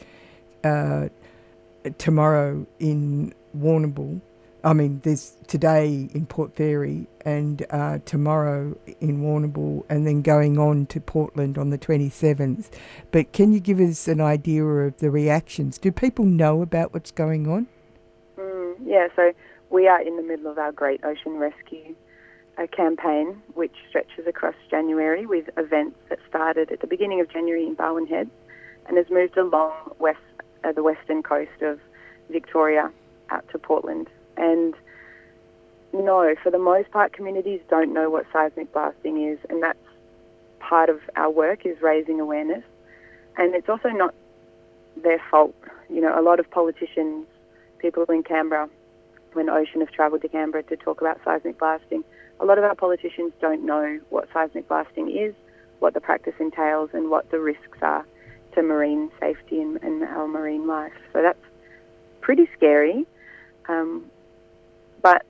tomorrow 1.97 2.65
in 2.79 3.33
Warrnambool 3.57 4.21
I 4.65 4.73
mean, 4.73 4.99
there's 5.03 5.37
today 5.45 6.09
in 6.15 6.25
Port 6.25 6.55
Fairy 6.55 7.05
and 7.23 7.63
uh, 7.69 7.99
tomorrow 8.03 8.75
in 8.99 9.21
Warrnambool, 9.21 9.85
and 9.89 10.07
then 10.07 10.23
going 10.23 10.57
on 10.57 10.87
to 10.87 10.99
Portland 10.99 11.59
on 11.59 11.69
the 11.69 11.77
27th. 11.77 12.71
But 13.11 13.31
can 13.31 13.53
you 13.53 13.59
give 13.59 13.79
us 13.79 14.07
an 14.07 14.21
idea 14.21 14.65
of 14.65 14.97
the 14.97 15.11
reactions? 15.11 15.77
Do 15.77 15.91
people 15.91 16.25
know 16.25 16.63
about 16.63 16.95
what's 16.95 17.11
going 17.11 17.47
on? 17.47 17.67
Mm, 18.39 18.73
yeah, 18.83 19.07
so 19.15 19.33
we 19.69 19.87
are 19.87 20.01
in 20.01 20.17
the 20.17 20.23
middle 20.23 20.47
of 20.47 20.57
our 20.57 20.71
Great 20.71 21.03
Ocean 21.03 21.37
Rescue 21.37 21.93
uh, 22.57 22.65
campaign, 22.75 23.43
which 23.53 23.75
stretches 23.87 24.25
across 24.25 24.55
January 24.71 25.27
with 25.27 25.47
events 25.57 25.99
that 26.09 26.17
started 26.27 26.71
at 26.71 26.81
the 26.81 26.87
beginning 26.87 27.21
of 27.21 27.29
January 27.29 27.67
in 27.67 27.75
Barwon 27.75 28.07
Head 28.07 28.31
and 28.87 28.97
has 28.97 29.05
moved 29.11 29.37
along 29.37 29.73
west, 29.99 30.17
the 30.73 30.83
western 30.83 31.23
coast 31.23 31.61
of 31.61 31.79
Victoria 32.29 32.91
out 33.29 33.47
to 33.49 33.59
Portland 33.59 34.09
and 34.37 34.75
no, 36.03 36.35
for 36.43 36.51
the 36.51 36.59
most 36.59 36.91
part, 36.91 37.13
communities 37.13 37.61
don't 37.69 37.93
know 37.93 38.09
what 38.09 38.25
seismic 38.33 38.73
blasting 38.73 39.23
is, 39.23 39.39
and 39.49 39.63
that's 39.63 39.79
part 40.59 40.89
of 40.89 40.99
our 41.15 41.29
work 41.29 41.65
is 41.65 41.81
raising 41.81 42.19
awareness. 42.19 42.63
And 43.37 43.55
it's 43.55 43.69
also 43.69 43.89
not 43.89 44.13
their 44.97 45.21
fault. 45.31 45.55
You 45.89 46.01
know, 46.01 46.19
a 46.19 46.21
lot 46.21 46.39
of 46.39 46.49
politicians, 46.49 47.27
people 47.79 48.03
in 48.09 48.23
Canberra, 48.23 48.69
when 49.33 49.49
Ocean 49.49 49.81
have 49.81 49.91
travelled 49.91 50.21
to 50.23 50.29
Canberra 50.29 50.63
to 50.63 50.75
talk 50.75 51.01
about 51.01 51.19
seismic 51.23 51.59
blasting. 51.59 52.03
A 52.39 52.45
lot 52.45 52.57
of 52.57 52.63
our 52.63 52.75
politicians 52.75 53.31
don't 53.39 53.65
know 53.65 53.99
what 54.09 54.27
seismic 54.33 54.67
blasting 54.67 55.09
is, 55.09 55.33
what 55.79 55.93
the 55.93 56.01
practice 56.01 56.35
entails, 56.39 56.89
and 56.93 57.09
what 57.09 57.31
the 57.31 57.39
risks 57.39 57.77
are 57.81 58.05
to 58.55 58.63
marine 58.63 59.11
safety 59.19 59.61
and, 59.61 59.81
and 59.83 60.03
our 60.03 60.27
marine 60.27 60.67
life. 60.67 60.93
So 61.13 61.21
that's 61.21 61.39
pretty 62.21 62.49
scary. 62.55 63.05
Um, 63.69 64.05
but 65.01 65.25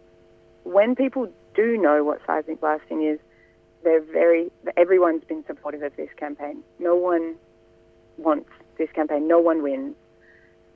when 0.63 0.95
people 0.95 1.29
do 1.55 1.77
know 1.77 2.03
what 2.03 2.21
seismic 2.25 2.61
blasting 2.61 3.03
is, 3.03 3.19
they're 3.83 4.01
very. 4.01 4.51
Everyone's 4.77 5.23
been 5.25 5.43
supportive 5.45 5.83
of 5.83 5.95
this 5.95 6.09
campaign. 6.17 6.63
No 6.79 6.95
one 6.95 7.35
wants 8.17 8.49
this 8.77 8.89
campaign. 8.93 9.27
No 9.27 9.39
one 9.39 9.61
wins. 9.61 9.95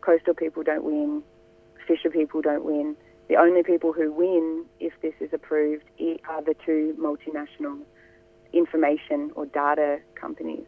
Coastal 0.01 0.33
people 0.33 0.63
don't 0.63 0.83
win. 0.83 1.23
Fisher 1.87 2.09
people 2.09 2.41
don't 2.41 2.63
win. 2.63 2.95
The 3.27 3.35
only 3.35 3.63
people 3.63 3.93
who 3.93 4.11
win 4.11 4.65
if 4.79 4.93
this 5.01 5.13
is 5.19 5.33
approved 5.33 5.83
are 6.27 6.41
the 6.43 6.55
two 6.65 6.95
multinational 6.99 7.79
information 8.53 9.31
or 9.35 9.45
data 9.45 9.99
companies. 10.15 10.65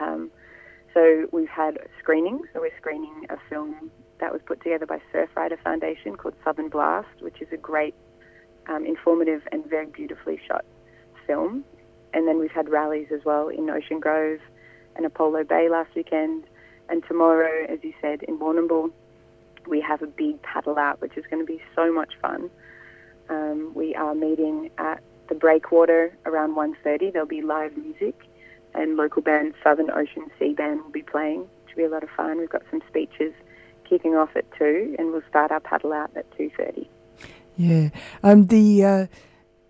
Um, 0.00 0.30
so 0.94 1.28
we've 1.32 1.48
had 1.48 1.78
screenings. 1.98 2.46
So 2.52 2.60
we're 2.60 2.76
screening 2.78 3.26
a 3.30 3.36
film 3.48 3.90
that 4.20 4.32
was 4.32 4.40
put 4.44 4.62
together 4.62 4.86
by 4.86 5.00
Surfrider 5.12 5.60
Foundation 5.62 6.16
called 6.16 6.34
Southern 6.44 6.68
Blast, 6.68 7.08
which 7.20 7.40
is 7.40 7.48
a 7.52 7.56
great, 7.56 7.94
um, 8.68 8.84
informative, 8.84 9.42
and 9.52 9.64
very 9.66 9.86
beautifully 9.86 10.40
shot 10.46 10.64
film. 11.26 11.64
And 12.12 12.26
then 12.26 12.38
we've 12.38 12.50
had 12.50 12.68
rallies 12.68 13.08
as 13.14 13.24
well 13.24 13.48
in 13.48 13.70
Ocean 13.70 14.00
Grove 14.00 14.40
and 14.96 15.06
Apollo 15.06 15.44
Bay 15.44 15.68
last 15.70 15.94
weekend. 15.94 16.44
And 16.88 17.04
tomorrow, 17.06 17.66
as 17.68 17.78
you 17.82 17.92
said, 18.00 18.22
in 18.24 18.38
Warrnambool, 18.38 18.90
we 19.68 19.80
have 19.80 20.02
a 20.02 20.06
big 20.06 20.42
paddle 20.42 20.76
out, 20.76 21.00
which 21.00 21.16
is 21.16 21.24
going 21.30 21.40
to 21.40 21.46
be 21.46 21.62
so 21.76 21.92
much 21.92 22.14
fun. 22.20 22.50
Um, 23.28 23.72
we 23.74 23.94
are 23.94 24.14
meeting 24.14 24.70
at 24.76 25.02
the 25.28 25.36
Breakwater 25.36 26.12
around 26.26 26.56
1.30. 26.56 27.12
There'll 27.12 27.28
be 27.28 27.42
live 27.42 27.76
music 27.76 28.29
and 28.74 28.96
local 28.96 29.22
band 29.22 29.54
Southern 29.62 29.90
Ocean 29.90 30.30
Sea 30.38 30.54
Band 30.54 30.82
will 30.82 30.90
be 30.90 31.02
playing, 31.02 31.40
which 31.40 31.76
will 31.76 31.82
be 31.82 31.84
a 31.84 31.90
lot 31.90 32.02
of 32.02 32.10
fun. 32.16 32.38
We've 32.38 32.48
got 32.48 32.62
some 32.70 32.82
speeches 32.88 33.32
kicking 33.88 34.14
off 34.14 34.30
at 34.36 34.44
2 34.58 34.96
and 34.98 35.12
we'll 35.12 35.22
start 35.28 35.50
our 35.50 35.60
paddle 35.60 35.92
out 35.92 36.10
at 36.16 36.30
2.30. 36.38 36.86
Yeah. 37.56 37.90
Um, 38.22 38.46
the... 38.46 38.84
Uh 38.84 39.06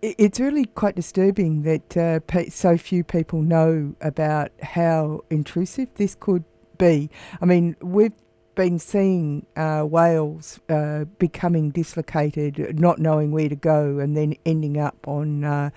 it's 0.01 0.39
really 0.39 0.65
quite 0.65 0.95
disturbing 0.95 1.61
that 1.61 1.95
uh, 1.95 2.19
so 2.49 2.77
few 2.77 3.03
people 3.03 3.41
know 3.41 3.93
about 4.01 4.51
how 4.63 5.21
intrusive 5.29 5.89
this 5.95 6.15
could 6.15 6.43
be. 6.77 7.09
I 7.39 7.45
mean, 7.45 7.75
we've 7.81 8.13
been 8.55 8.79
seeing 8.79 9.45
uh, 9.55 9.83
whales 9.83 10.59
uh, 10.69 11.05
becoming 11.19 11.69
dislocated, 11.69 12.79
not 12.79 12.99
knowing 12.99 13.31
where 13.31 13.49
to 13.49 13.55
go, 13.55 13.99
and 13.99 14.17
then 14.17 14.35
ending 14.45 14.79
up 14.79 15.07
on 15.07 15.43
uh, 15.43 15.69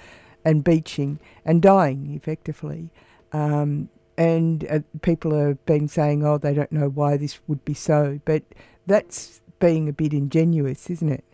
and 0.45 0.65
beaching 0.65 1.21
and 1.45 1.61
dying 1.61 2.15
effectively. 2.15 2.91
Um, 3.35 3.89
and 4.17 4.65
uh, 4.71 4.79
people 5.03 5.37
have 5.37 5.65
been 5.67 5.89
saying, 5.89 6.25
"Oh, 6.25 6.39
they 6.39 6.55
don't 6.55 6.73
know 6.73 6.89
why 6.89 7.17
this 7.17 7.41
would 7.49 7.65
be 7.65 7.75
so," 7.75 8.21
but 8.25 8.43
that's 8.87 9.41
being 9.59 9.89
a 9.89 9.93
bit 9.93 10.13
ingenuous, 10.13 10.89
isn't 10.89 11.11
it? 11.11 11.25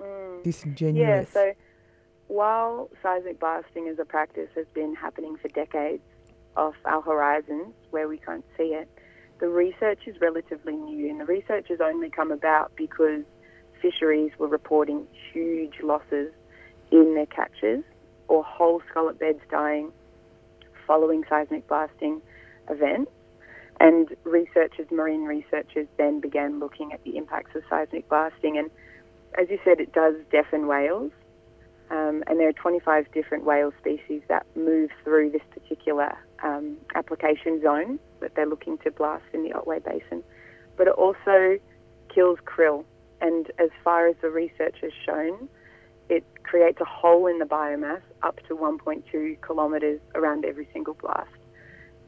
Mm. 0.00 0.44
Disingenuous. 0.44 1.28
Yeah. 1.28 1.32
So 1.32 1.52
while 2.28 2.88
seismic 3.02 3.40
blasting 3.40 3.88
as 3.88 3.98
a 3.98 4.04
practice 4.04 4.48
has 4.54 4.66
been 4.74 4.94
happening 4.94 5.36
for 5.36 5.48
decades 5.48 6.02
off 6.56 6.76
our 6.84 7.02
horizons, 7.02 7.74
where 7.90 8.06
we 8.06 8.18
can't 8.18 8.44
see 8.56 8.74
it 8.74 8.88
the 9.40 9.48
research 9.48 10.00
is 10.06 10.20
relatively 10.20 10.76
new, 10.76 11.08
and 11.08 11.18
the 11.18 11.24
research 11.24 11.68
has 11.68 11.80
only 11.80 12.10
come 12.10 12.30
about 12.30 12.72
because 12.76 13.22
fisheries 13.80 14.32
were 14.38 14.46
reporting 14.46 15.06
huge 15.32 15.80
losses 15.82 16.30
in 16.92 17.14
their 17.14 17.26
catches 17.26 17.82
or 18.28 18.44
whole 18.44 18.82
scallop 18.90 19.18
beds 19.18 19.40
dying 19.50 19.90
following 20.90 21.22
seismic 21.28 21.68
blasting 21.68 22.20
events. 22.68 23.12
And 23.78 24.08
researchers, 24.24 24.90
marine 24.90 25.22
researchers, 25.22 25.86
then 25.98 26.18
began 26.18 26.58
looking 26.58 26.92
at 26.92 27.04
the 27.04 27.16
impacts 27.16 27.54
of 27.54 27.62
seismic 27.70 28.08
blasting. 28.08 28.58
And 28.58 28.70
as 29.40 29.48
you 29.48 29.60
said, 29.64 29.78
it 29.78 29.92
does 29.92 30.16
deafen 30.32 30.66
whales. 30.66 31.12
Um, 31.92 32.24
and 32.26 32.40
there 32.40 32.48
are 32.48 32.52
25 32.52 33.06
different 33.12 33.44
whale 33.44 33.70
species 33.80 34.22
that 34.28 34.44
move 34.56 34.90
through 35.04 35.30
this 35.30 35.42
particular 35.52 36.12
um, 36.42 36.76
application 36.96 37.62
zone 37.62 38.00
that 38.18 38.34
they're 38.34 38.48
looking 38.48 38.76
to 38.78 38.90
blast 38.90 39.22
in 39.32 39.44
the 39.44 39.52
Otway 39.52 39.78
Basin. 39.78 40.24
But 40.76 40.88
it 40.88 40.94
also 40.94 41.60
kills 42.12 42.40
krill, 42.44 42.84
and 43.20 43.46
as 43.60 43.70
far 43.84 44.08
as 44.08 44.16
the 44.22 44.30
research 44.30 44.78
has 44.82 44.92
shown, 45.06 45.48
it 46.10 46.24
creates 46.42 46.80
a 46.80 46.84
hole 46.84 47.28
in 47.28 47.38
the 47.38 47.44
biomass 47.44 48.02
up 48.22 48.40
to 48.48 48.56
1.2 48.56 49.36
kilometres 49.46 50.00
around 50.16 50.44
every 50.44 50.68
single 50.72 50.94
blast. 50.94 51.30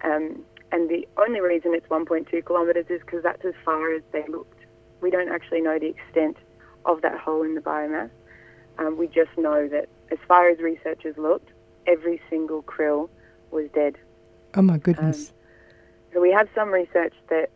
Um, 0.03 0.45
and 0.73 0.91
the 0.91 1.07
only 1.17 1.41
reason 1.41 1.73
it's 1.75 1.87
1.2 1.87 2.45
kilometres 2.45 2.87
is 2.91 3.01
because 3.01 3.23
that's 3.23 3.45
as 3.45 3.55
far 3.65 3.95
as 3.95 4.03
they 4.13 4.25
looked. 4.29 4.59
We 5.01 5.11
don't 5.11 5.31
actually 5.31 5.61
know 5.61 5.79
the 5.79 5.87
extent 5.87 6.37
of 6.85 7.03
that 7.03 7.19
hole 7.19 7.43
in 7.45 7.55
the 7.55 7.61
biomass. 7.61 8.11
Um, 8.79 8.99
we 8.99 9.07
just 9.07 9.31
know 9.39 9.69
that 9.69 9.89
as 10.11 10.19
far 10.27 10.51
as 10.51 10.59
researchers 10.59 11.17
looked, 11.17 11.51
every 11.87 12.21
single 12.29 12.63
krill 12.65 13.09
was 13.53 13.69
dead. 13.73 13.97
Oh 14.55 14.63
my 14.63 14.79
goodness. 14.79 15.29
Um, 15.29 15.35
so 16.15 16.21
we 16.21 16.33
have 16.33 16.49
some 16.55 16.71
research 16.71 17.15
that 17.31 17.51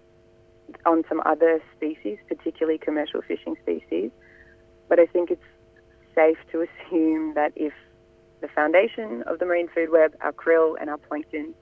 on 0.85 1.03
some 1.09 1.23
other 1.27 1.61
species, 1.77 2.19
particularly 2.29 2.79
commercial 2.79 3.23
fishing 3.23 3.57
species, 3.63 4.11
but 4.89 5.01
I 5.01 5.07
think 5.07 5.31
it's 5.31 5.43
safe 6.17 6.39
to 6.51 6.67
assume 6.67 7.35
that 7.35 7.53
if 7.55 7.73
the 8.41 8.49
foundation 8.49 9.23
of 9.27 9.39
the 9.39 9.47
marine 9.47 9.69
food 9.73 9.91
web, 9.91 10.15
our 10.21 10.33
krill 10.33 10.75
and 10.81 10.91
our 10.91 10.99
plankton, 10.99 11.55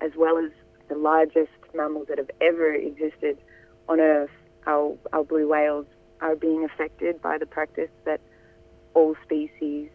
as 0.00 0.10
well 0.16 0.36
as 0.38 0.50
the 0.88 0.96
largest 0.96 1.52
mammals 1.74 2.06
that 2.08 2.18
have 2.18 2.30
ever 2.40 2.72
existed 2.74 3.38
on 3.88 4.00
Earth, 4.00 4.30
our, 4.66 4.96
our 5.12 5.22
blue 5.22 5.48
whales, 5.48 5.86
are 6.20 6.36
being 6.36 6.64
affected 6.64 7.20
by 7.22 7.38
the 7.38 7.46
practice 7.46 7.90
that 8.04 8.20
all 8.94 9.14
species 9.22 9.90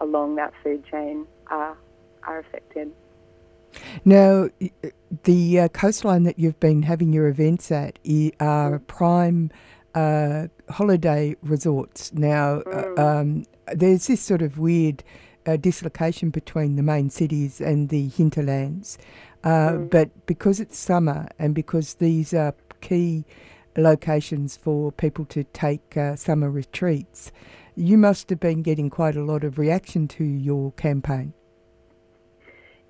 along 0.00 0.36
that 0.36 0.52
food 0.62 0.84
chain 0.90 1.26
are, 1.48 1.76
are 2.24 2.38
affected. 2.40 2.92
Now, 4.04 4.48
the 5.24 5.60
uh, 5.60 5.68
coastline 5.68 6.24
that 6.24 6.38
you've 6.38 6.60
been 6.60 6.82
having 6.82 7.12
your 7.12 7.28
events 7.28 7.70
at 7.70 7.98
are 8.38 8.78
prime 8.80 9.50
uh, 9.94 10.48
holiday 10.70 11.36
resorts. 11.42 12.12
Now, 12.12 12.60
uh, 12.60 12.84
Mm. 12.84 12.98
um, 12.98 13.44
there's 13.74 14.06
this 14.06 14.20
sort 14.20 14.42
of 14.42 14.58
weird 14.58 15.02
uh, 15.46 15.56
dislocation 15.56 16.30
between 16.30 16.76
the 16.76 16.82
main 16.82 17.10
cities 17.10 17.60
and 17.60 17.88
the 17.88 18.08
hinterlands. 18.08 18.96
Uh, 19.44 19.76
But 19.76 20.08
because 20.26 20.60
it's 20.60 20.78
summer 20.78 21.28
and 21.38 21.54
because 21.54 21.94
these 21.94 22.32
are 22.32 22.54
key 22.80 23.24
locations 23.76 24.56
for 24.56 24.92
people 24.92 25.24
to 25.26 25.44
take 25.52 25.96
uh, 25.96 26.14
summer 26.16 26.50
retreats, 26.50 27.32
you 27.74 27.98
must 27.98 28.30
have 28.30 28.38
been 28.38 28.62
getting 28.62 28.90
quite 28.90 29.16
a 29.16 29.24
lot 29.24 29.42
of 29.44 29.58
reaction 29.58 30.06
to 30.08 30.24
your 30.24 30.72
campaign. 30.72 31.32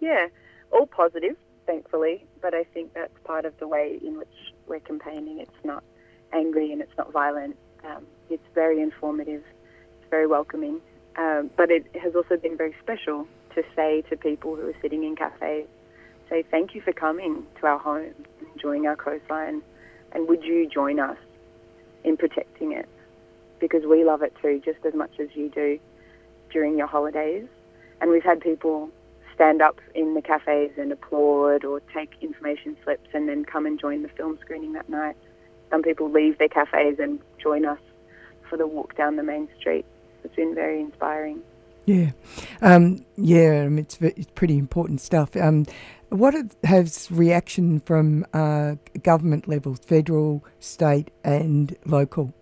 Yeah, 0.01 0.27
all 0.73 0.87
positive, 0.87 1.37
thankfully, 1.67 2.27
but 2.41 2.53
I 2.55 2.65
think 2.65 2.93
that's 2.93 3.17
part 3.25 3.45
of 3.45 3.57
the 3.59 3.69
way 3.69 3.99
in 4.05 4.19
which 4.19 4.35
we're 4.67 4.81
campaigning. 4.81 5.39
It's 5.39 5.65
not 5.65 5.85
angry 6.33 6.73
and 6.73 6.81
it's 6.81 6.97
not 6.97 7.13
violent. 7.13 7.57
Um, 7.85 8.07
it's 8.31 8.47
very 8.55 8.81
informative, 8.81 9.43
it's 10.01 10.11
very 10.11 10.27
welcoming, 10.27 10.81
um, 11.17 11.51
but 11.57 11.71
it 11.71 11.85
has 12.01 12.15
also 12.15 12.37
been 12.37 12.57
very 12.57 12.75
special 12.83 13.27
to 13.55 13.63
say 13.77 14.03
to 14.09 14.17
people 14.17 14.57
who 14.57 14.69
are 14.69 14.77
sitting 14.81 15.05
in 15.05 15.17
cafes, 15.17 15.67
say 16.31 16.43
thank 16.51 16.75
you 16.75 16.81
for 16.81 16.93
coming 16.93 17.45
to 17.61 17.67
our 17.67 17.79
home, 17.79 18.15
enjoying 18.55 18.87
our 18.87 18.97
coastline, 18.97 19.63
and 20.13 20.29
would 20.29 20.45
you 20.45 20.69
join 20.69 20.99
us 20.99 21.19
in 22.05 22.17
protecting 22.17 22.73
it? 22.73 22.89
Because 23.61 23.85
we 23.85 24.05
love 24.05 24.23
it 24.23 24.35
too, 24.41 24.61
just 24.65 24.85
as 24.87 24.95
much 24.95 25.13
as 25.21 25.29
you 25.35 25.49
do 25.51 25.79
during 26.51 26.79
your 26.79 26.87
holidays. 26.87 27.47
And 28.01 28.11
we've 28.11 28.25
had 28.25 28.41
people 28.41 28.91
stand 29.35 29.63
up 29.63 29.81
in 29.95 30.15
the 30.15 30.23
cafes 30.23 30.73
and 30.77 30.93
applaud 30.93 31.65
or 31.65 31.81
take 31.95 32.11
information 32.21 32.77
slips 32.85 33.09
and 33.13 33.29
then 33.29 33.45
come 33.45 33.67
and 33.67 33.79
join 33.79 34.03
the 34.03 34.09
film 34.09 34.39
screening 34.41 34.73
that 34.73 34.89
night. 34.89 35.17
Some 35.73 35.83
people 35.83 36.11
leave 36.11 36.37
their 36.37 36.51
cafes 36.51 36.99
and 36.99 37.19
join 37.43 37.65
us 37.65 37.79
for 38.51 38.59
the 38.59 38.67
walk 38.67 38.95
down 38.95 39.17
the 39.17 39.23
main 39.23 39.49
street. 39.59 39.87
It's 40.23 40.37
been 40.37 40.55
very 40.55 40.79
inspiring. 40.81 41.41
Yeah, 41.87 42.11
um, 42.61 43.07
yeah, 43.17 43.65
um, 43.67 43.79
it's 43.79 43.97
it's 44.03 44.31
pretty 44.35 44.59
important 44.59 45.01
stuff. 45.01 45.35
Um, 45.35 45.65
what 46.11 46.35
has 46.63 47.11
reaction 47.11 47.81
from 47.81 48.27
uh, 48.35 48.75
government 49.03 49.49
levels, 49.49 49.79
federal, 49.81 50.45
state, 50.61 51.11
and 51.25 51.75
local? 51.87 52.35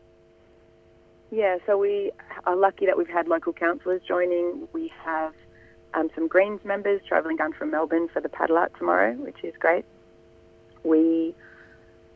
Yeah, 1.30 1.58
so 1.66 1.78
we 1.78 2.10
are 2.46 2.56
lucky 2.56 2.84
that 2.86 2.98
we've 2.98 3.08
had 3.08 3.28
local 3.28 3.52
councillors 3.52 4.02
joining. 4.06 4.66
We 4.72 4.92
have 5.04 5.34
um, 5.94 6.10
some 6.16 6.26
Greens 6.26 6.64
members 6.64 7.00
travelling 7.06 7.36
down 7.36 7.52
from 7.52 7.70
Melbourne 7.70 8.08
for 8.12 8.20
the 8.20 8.28
paddle 8.28 8.58
out 8.58 8.72
tomorrow, 8.76 9.12
which 9.12 9.44
is 9.44 9.54
great. 9.60 9.84
We 10.82 11.32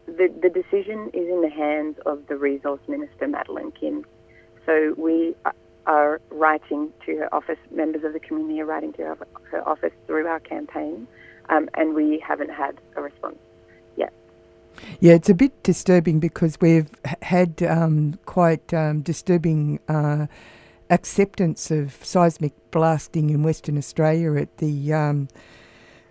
the 0.07 0.33
the 0.43 0.49
decision 0.49 1.11
is 1.13 1.29
in 1.29 1.41
the 1.41 1.51
hands 1.51 1.97
of 2.07 2.27
the 2.29 2.37
resource 2.37 2.81
minister 2.89 3.29
Madeleine 3.29 3.73
King. 3.73 4.05
So 4.67 4.95
we 4.97 5.35
are 5.87 6.21
writing 6.31 6.93
to 7.07 7.17
her 7.17 7.35
office, 7.35 7.59
members 7.71 8.05
of 8.05 8.13
the 8.13 8.21
community 8.21 8.61
are 8.61 8.65
writing 8.65 8.93
to 8.95 9.03
her, 9.03 9.19
her 9.51 9.69
office 9.69 9.93
through 10.07 10.27
our 10.27 10.41
campaign, 10.41 11.07
um, 11.51 11.69
and 11.75 11.95
we 11.95 12.23
haven't 12.27 12.51
had 12.51 12.81
a 12.97 13.03
response 13.03 13.37
yet. 13.97 14.13
Yeah, 15.01 15.15
it's 15.15 15.29
a 15.29 15.35
bit 15.35 15.63
disturbing 15.63 16.21
because 16.21 16.59
we've 16.61 16.91
had 17.23 17.63
um, 17.63 18.19
quite 18.25 18.73
um, 18.73 19.03
disturbing 19.03 19.79
uh, 19.89 20.27
acceptance 20.91 21.71
of 21.71 21.93
seismic 22.03 22.53
blasting 22.71 23.31
in 23.31 23.43
Western 23.43 23.77
Australia 23.77 24.35
at 24.37 24.57
the 24.59 24.93
um, 24.93 25.29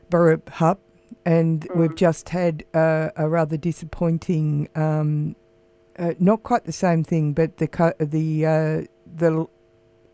Burrup 0.10 0.50
Hub, 0.50 0.80
and 1.26 1.62
mm. 1.62 1.76
we've 1.76 1.96
just 1.96 2.30
had 2.30 2.64
uh, 2.74 3.10
a 3.16 3.28
rather 3.28 3.58
disappointing. 3.58 4.70
Um, 4.76 5.36
uh, 5.98 6.14
not 6.20 6.44
quite 6.44 6.66
the 6.66 6.72
same 6.72 7.04
thing, 7.04 7.34
but 7.34 7.58
the 7.58 7.68
co- 7.68 7.94
the 8.00 8.46
uh, 8.46 8.82
the 9.16 9.48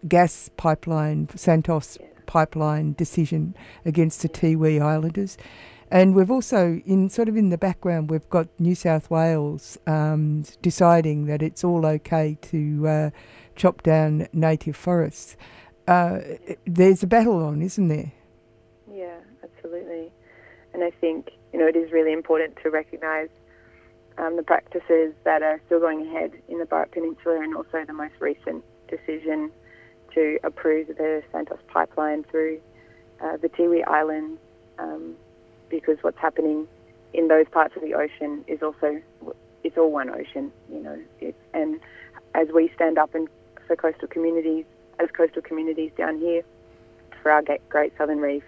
gas 0.07 0.49
pipeline, 0.57 1.29
Santos 1.35 1.97
yeah. 1.99 2.07
pipeline 2.25 2.93
decision 2.93 3.55
against 3.85 4.21
the 4.21 4.29
Tiwi 4.29 4.81
Islanders. 4.81 5.37
And 5.91 6.13
we've 6.13 6.29
also, 6.29 6.79
in 6.85 7.09
sort 7.09 7.29
of 7.29 7.35
in 7.35 7.49
the 7.49 7.57
background, 7.57 8.11
we've 8.11 8.29
got 8.29 8.47
New 8.59 8.75
South 8.75 9.09
Wales 9.09 9.77
um, 9.87 10.43
deciding 10.61 11.25
that 11.25 11.41
it's 11.41 11.63
all 11.63 11.83
okay 11.85 12.37
to 12.43 12.87
uh, 12.87 13.09
chop 13.55 13.81
down 13.81 14.27
native 14.31 14.75
forests. 14.75 15.35
Uh, 15.87 16.19
there's 16.65 17.01
a 17.01 17.07
battle 17.07 17.43
on, 17.43 17.63
isn't 17.63 17.87
there? 17.87 18.11
Yeah, 18.93 19.17
absolutely. 19.43 20.11
And 20.73 20.83
I 20.83 20.91
think 20.91 21.31
you 21.53 21.59
know 21.59 21.67
it 21.67 21.75
is 21.75 21.91
really 21.91 22.13
important 22.13 22.57
to 22.63 22.69
recognise 22.69 23.29
um, 24.17 24.35
the 24.35 24.43
practices 24.43 25.13
that 25.23 25.41
are 25.41 25.61
still 25.65 25.79
going 25.79 26.05
ahead 26.05 26.31
in 26.47 26.59
the 26.59 26.65
Burrup 26.65 26.91
Peninsula, 26.91 27.41
and 27.41 27.55
also 27.55 27.83
the 27.85 27.93
most 27.93 28.15
recent 28.19 28.63
decision 28.87 29.51
to 30.13 30.39
approve 30.43 30.87
the 30.87 31.23
Santos 31.31 31.59
pipeline 31.67 32.23
through 32.23 32.59
uh, 33.21 33.37
the 33.37 33.49
Tiwi 33.49 33.87
Islands. 33.87 34.39
Um, 34.77 35.15
because 35.69 35.97
what's 36.01 36.17
happening 36.17 36.67
in 37.13 37.27
those 37.27 37.45
parts 37.51 37.75
of 37.75 37.81
the 37.81 37.93
ocean 37.93 38.43
is 38.47 38.61
also 38.61 39.01
it's 39.63 39.77
all 39.77 39.91
one 39.91 40.09
ocean, 40.09 40.51
you 40.71 40.79
know. 40.79 40.99
It, 41.19 41.35
and 41.53 41.79
as 42.35 42.47
we 42.53 42.71
stand 42.75 42.97
up 42.97 43.13
and 43.15 43.27
for 43.67 43.75
coastal 43.75 44.07
communities, 44.07 44.65
as 44.99 45.09
coastal 45.11 45.41
communities 45.41 45.91
down 45.97 46.19
here, 46.19 46.43
for 47.21 47.31
our 47.31 47.43
Great 47.69 47.93
Southern 47.97 48.19
Reef, 48.19 48.43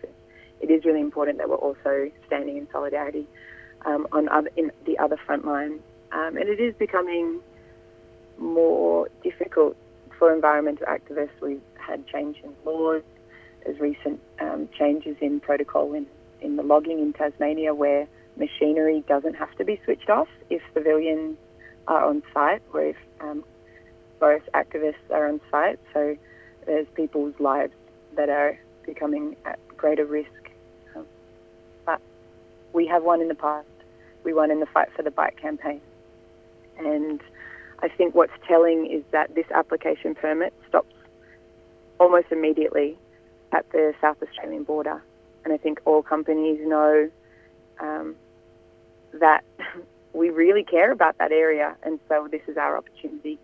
it 0.61 0.69
is 0.69 0.85
really 0.85 1.01
important 1.01 1.37
that 1.39 1.49
we're 1.49 1.55
also 1.55 2.11
standing 2.27 2.57
in 2.57 2.67
solidarity 2.71 3.27
um, 3.85 4.07
on 4.11 4.29
other, 4.29 4.49
in 4.55 4.71
the 4.85 4.97
other 4.99 5.17
front 5.25 5.45
line. 5.45 5.79
Um, 6.11 6.37
and 6.37 6.49
it 6.49 6.59
is 6.59 6.75
becoming 6.75 7.39
more 8.37 9.09
difficult 9.23 9.75
for 10.17 10.33
environmental 10.33 10.85
activists. 10.85 11.29
We've 11.41 11.61
had 11.75 12.05
change 12.07 12.37
in 12.43 12.53
laws. 12.65 13.03
There's 13.65 13.79
recent 13.79 14.19
um, 14.39 14.69
changes 14.77 15.17
in 15.21 15.39
protocol 15.39 15.93
in 15.93 16.07
in 16.41 16.55
the 16.55 16.63
logging 16.63 16.99
in 16.99 17.13
Tasmania 17.13 17.73
where 17.73 18.07
machinery 18.35 19.03
doesn't 19.07 19.35
have 19.35 19.55
to 19.57 19.63
be 19.63 19.79
switched 19.83 20.09
off 20.09 20.27
if 20.49 20.61
civilians 20.73 21.37
are 21.87 22.03
on 22.03 22.23
site 22.33 22.61
or 22.73 22.83
if 22.83 22.95
um, 23.19 23.43
forest 24.19 24.49
activists 24.53 25.09
are 25.11 25.27
on 25.27 25.39
site. 25.51 25.79
So 25.93 26.17
there's 26.65 26.87
people's 26.95 27.35
lives 27.39 27.73
that 28.15 28.29
are 28.29 28.59
becoming 28.85 29.35
at 29.45 29.59
greater 29.77 30.05
risk. 30.05 30.40
We 32.73 32.87
have 32.87 33.03
won 33.03 33.21
in 33.21 33.27
the 33.27 33.35
past. 33.35 33.67
We 34.23 34.33
won 34.33 34.51
in 34.51 34.59
the 34.59 34.65
Fight 34.65 34.89
for 34.95 35.03
the 35.03 35.11
Bight 35.11 35.37
campaign. 35.37 35.81
And 36.77 37.21
I 37.79 37.89
think 37.89 38.15
what's 38.15 38.33
telling 38.47 38.87
is 38.87 39.03
that 39.11 39.35
this 39.35 39.49
application 39.53 40.15
permit 40.15 40.53
stops 40.67 40.95
almost 41.99 42.27
immediately 42.31 42.97
at 43.51 43.69
the 43.71 43.93
South 44.01 44.17
Australian 44.21 44.63
border 44.63 45.01
and 45.43 45.53
I 45.53 45.57
think 45.57 45.81
all 45.85 46.01
companies 46.01 46.59
know 46.63 47.09
um, 47.79 48.15
that 49.19 49.43
we 50.13 50.29
really 50.29 50.63
care 50.63 50.91
about 50.91 51.17
that 51.17 51.31
area, 51.31 51.75
and 51.83 51.99
so 52.07 52.27
this 52.29 52.41
is 52.47 52.57
our 52.57 52.77
opportunity 52.77 53.39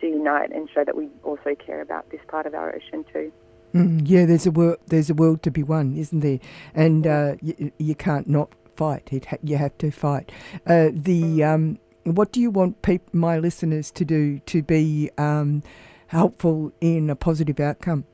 to 0.00 0.06
unite 0.06 0.50
and 0.50 0.68
show 0.70 0.84
that 0.84 0.96
we 0.96 1.08
also 1.22 1.54
care 1.54 1.80
about 1.80 2.10
this 2.10 2.20
part 2.28 2.46
of 2.46 2.54
our 2.54 2.74
ocean 2.74 3.04
too. 3.12 3.32
Mm, 3.74 4.02
yeah, 4.04 4.26
there's 4.26 4.46
a 4.46 4.50
world. 4.50 4.78
There's 4.86 5.10
a 5.10 5.14
world 5.14 5.42
to 5.44 5.50
be 5.50 5.62
won, 5.62 5.96
isn't 5.96 6.20
there? 6.20 6.40
And 6.74 7.06
uh, 7.06 7.36
you, 7.40 7.72
you 7.78 7.94
can't 7.94 8.28
not 8.28 8.52
fight. 8.76 9.08
It 9.12 9.26
ha- 9.26 9.38
you 9.42 9.56
have 9.56 9.76
to 9.78 9.90
fight. 9.90 10.30
Uh, 10.66 10.90
the 10.92 11.22
mm. 11.22 11.54
um, 11.54 11.78
what 12.04 12.32
do 12.32 12.40
you 12.40 12.50
want 12.50 12.82
peop- 12.82 13.14
my 13.14 13.38
listeners 13.38 13.90
to 13.92 14.04
do 14.04 14.40
to 14.40 14.62
be 14.62 15.10
um, 15.18 15.62
helpful 16.08 16.72
in 16.80 17.08
a 17.08 17.16
positive 17.16 17.60
outcome? 17.60 18.04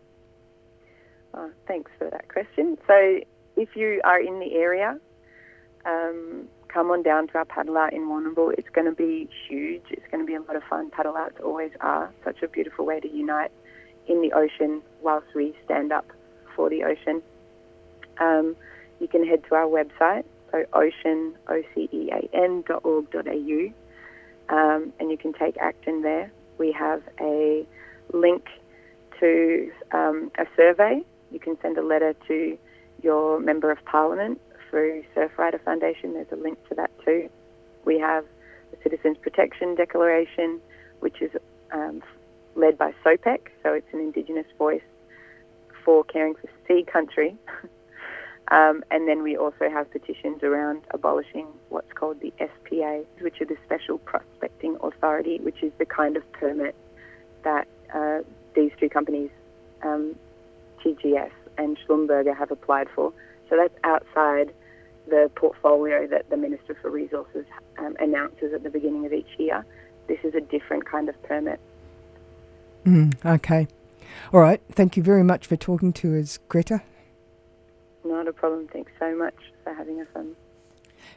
Oh, 1.34 1.50
thanks 1.66 1.90
for 1.98 2.08
that 2.10 2.28
question. 2.32 2.78
So, 2.86 3.20
if 3.56 3.70
you 3.74 4.00
are 4.04 4.20
in 4.20 4.38
the 4.38 4.54
area, 4.54 4.98
um, 5.84 6.48
come 6.68 6.90
on 6.90 7.02
down 7.02 7.26
to 7.28 7.38
our 7.38 7.44
paddle 7.44 7.76
out 7.76 7.92
in 7.92 8.02
Warrnambool. 8.02 8.54
It's 8.56 8.68
going 8.70 8.86
to 8.86 8.94
be 8.94 9.28
huge. 9.48 9.82
It's 9.90 10.06
going 10.10 10.24
to 10.24 10.26
be 10.26 10.34
a 10.34 10.40
lot 10.40 10.56
of 10.56 10.62
fun. 10.70 10.90
Paddle 10.90 11.16
outs 11.16 11.36
always 11.42 11.72
are 11.80 12.12
such 12.24 12.42
a 12.42 12.48
beautiful 12.48 12.86
way 12.86 13.00
to 13.00 13.08
unite 13.08 13.50
in 14.08 14.20
the 14.22 14.32
ocean 14.32 14.82
whilst 15.02 15.26
we 15.34 15.54
stand 15.64 15.92
up 15.92 16.06
for 16.54 16.68
the 16.68 16.84
ocean. 16.84 17.22
Um, 18.18 18.56
you 19.00 19.08
can 19.08 19.26
head 19.26 19.44
to 19.48 19.54
our 19.54 19.66
website, 19.66 20.24
so 20.50 20.64
ocean, 20.72 21.34
O-C-E-A-N 21.48 22.64
dot 22.66 22.84
org 22.84 23.10
dot 23.10 23.28
au, 23.28 23.72
um, 24.48 24.92
and 24.98 25.10
you 25.10 25.16
can 25.16 25.32
take 25.32 25.56
action 25.58 26.02
there. 26.02 26.32
We 26.58 26.72
have 26.72 27.02
a 27.20 27.66
link 28.12 28.46
to 29.20 29.70
um, 29.92 30.32
a 30.38 30.46
survey 30.56 31.04
you 31.30 31.38
can 31.38 31.58
send 31.60 31.76
a 31.78 31.82
letter 31.82 32.14
to 32.28 32.58
your 33.02 33.40
Member 33.40 33.70
of 33.70 33.84
Parliament 33.84 34.40
through 34.70 35.04
Surfrider 35.14 35.62
Foundation. 35.62 36.14
There's 36.14 36.32
a 36.32 36.36
link 36.36 36.58
to 36.68 36.74
that 36.76 36.90
too. 37.04 37.28
We 37.84 37.98
have 37.98 38.24
the 38.70 38.78
Citizens 38.82 39.18
Protection 39.18 39.74
Declaration, 39.74 40.60
which 41.00 41.20
is 41.20 41.30
um, 41.72 42.02
led 42.58 42.76
by 42.76 42.92
SOPEC, 43.04 43.48
so 43.62 43.72
it's 43.72 43.86
an 43.92 44.00
Indigenous 44.00 44.46
voice 44.58 44.82
for 45.84 46.04
caring 46.04 46.34
for 46.34 46.48
sea 46.66 46.84
country. 46.84 47.36
um, 48.50 48.82
and 48.90 49.08
then 49.08 49.22
we 49.22 49.36
also 49.36 49.70
have 49.70 49.90
petitions 49.90 50.42
around 50.42 50.82
abolishing 50.90 51.46
what's 51.68 51.92
called 51.92 52.20
the 52.20 52.32
SPA, 52.38 53.04
which 53.20 53.40
are 53.40 53.46
the 53.46 53.56
Special 53.64 53.98
Prospecting 53.98 54.76
Authority, 54.82 55.38
which 55.38 55.62
is 55.62 55.72
the 55.78 55.86
kind 55.86 56.16
of 56.16 56.30
permit 56.32 56.74
that 57.44 57.68
uh, 57.94 58.18
these 58.54 58.72
two 58.78 58.88
companies 58.88 59.30
um, 59.82 60.16
TGS 60.84 61.30
and 61.56 61.78
Schlumberger 61.78 62.36
have 62.36 62.50
applied 62.50 62.88
for. 62.94 63.12
So 63.48 63.56
that's 63.56 63.74
outside 63.84 64.52
the 65.08 65.30
portfolio 65.36 66.06
that 66.08 66.28
the 66.28 66.36
Minister 66.36 66.76
for 66.82 66.90
Resources 66.90 67.46
um, 67.78 67.96
announces 68.00 68.52
at 68.52 68.62
the 68.62 68.70
beginning 68.70 69.06
of 69.06 69.12
each 69.12 69.38
year. 69.38 69.64
This 70.06 70.18
is 70.24 70.34
a 70.34 70.40
different 70.40 70.84
kind 70.86 71.08
of 71.08 71.22
permit. 71.22 71.60
Mm, 72.88 73.12
okay. 73.22 73.68
All 74.32 74.40
right. 74.40 74.62
Thank 74.72 74.96
you 74.96 75.02
very 75.02 75.22
much 75.22 75.46
for 75.46 75.56
talking 75.56 75.92
to 75.94 76.18
us, 76.18 76.38
Greta. 76.48 76.80
Not 78.02 78.26
a 78.26 78.32
problem. 78.32 78.66
Thanks 78.72 78.92
so 78.98 79.14
much 79.14 79.34
for 79.62 79.74
having 79.74 80.00
us 80.00 80.06
on. 80.16 80.34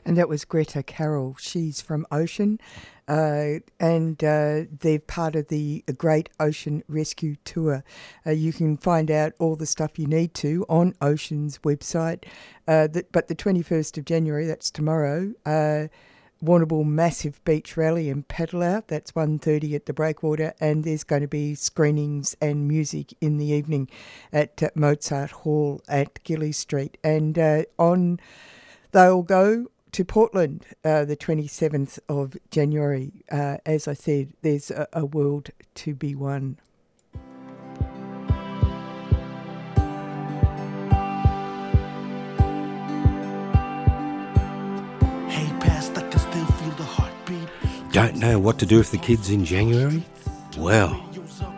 And 0.03 0.17
that 0.17 0.27
was 0.27 0.43
Greta 0.43 0.83
Carroll. 0.83 1.37
She's 1.39 1.79
from 1.79 2.05
Ocean, 2.11 2.59
uh, 3.07 3.59
and 3.79 4.21
uh, 4.21 4.63
they're 4.79 4.99
part 4.99 5.37
of 5.37 5.47
the 5.47 5.85
Great 5.97 6.27
Ocean 6.41 6.83
Rescue 6.89 7.35
Tour. 7.45 7.85
Uh, 8.25 8.31
you 8.31 8.51
can 8.51 8.75
find 8.75 9.09
out 9.09 9.31
all 9.39 9.55
the 9.55 9.65
stuff 9.65 9.97
you 9.97 10.07
need 10.07 10.33
to 10.35 10.65
on 10.67 10.93
Ocean's 11.01 11.59
website. 11.59 12.25
Uh, 12.67 12.89
but 13.13 13.29
the 13.29 13.35
21st 13.35 13.97
of 13.97 14.05
January, 14.05 14.45
that's 14.45 14.71
tomorrow, 14.71 15.33
uh, 15.45 15.87
Warrnambool 16.43 16.85
Massive 16.85 17.43
Beach 17.45 17.77
Rally 17.77 18.09
and 18.09 18.27
Paddle 18.27 18.63
Out. 18.63 18.87
That's 18.87 19.11
1.30 19.11 19.75
at 19.75 19.85
the 19.85 19.93
Breakwater, 19.93 20.53
and 20.59 20.83
there's 20.83 21.03
going 21.03 21.21
to 21.21 21.27
be 21.27 21.53
screenings 21.53 22.35
and 22.41 22.67
music 22.67 23.13
in 23.21 23.37
the 23.37 23.45
evening 23.45 23.89
at 24.33 24.75
Mozart 24.75 25.31
Hall 25.31 25.81
at 25.87 26.23
Gillies 26.23 26.57
Street. 26.57 26.97
And 27.03 27.37
uh, 27.37 27.63
on 27.77 28.19
they'll 28.91 29.23
go 29.23 29.67
to 29.91 30.05
Portland 30.05 30.65
uh, 30.83 31.05
the 31.05 31.17
27th 31.17 31.99
of 32.09 32.35
January. 32.49 33.23
Uh, 33.31 33.57
as 33.65 33.87
I 33.87 33.93
said, 33.93 34.33
there's 34.41 34.71
a, 34.71 34.87
a 34.93 35.05
world 35.05 35.49
to 35.75 35.93
be 35.93 36.15
won. 36.15 36.57
Don't 47.91 48.15
know 48.15 48.39
what 48.39 48.57
to 48.59 48.65
do 48.65 48.77
with 48.77 48.91
the 48.91 48.97
kids 48.97 49.29
in 49.29 49.43
January? 49.43 50.01
Well, 50.57 50.93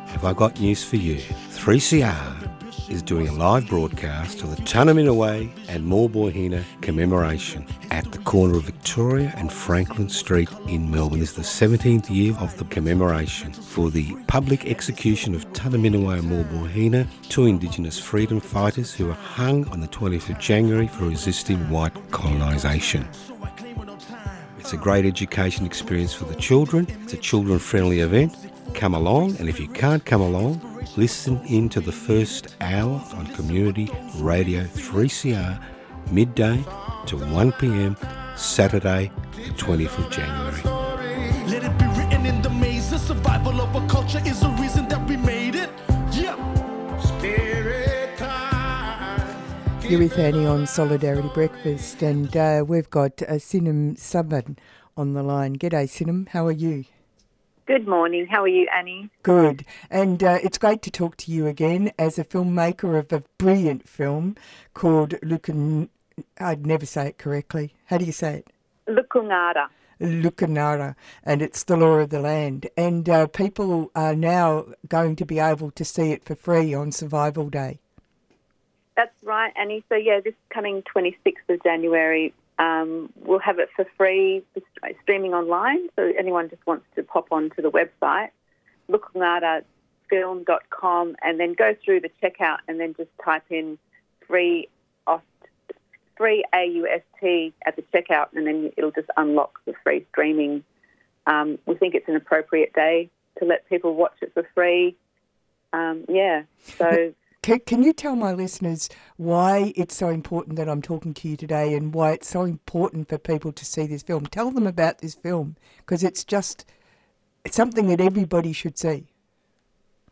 have 0.07 0.25
I 0.25 0.33
got 0.33 0.59
news 0.59 0.83
for 0.83 0.95
you? 0.95 1.17
3CR 1.17 2.89
is 2.89 3.03
doing 3.03 3.27
a 3.27 3.33
live 3.33 3.67
broadcast 3.67 4.41
of 4.41 4.55
the 4.55 4.61
Tunnerminnerwait 4.63 5.51
and 5.67 5.85
Maulboyheenner 5.85 6.63
commemoration 6.81 7.67
at 7.91 8.11
the 8.11 8.17
corner 8.17 8.57
of 8.57 8.63
Victoria 8.63 9.31
and 9.37 9.53
Franklin 9.53 10.09
Street 10.09 10.49
in 10.67 10.89
Melbourne. 10.89 11.19
This 11.19 11.37
is 11.37 11.59
the 11.59 11.67
17th 11.67 12.09
year 12.09 12.35
of 12.39 12.57
the 12.57 12.65
commemoration 12.65 13.53
for 13.53 13.91
the 13.91 14.15
public 14.25 14.65
execution 14.65 15.35
of 15.35 15.45
Tunnerminnerwait 15.53 16.19
and 16.19 16.31
Maulboyheenner, 16.31 17.07
two 17.29 17.45
Indigenous 17.45 17.99
freedom 17.99 18.39
fighters 18.39 18.91
who 18.91 19.05
were 19.05 19.13
hung 19.13 19.67
on 19.69 19.81
the 19.81 19.87
20th 19.87 20.31
of 20.31 20.39
January 20.39 20.87
for 20.87 21.05
resisting 21.05 21.69
white 21.69 21.93
colonisation. 22.09 23.07
It's 24.63 24.71
a 24.71 24.77
great 24.77 25.05
education 25.05 25.65
experience 25.65 26.13
for 26.13 26.23
the 26.23 26.35
children. 26.35 26.87
It's 27.03 27.11
a 27.11 27.17
children 27.17 27.59
friendly 27.59 27.99
event. 27.99 28.33
Come 28.73 28.93
along, 28.93 29.35
and 29.35 29.49
if 29.49 29.59
you 29.59 29.67
can't 29.67 30.05
come 30.05 30.21
along, 30.21 30.61
listen 30.95 31.41
in 31.47 31.67
to 31.67 31.81
the 31.81 31.91
first 31.91 32.55
hour 32.61 33.03
on 33.13 33.27
Community 33.35 33.91
Radio 34.19 34.63
3CR 34.63 35.61
midday 36.11 36.63
to 37.07 37.17
1 37.17 37.51
pm 37.51 37.97
Saturday, 38.37 39.11
the 39.35 39.51
20th 39.51 39.97
of 39.97 40.09
January. 40.09 41.12
You're 49.93 50.01
with 50.01 50.17
Annie 50.17 50.47
on 50.47 50.65
Solidarity 50.65 51.29
Breakfast, 51.35 52.01
and 52.01 52.35
uh, 52.35 52.65
we've 52.67 52.89
got 52.89 53.21
uh, 53.21 53.33
Sinem 53.33 53.95
Saban 53.95 54.57
on 54.97 55.13
the 55.13 55.21
line. 55.21 55.55
G'day, 55.55 55.87
Sinem. 55.87 56.27
How 56.29 56.47
are 56.47 56.51
you? 56.51 56.85
Good 57.67 57.87
morning. 57.87 58.25
How 58.25 58.41
are 58.41 58.47
you, 58.47 58.67
Annie? 58.75 59.11
Good. 59.21 59.65
And 59.91 60.23
uh, 60.23 60.39
it's 60.41 60.57
great 60.57 60.81
to 60.81 60.89
talk 60.89 61.15
to 61.17 61.31
you 61.31 61.45
again 61.45 61.91
as 61.99 62.17
a 62.17 62.25
filmmaker 62.25 62.97
of 62.97 63.13
a 63.13 63.23
brilliant 63.37 63.87
film 63.87 64.35
called 64.73 65.13
Lucan. 65.21 65.89
I'd 66.39 66.65
never 66.65 66.87
say 66.87 67.09
it 67.09 67.19
correctly. 67.19 67.75
How 67.85 67.99
do 67.99 68.05
you 68.05 68.11
say 68.11 68.37
it? 68.37 68.47
Luku 68.87 69.21
Ngarra. 69.21 69.67
Lucanara, 70.01 70.95
and 71.23 71.43
it's 71.43 71.63
the 71.63 71.77
law 71.77 71.99
of 71.99 72.09
the 72.09 72.19
land. 72.19 72.67
And 72.75 73.07
uh, 73.07 73.27
people 73.27 73.91
are 73.93 74.15
now 74.15 74.65
going 74.87 75.15
to 75.17 75.25
be 75.27 75.37
able 75.37 75.69
to 75.69 75.85
see 75.85 76.11
it 76.11 76.25
for 76.25 76.33
free 76.33 76.73
on 76.73 76.91
Survival 76.91 77.51
Day. 77.51 77.79
That's 78.95 79.11
right, 79.23 79.51
Annie. 79.55 79.83
So, 79.89 79.95
yeah, 79.95 80.19
this 80.23 80.35
coming 80.49 80.83
26th 80.83 81.49
of 81.49 81.63
January, 81.63 82.31
um, 82.59 83.11
we'll 83.15 83.39
have 83.39 83.57
it 83.59 83.69
for 83.75 83.85
free 83.97 84.43
streaming 85.01 85.33
online. 85.33 85.89
So, 85.95 86.13
anyone 86.17 86.49
just 86.49 86.65
wants 86.67 86.85
to 86.95 87.03
pop 87.03 87.31
onto 87.31 87.61
the 87.61 87.71
website, 87.71 88.29
lukungarra.film.com, 88.89 91.15
and 91.23 91.39
then 91.39 91.53
go 91.53 91.73
through 91.83 92.01
the 92.01 92.11
checkout 92.21 92.57
and 92.67 92.79
then 92.79 92.93
just 92.95 93.09
type 93.23 93.45
in 93.49 93.79
free 94.27 94.67
free 96.15 96.43
AUST 96.53 97.53
at 97.65 97.75
the 97.75 97.81
checkout, 97.91 98.27
and 98.35 98.45
then 98.45 98.71
it'll 98.77 98.91
just 98.91 99.09
unlock 99.17 99.59
the 99.65 99.73
free 99.83 100.05
streaming. 100.11 100.63
Um, 101.25 101.57
we 101.65 101.73
think 101.73 101.95
it's 101.95 102.07
an 102.07 102.15
appropriate 102.15 102.71
day 102.73 103.09
to 103.39 103.45
let 103.45 103.67
people 103.67 103.95
watch 103.95 104.17
it 104.21 104.31
for 104.35 104.47
free. 104.53 104.95
Um, 105.73 106.05
yeah, 106.07 106.43
so. 106.77 107.15
Can, 107.43 107.59
can 107.59 107.83
you 107.83 107.91
tell 107.91 108.15
my 108.15 108.31
listeners 108.31 108.89
why 109.17 109.73
it's 109.75 109.93
so 109.93 110.07
important 110.07 110.55
that 110.55 110.69
I'm 110.69 110.81
talking 110.81 111.13
to 111.15 111.27
you 111.27 111.35
today 111.35 111.73
and 111.73 111.93
why 111.93 112.13
it's 112.13 112.29
so 112.29 112.43
important 112.43 113.09
for 113.09 113.17
people 113.17 113.51
to 113.51 113.65
see 113.65 113.85
this 113.85 114.01
film? 114.01 114.25
Tell 114.25 114.49
them 114.49 114.65
about 114.65 114.99
this 114.99 115.13
film 115.13 115.57
because 115.79 116.05
it's 116.05 116.23
just 116.23 116.65
it's 117.43 117.57
something 117.57 117.89
that 117.89 117.99
everybody 117.99 118.53
should 118.53 118.77
see. 118.77 119.07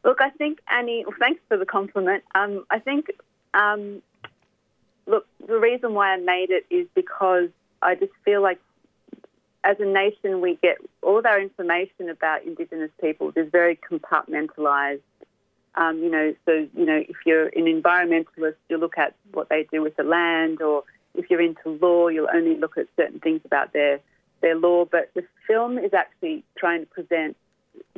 Look, 0.04 0.20
I 0.20 0.30
think, 0.32 0.60
Annie, 0.70 1.06
well, 1.08 1.16
thanks 1.20 1.42
for 1.48 1.56
the 1.56 1.66
compliment. 1.66 2.26
Um, 2.36 2.66
I 2.70 2.80
think, 2.80 3.12
um, 3.54 4.02
look, 5.08 5.26
the 5.48 5.58
reason 5.58 5.94
why 5.94 6.14
I 6.14 6.18
made 6.18 6.50
it 6.50 6.66
is 6.70 6.86
because 6.96 7.48
I 7.82 7.96
just 7.96 8.12
feel 8.26 8.42
like 8.42 8.60
as 9.64 9.78
a 9.80 9.86
nation, 9.86 10.42
we 10.42 10.56
get 10.62 10.80
all 11.02 11.20
of 11.20 11.26
our 11.26 11.40
information 11.40 12.10
about 12.10 12.44
Indigenous 12.44 12.92
peoples 13.00 13.34
is 13.38 13.50
very 13.50 13.80
compartmentalised. 13.90 15.02
Um, 15.76 16.00
you 16.00 16.10
know, 16.10 16.36
so 16.46 16.68
you 16.76 16.86
know, 16.86 17.04
if 17.08 17.18
you're 17.26 17.48
an 17.48 17.66
environmentalist, 17.66 18.56
you 18.70 18.78
look 18.78 18.98
at 18.98 19.16
what 19.34 19.50
they 19.50 19.68
do 19.72 19.82
with 19.82 19.96
the 19.96 20.04
land, 20.04 20.62
or 20.62 20.84
if 21.16 21.30
you're 21.30 21.42
into 21.42 21.80
law, 21.82 22.08
you'll 22.08 22.28
only 22.34 22.58
look 22.58 22.78
at 22.78 22.88
certain 22.98 23.20
things 23.20 23.42
about 23.46 23.74
their 23.74 24.00
their 24.42 24.56
law. 24.56 24.86
But 24.86 25.12
the 25.14 25.24
film 25.48 25.78
is 25.78 25.94
actually 25.94 26.44
trying 26.58 26.82
to 26.82 26.88
present 26.88 27.38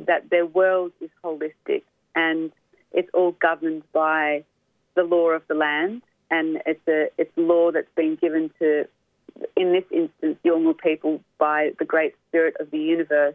that 0.06 0.30
their 0.30 0.46
world 0.46 0.92
is 1.00 1.10
holistic 1.24 1.82
and 2.14 2.52
it's 2.92 3.10
all 3.12 3.32
governed 3.32 3.82
by 3.92 4.44
the 4.94 5.02
law 5.02 5.30
of 5.30 5.42
the 5.48 5.54
land, 5.54 6.02
and 6.30 6.62
it's 6.64 6.86
a 6.88 7.08
it's 7.18 7.32
law 7.36 7.72
that's 7.72 7.92
been 7.96 8.16
given 8.16 8.50
to, 8.60 8.86
in 9.56 9.72
this 9.72 9.84
instance, 9.90 10.38
Yolngu 10.44 10.78
people 10.78 11.20
by 11.38 11.72
the 11.78 11.84
Great 11.84 12.14
Spirit 12.28 12.56
of 12.60 12.70
the 12.70 12.78
universe. 12.78 13.34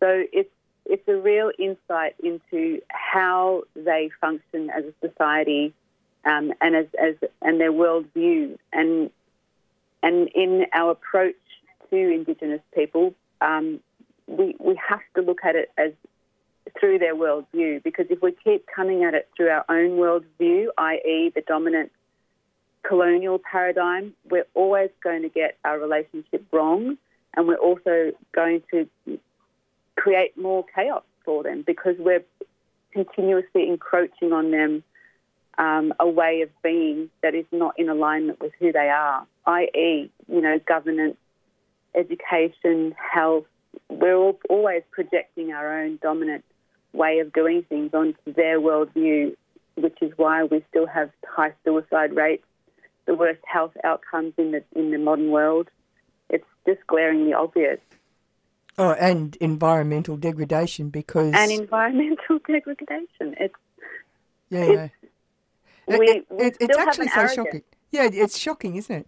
So 0.00 0.24
it's 0.32 0.50
it's 0.86 1.06
a 1.08 1.16
real 1.16 1.50
insight 1.58 2.14
into 2.22 2.80
how 2.88 3.62
they 3.74 4.10
function 4.20 4.70
as 4.70 4.84
a 4.84 5.08
society 5.08 5.72
um, 6.24 6.52
and 6.60 6.76
as, 6.76 6.86
as 7.00 7.14
and 7.40 7.60
their 7.60 7.72
worldview 7.72 8.56
and 8.72 9.10
and 10.02 10.28
in 10.34 10.66
our 10.72 10.92
approach 10.92 11.36
to 11.90 11.96
Indigenous 11.96 12.60
people, 12.74 13.14
um, 13.40 13.80
we 14.26 14.56
we 14.58 14.78
have 14.88 15.02
to 15.14 15.22
look 15.22 15.40
at 15.44 15.56
it 15.56 15.70
as 15.76 15.92
through 16.78 16.98
their 16.98 17.14
worldview 17.14 17.82
because 17.82 18.06
if 18.08 18.22
we 18.22 18.32
keep 18.32 18.66
coming 18.66 19.04
at 19.04 19.14
it 19.14 19.28
through 19.36 19.48
our 19.48 19.64
own 19.68 19.98
worldview, 19.98 20.68
i.e., 20.78 21.32
the 21.34 21.42
dominant 21.42 21.90
colonial 22.82 23.38
paradigm, 23.38 24.14
we're 24.28 24.46
always 24.54 24.90
going 25.02 25.22
to 25.22 25.28
get 25.28 25.56
our 25.64 25.78
relationship 25.78 26.44
wrong, 26.52 26.96
and 27.36 27.46
we're 27.46 27.56
also 27.56 28.12
going 28.32 28.62
to 28.70 28.88
create 29.96 30.36
more 30.36 30.64
chaos 30.74 31.04
for 31.24 31.42
them 31.42 31.62
because 31.66 31.96
we're 31.98 32.24
continuously 32.92 33.68
encroaching 33.68 34.32
on 34.32 34.50
them 34.50 34.82
um, 35.58 35.92
a 36.00 36.08
way 36.08 36.42
of 36.42 36.50
being 36.62 37.10
that 37.22 37.34
is 37.34 37.44
not 37.52 37.78
in 37.78 37.88
alignment 37.88 38.40
with 38.40 38.52
who 38.58 38.72
they 38.72 38.88
are, 38.88 39.26
i.e., 39.46 40.10
you 40.28 40.40
know, 40.40 40.58
governance, 40.66 41.16
education, 41.94 42.94
health. 42.96 43.44
We're 43.88 44.16
all, 44.16 44.38
always 44.48 44.82
projecting 44.90 45.52
our 45.52 45.82
own 45.82 45.98
dominant 46.02 46.44
way 46.92 47.18
of 47.20 47.32
doing 47.32 47.62
things 47.68 47.92
onto 47.94 48.32
their 48.34 48.60
worldview, 48.60 49.36
which 49.76 49.98
is 50.00 50.12
why 50.16 50.44
we 50.44 50.64
still 50.70 50.86
have 50.86 51.10
high 51.26 51.52
suicide 51.64 52.14
rates, 52.14 52.44
the 53.06 53.14
worst 53.14 53.40
health 53.44 53.72
outcomes 53.84 54.34
in 54.36 54.52
the 54.52 54.62
in 54.74 54.90
the 54.90 54.98
modern 54.98 55.30
world. 55.30 55.68
It's 56.28 56.46
just 56.66 56.86
glaringly 56.86 57.34
obvious. 57.34 57.78
Oh, 58.78 58.92
and 58.92 59.36
environmental 59.36 60.16
degradation 60.16 60.88
because 60.88 61.34
and 61.34 61.50
environmental 61.52 62.38
degradation. 62.46 63.34
It's 63.38 63.54
yeah, 64.48 64.64
yeah. 64.66 64.88
we, 65.86 66.08
It- 66.08 66.26
we 66.30 66.44
it- 66.46 66.56
it's 66.60 66.76
actually 66.78 67.08
so 67.08 67.20
arrogance. 67.20 67.34
shocking. 67.36 67.62
Yeah, 67.90 68.08
it's 68.12 68.38
shocking, 68.38 68.76
isn't 68.76 68.94
it? 69.00 69.06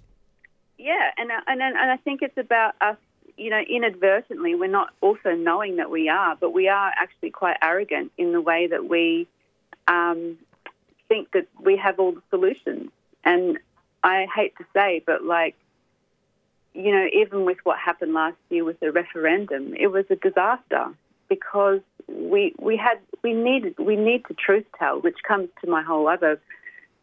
Yeah, 0.76 1.10
and 1.16 1.30
uh, 1.30 1.40
and 1.46 1.62
and 1.62 1.90
I 1.90 1.96
think 1.98 2.20
it's 2.22 2.36
about 2.36 2.74
us. 2.80 2.96
You 3.36 3.50
know, 3.50 3.60
inadvertently, 3.68 4.54
we're 4.54 4.68
not 4.70 4.90
also 5.00 5.32
knowing 5.32 5.76
that 5.76 5.90
we 5.90 6.08
are, 6.08 6.36
but 6.36 6.50
we 6.52 6.68
are 6.68 6.92
actually 6.96 7.30
quite 7.30 7.56
arrogant 7.62 8.12
in 8.16 8.32
the 8.32 8.40
way 8.40 8.68
that 8.68 8.88
we 8.88 9.26
um, 9.88 10.38
think 11.08 11.32
that 11.32 11.48
we 11.60 11.76
have 11.76 11.98
all 11.98 12.12
the 12.12 12.22
solutions. 12.30 12.90
And 13.24 13.58
I 14.04 14.26
hate 14.32 14.56
to 14.58 14.64
say, 14.72 15.02
but 15.04 15.24
like, 15.24 15.56
you 16.74 16.92
know, 16.92 17.06
even 17.12 17.44
with 17.44 17.58
what 17.64 17.78
happened 17.78 18.14
last 18.14 18.36
year 18.50 18.64
with 18.64 18.80
the 18.80 18.90
referendum, 18.90 19.74
it 19.74 19.88
was 19.88 20.04
a 20.10 20.16
disaster 20.16 20.86
because 21.28 21.80
we 22.08 22.54
we 22.58 22.76
had 22.76 22.98
we 23.22 23.32
needed 23.32 23.76
we 23.78 23.96
need 23.96 24.24
to 24.26 24.34
truth 24.34 24.66
tell, 24.78 25.00
which 25.00 25.18
comes 25.26 25.48
to 25.62 25.70
my 25.70 25.82
whole 25.82 26.08
other 26.08 26.40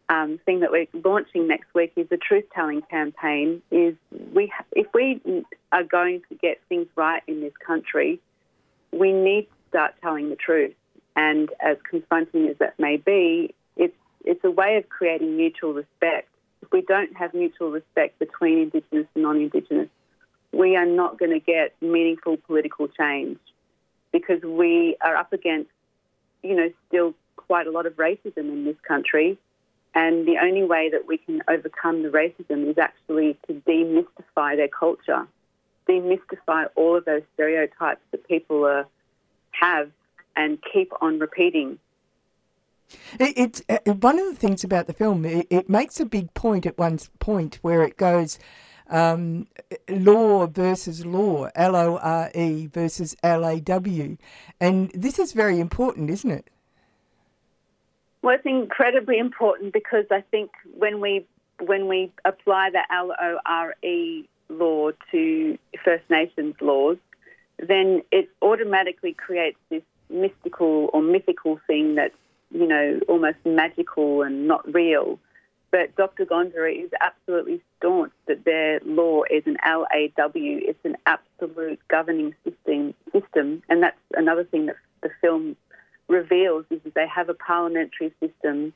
um, 0.09 0.39
thing 0.45 0.59
that 0.59 0.71
we're 0.71 0.87
launching 1.05 1.47
next 1.47 1.73
week 1.73 1.93
is 1.95 2.07
the 2.09 2.17
truth 2.17 2.43
telling 2.53 2.81
campaign. 2.83 3.61
Is 3.71 3.95
we 4.33 4.51
if 4.73 4.87
we 4.93 5.21
are 5.71 5.83
going 5.83 6.21
to 6.29 6.35
get 6.35 6.59
things 6.67 6.87
right 6.95 7.23
in 7.27 7.39
this 7.39 7.53
country, 7.65 8.19
we 8.91 9.13
need 9.13 9.43
to 9.43 9.69
start 9.69 9.93
telling 10.01 10.29
the 10.29 10.35
truth. 10.35 10.73
And 11.15 11.49
as 11.61 11.77
confronting 11.89 12.47
as 12.47 12.57
that 12.57 12.77
may 12.77 12.97
be, 12.97 13.55
it's 13.77 13.95
it's 14.25 14.43
a 14.43 14.51
way 14.51 14.75
of 14.75 14.89
creating 14.89 15.37
mutual 15.37 15.73
respect. 15.73 16.27
We 16.71 16.81
don't 16.81 17.15
have 17.17 17.33
mutual 17.33 17.71
respect 17.71 18.19
between 18.19 18.59
Indigenous 18.59 19.07
and 19.13 19.23
non-Indigenous, 19.23 19.89
we 20.51 20.75
are 20.75 20.85
not 20.85 21.17
going 21.17 21.31
to 21.31 21.39
get 21.39 21.73
meaningful 21.81 22.37
political 22.37 22.87
change 22.87 23.39
because 24.11 24.41
we 24.43 24.97
are 25.01 25.15
up 25.15 25.31
against, 25.31 25.69
you 26.43 26.55
know, 26.55 26.69
still 26.87 27.13
quite 27.37 27.67
a 27.67 27.71
lot 27.71 27.85
of 27.85 27.93
racism 27.93 28.49
in 28.49 28.65
this 28.65 28.75
country. 28.85 29.37
And 29.93 30.25
the 30.25 30.37
only 30.41 30.63
way 30.63 30.89
that 30.89 31.07
we 31.07 31.17
can 31.17 31.41
overcome 31.49 32.03
the 32.03 32.09
racism 32.09 32.69
is 32.69 32.77
actually 32.77 33.37
to 33.47 33.53
demystify 33.53 34.55
their 34.55 34.67
culture, 34.67 35.27
demystify 35.87 36.67
all 36.75 36.97
of 36.97 37.05
those 37.05 37.23
stereotypes 37.33 38.01
that 38.11 38.27
people 38.27 38.65
are, 38.65 38.87
have 39.51 39.91
and 40.35 40.59
keep 40.73 40.91
on 41.01 41.19
repeating. 41.19 41.77
It, 43.19 43.33
it's 43.37 43.61
uh, 43.69 43.93
one 43.93 44.19
of 44.19 44.27
the 44.27 44.35
things 44.35 44.63
about 44.63 44.87
the 44.87 44.93
film. 44.93 45.25
It, 45.25 45.47
it 45.49 45.69
makes 45.69 45.99
a 45.99 46.05
big 46.05 46.33
point 46.33 46.65
at 46.65 46.77
one 46.77 46.99
point 47.19 47.59
where 47.61 47.83
it 47.83 47.97
goes 47.97 48.39
um, 48.89 49.47
law 49.89 50.47
versus 50.47 51.05
law, 51.05 51.49
L 51.55 51.75
O 51.75 51.97
R 51.97 52.31
E 52.35 52.67
versus 52.67 53.15
L 53.23 53.45
A 53.45 53.59
W, 53.59 54.17
and 54.59 54.91
this 54.93 55.17
is 55.17 55.33
very 55.33 55.59
important, 55.59 56.09
isn't 56.09 56.31
it? 56.31 56.49
Well, 58.21 58.35
it's 58.35 58.45
incredibly 58.45 59.17
important 59.17 59.73
because 59.73 60.05
I 60.11 60.21
think 60.29 60.51
when 60.77 60.99
we 60.99 61.25
when 61.59 61.87
we 61.87 62.11
apply 62.25 62.69
the 62.71 62.83
L 62.93 63.13
O 63.19 63.39
R 63.45 63.75
E 63.83 64.27
law 64.49 64.91
to 65.11 65.57
First 65.83 66.03
Nations 66.09 66.55
laws, 66.59 66.97
then 67.57 68.01
it 68.11 68.29
automatically 68.41 69.13
creates 69.13 69.57
this 69.69 69.83
mystical 70.09 70.89
or 70.93 71.01
mythical 71.01 71.59
thing 71.67 71.95
that's 71.95 72.13
you 72.51 72.67
know 72.67 72.99
almost 73.07 73.37
magical 73.45 74.21
and 74.21 74.47
not 74.47 74.73
real. 74.73 75.19
But 75.71 75.95
Dr. 75.95 76.25
Gondarra 76.25 76.83
is 76.83 76.91
absolutely 76.99 77.61
staunch 77.77 78.11
that 78.27 78.43
their 78.43 78.81
law 78.83 79.23
is 79.31 79.43
an 79.45 79.55
LAW. 79.65 80.31
It's 80.33 80.83
an 80.83 80.97
absolute 81.05 81.79
governing 81.87 82.35
system, 82.43 82.93
system, 83.13 83.63
and 83.69 83.81
that's 83.81 83.97
another 84.13 84.43
thing 84.43 84.65
that 84.65 84.75
the 85.01 85.09
film 85.21 85.55
reveals 86.09 86.65
is 86.69 86.81
that 86.83 86.93
they 86.93 87.07
have 87.07 87.29
a 87.29 87.33
parliamentary 87.33 88.13
system, 88.19 88.73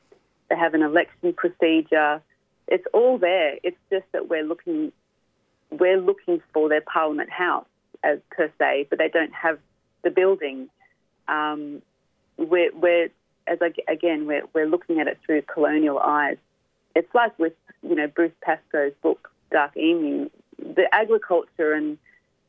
they 0.48 0.56
have 0.56 0.72
an 0.72 0.82
election 0.82 1.34
procedure. 1.34 2.22
It's 2.66 2.86
all 2.94 3.18
there. 3.18 3.58
It's 3.62 3.76
just 3.90 4.06
that 4.12 4.28
we're 4.28 4.42
looking 4.42 4.92
we're 5.70 6.00
looking 6.00 6.40
for 6.52 6.68
their 6.68 6.80
parliament 6.80 7.30
house 7.30 7.66
as 8.02 8.18
per 8.30 8.50
se, 8.58 8.86
but 8.88 8.98
they 8.98 9.08
don't 9.08 9.34
have 9.34 9.58
the 10.02 10.10
building. 10.10 10.68
Um, 11.28 11.82
we're, 12.36 12.74
we're 12.74 13.08
as 13.46 13.58
I, 13.60 13.72
again 13.90 14.26
we're, 14.26 14.42
we're 14.54 14.66
looking 14.66 15.00
at 15.00 15.08
it 15.08 15.18
through 15.24 15.42
colonial 15.42 15.98
eyes. 15.98 16.36
It's 16.94 17.12
like 17.14 17.38
with 17.38 17.54
you 17.82 17.94
know 17.94 18.06
Bruce 18.06 18.32
Pascoe's 18.42 18.92
book 19.02 19.30
Dark 19.50 19.76
Emu, 19.76 20.28
the 20.58 20.86
agriculture 20.92 21.72
and 21.72 21.98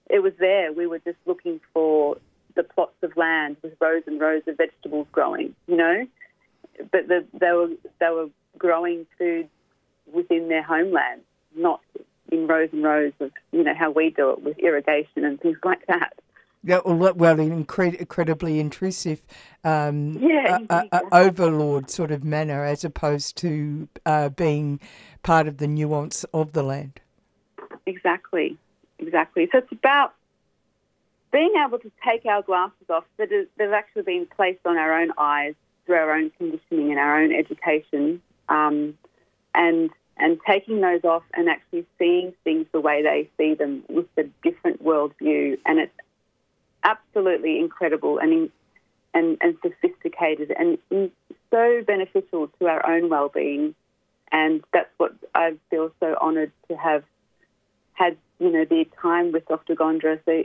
it 0.09 0.23
was 0.23 0.33
there. 0.39 0.71
We 0.71 0.87
were 0.87 0.99
just 0.99 1.17
looking 1.25 1.59
for 1.73 2.17
the 2.55 2.63
plots 2.63 2.95
of 3.03 3.15
land 3.15 3.57
with 3.61 3.73
rows 3.79 4.03
and 4.07 4.19
rows 4.19 4.41
of 4.47 4.57
vegetables 4.57 5.07
growing, 5.11 5.55
you 5.67 5.77
know. 5.77 6.07
But 6.91 7.07
the, 7.07 7.25
they 7.33 7.51
were 7.51 7.69
they 7.99 8.09
were 8.09 8.29
growing 8.57 9.05
food 9.17 9.49
within 10.11 10.49
their 10.49 10.63
homeland, 10.63 11.21
not 11.55 11.81
in 12.31 12.47
rows 12.47 12.69
and 12.71 12.83
rows 12.83 13.13
of 13.19 13.31
you 13.51 13.63
know 13.63 13.73
how 13.73 13.91
we 13.91 14.09
do 14.09 14.31
it 14.31 14.43
with 14.43 14.57
irrigation 14.59 15.25
and 15.25 15.39
things 15.39 15.57
like 15.63 15.85
that. 15.87 16.13
Yeah, 16.63 16.79
well, 16.85 17.13
well 17.13 17.39
in 17.39 17.65
incred- 17.65 17.95
incredibly 17.95 18.59
intrusive, 18.59 19.21
um, 19.63 20.13
Yeah, 20.19 20.59
uh, 20.69 20.83
uh, 20.91 21.01
overlord 21.11 21.89
sort 21.89 22.11
of 22.11 22.23
manner, 22.23 22.63
as 22.63 22.83
opposed 22.83 23.37
to 23.37 23.87
uh, 24.05 24.29
being 24.29 24.79
part 25.23 25.47
of 25.47 25.57
the 25.57 25.67
nuance 25.67 26.23
of 26.33 26.53
the 26.53 26.63
land. 26.63 26.99
Exactly, 27.85 28.57
exactly. 28.99 29.47
So 29.51 29.59
it's 29.59 29.71
about 29.71 30.13
being 31.31 31.53
able 31.65 31.79
to 31.79 31.91
take 32.05 32.25
our 32.25 32.41
glasses 32.41 32.89
off 32.89 33.05
that 33.17 33.29
they've 33.57 33.71
actually 33.71 34.03
been 34.03 34.27
placed 34.35 34.65
on 34.65 34.77
our 34.77 34.99
own 34.99 35.11
eyes 35.17 35.55
through 35.85 35.95
our 35.95 36.13
own 36.13 36.31
conditioning 36.37 36.89
and 36.91 36.99
our 36.99 37.21
own 37.21 37.33
education, 37.33 38.21
um, 38.49 38.97
and 39.53 39.89
and 40.17 40.39
taking 40.47 40.81
those 40.81 41.03
off 41.03 41.23
and 41.35 41.47
actually 41.47 41.85
seeing 41.99 42.33
things 42.43 42.65
the 42.71 42.81
way 42.81 43.03
they 43.03 43.29
see 43.37 43.53
them 43.53 43.83
with 43.87 44.07
a 44.17 44.23
different 44.43 44.83
worldview, 44.83 45.57
and 45.65 45.79
it's 45.79 45.93
absolutely 46.83 47.59
incredible 47.59 48.19
and 48.19 48.49
and, 49.13 49.37
and 49.41 49.57
sophisticated 49.63 50.53
and 50.57 50.77
so 51.49 51.83
beneficial 51.87 52.49
to 52.59 52.67
our 52.67 52.85
own 52.87 53.09
well-being, 53.09 53.73
and 54.31 54.63
that's 54.73 54.89
what 54.97 55.15
I 55.33 55.55
feel 55.69 55.91
so 55.99 56.15
honoured 56.21 56.51
to 56.69 56.77
have 56.77 57.03
had. 57.93 58.17
You 58.39 58.51
know, 58.51 58.65
the 58.65 58.85
time 59.01 59.31
with 59.31 59.47
Dr. 59.47 59.73
Gondarra, 59.73 60.19
so 60.23 60.43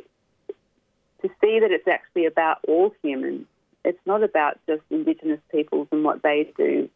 to 1.22 1.28
see 1.40 1.60
that 1.60 1.70
it's 1.70 1.86
actually 1.86 2.26
about 2.26 2.58
all 2.66 2.94
humans. 3.02 3.46
It's 3.84 3.98
not 4.06 4.22
about 4.22 4.58
just 4.66 4.82
Indigenous 4.90 5.40
peoples 5.50 5.88
and 5.90 6.04
what 6.04 6.22
they 6.22 6.52
do. 6.56 6.88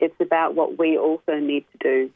It's 0.00 0.20
about 0.20 0.54
what 0.54 0.78
we 0.78 0.98
also 0.98 1.38
need 1.38 1.64
to 1.72 1.78
do. 1.78 2.10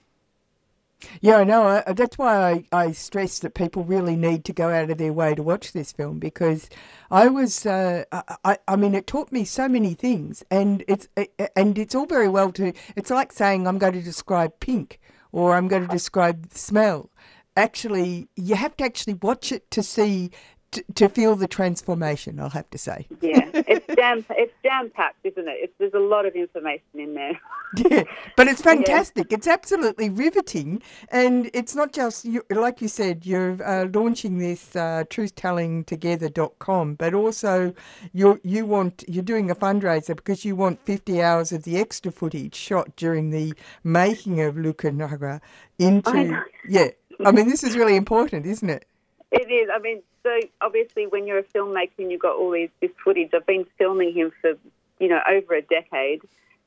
Yeah, 1.21 1.37
I 1.39 1.45
know. 1.45 1.83
That's 1.87 2.19
why 2.19 2.65
I, 2.73 2.87
I 2.87 2.93
stress 2.93 3.39
that 3.41 3.55
people 3.55 3.85
really 3.85 4.17
need 4.17 4.45
to 4.47 4.53
go 4.53 4.71
out 4.71 4.91
of 4.91 4.99
their 4.99 5.13
way 5.13 5.35
to 5.35 5.43
watch 5.43 5.73
this 5.73 5.93
film 5.93 6.19
because 6.19 6.69
I 7.11 7.29
was, 7.29 7.65
uh, 7.67 8.05
I, 8.45 8.59
I 8.67 8.77
mean, 8.77 8.95
it 8.95 9.07
taught 9.07 9.31
me 9.31 9.45
so 9.45 9.69
many 9.69 9.95
things, 9.95 10.45
and 10.51 10.85
it's 10.89 11.09
and 11.55 11.79
it's 11.79 11.95
all 11.95 12.07
very 12.07 12.29
well 12.29 12.51
to. 12.53 12.73
It's 12.97 13.11
like 13.11 13.33
saying 13.33 13.67
I'm 13.67 13.79
going 13.79 13.93
to 13.93 14.03
describe 14.03 14.59
pink 14.61 14.99
or 15.31 15.55
I'm 15.55 15.69
going 15.69 15.83
to 15.83 15.89
describe 15.89 16.49
the 16.49 16.59
smell. 16.59 17.11
Actually, 17.57 18.29
you 18.37 18.55
have 18.55 18.77
to 18.79 18.85
actually 18.85 19.15
watch 19.15 19.53
it 19.53 19.71
to 19.71 19.83
see 19.83 20.31
to, 20.73 20.85
to 20.95 21.09
feel 21.09 21.37
the 21.37 21.49
transformation. 21.49 22.39
I'll 22.41 22.51
have 22.51 22.69
to 22.71 22.79
say. 22.79 23.07
Yeah, 23.21 23.49
it's 23.55 23.87
jam 23.95 24.25
it's 24.31 24.53
jam 24.63 24.91
packed, 24.91 25.25
isn't 25.25 25.49
it? 25.49 25.57
It's, 25.61 25.73
there's 25.79 25.95
a 25.95 25.99
lot 25.99 26.27
of 26.27 26.35
information 26.35 26.83
in 26.95 27.15
there. 27.15 27.39
yeah, 27.77 28.05
but 28.37 28.49
it's 28.49 28.63
fantastic. 28.63 29.33
It's 29.33 29.47
absolutely 29.47 30.11
riveting, 30.11 30.83
and 31.11 31.51
it's 31.55 31.75
not 31.75 31.93
just 31.93 32.25
you, 32.25 32.43
like 32.51 32.81
you 32.81 32.89
said. 32.89 33.27
You're 33.27 33.63
uh, 33.63 33.87
launching 33.93 34.39
this 34.39 34.77
uh, 34.77 35.05
truthtellingtogether.com, 35.09 36.95
but 36.95 37.15
also 37.15 37.75
you 38.13 38.41
you 38.43 38.67
want 38.67 39.05
you're 39.09 39.25
doing 39.25 39.51
a 39.51 39.55
fundraiser 39.55 40.17
because 40.17 40.45
you 40.45 40.57
want 40.57 40.81
50 40.85 41.23
hours 41.23 41.53
of 41.53 41.65
the 41.65 41.79
extra 41.79 42.13
footage 42.13 42.55
shot 42.55 42.95
during 42.97 43.31
the 43.31 43.55
making 43.85 44.41
of 44.41 44.55
Luku 44.55 44.91
Ngarra 44.91 45.41
into 45.79 46.43
yeah. 46.69 46.89
I 47.25 47.33
mean, 47.33 47.49
this 47.49 47.65
is 47.65 47.77
really 47.77 47.97
important, 47.97 48.47
isn't 48.47 48.71
it? 48.71 48.87
It 49.31 49.51
is. 49.51 49.69
I 49.73 49.79
mean, 49.79 50.03
so 50.23 50.41
obviously, 50.61 51.07
when 51.07 51.27
you're 51.27 51.39
a 51.39 51.45
filmmaker 51.45 51.99
and 51.99 52.11
you've 52.11 52.23
got 52.23 52.37
all 52.37 52.51
these 52.51 52.71
this 52.81 52.91
footage, 53.05 53.31
I've 53.35 53.47
been 53.47 53.67
filming 53.77 54.13
him 54.13 54.33
for 54.41 54.55
you 54.99 55.09
know 55.09 55.21
over 55.29 55.55
a 55.55 55.63
decade, 55.63 56.23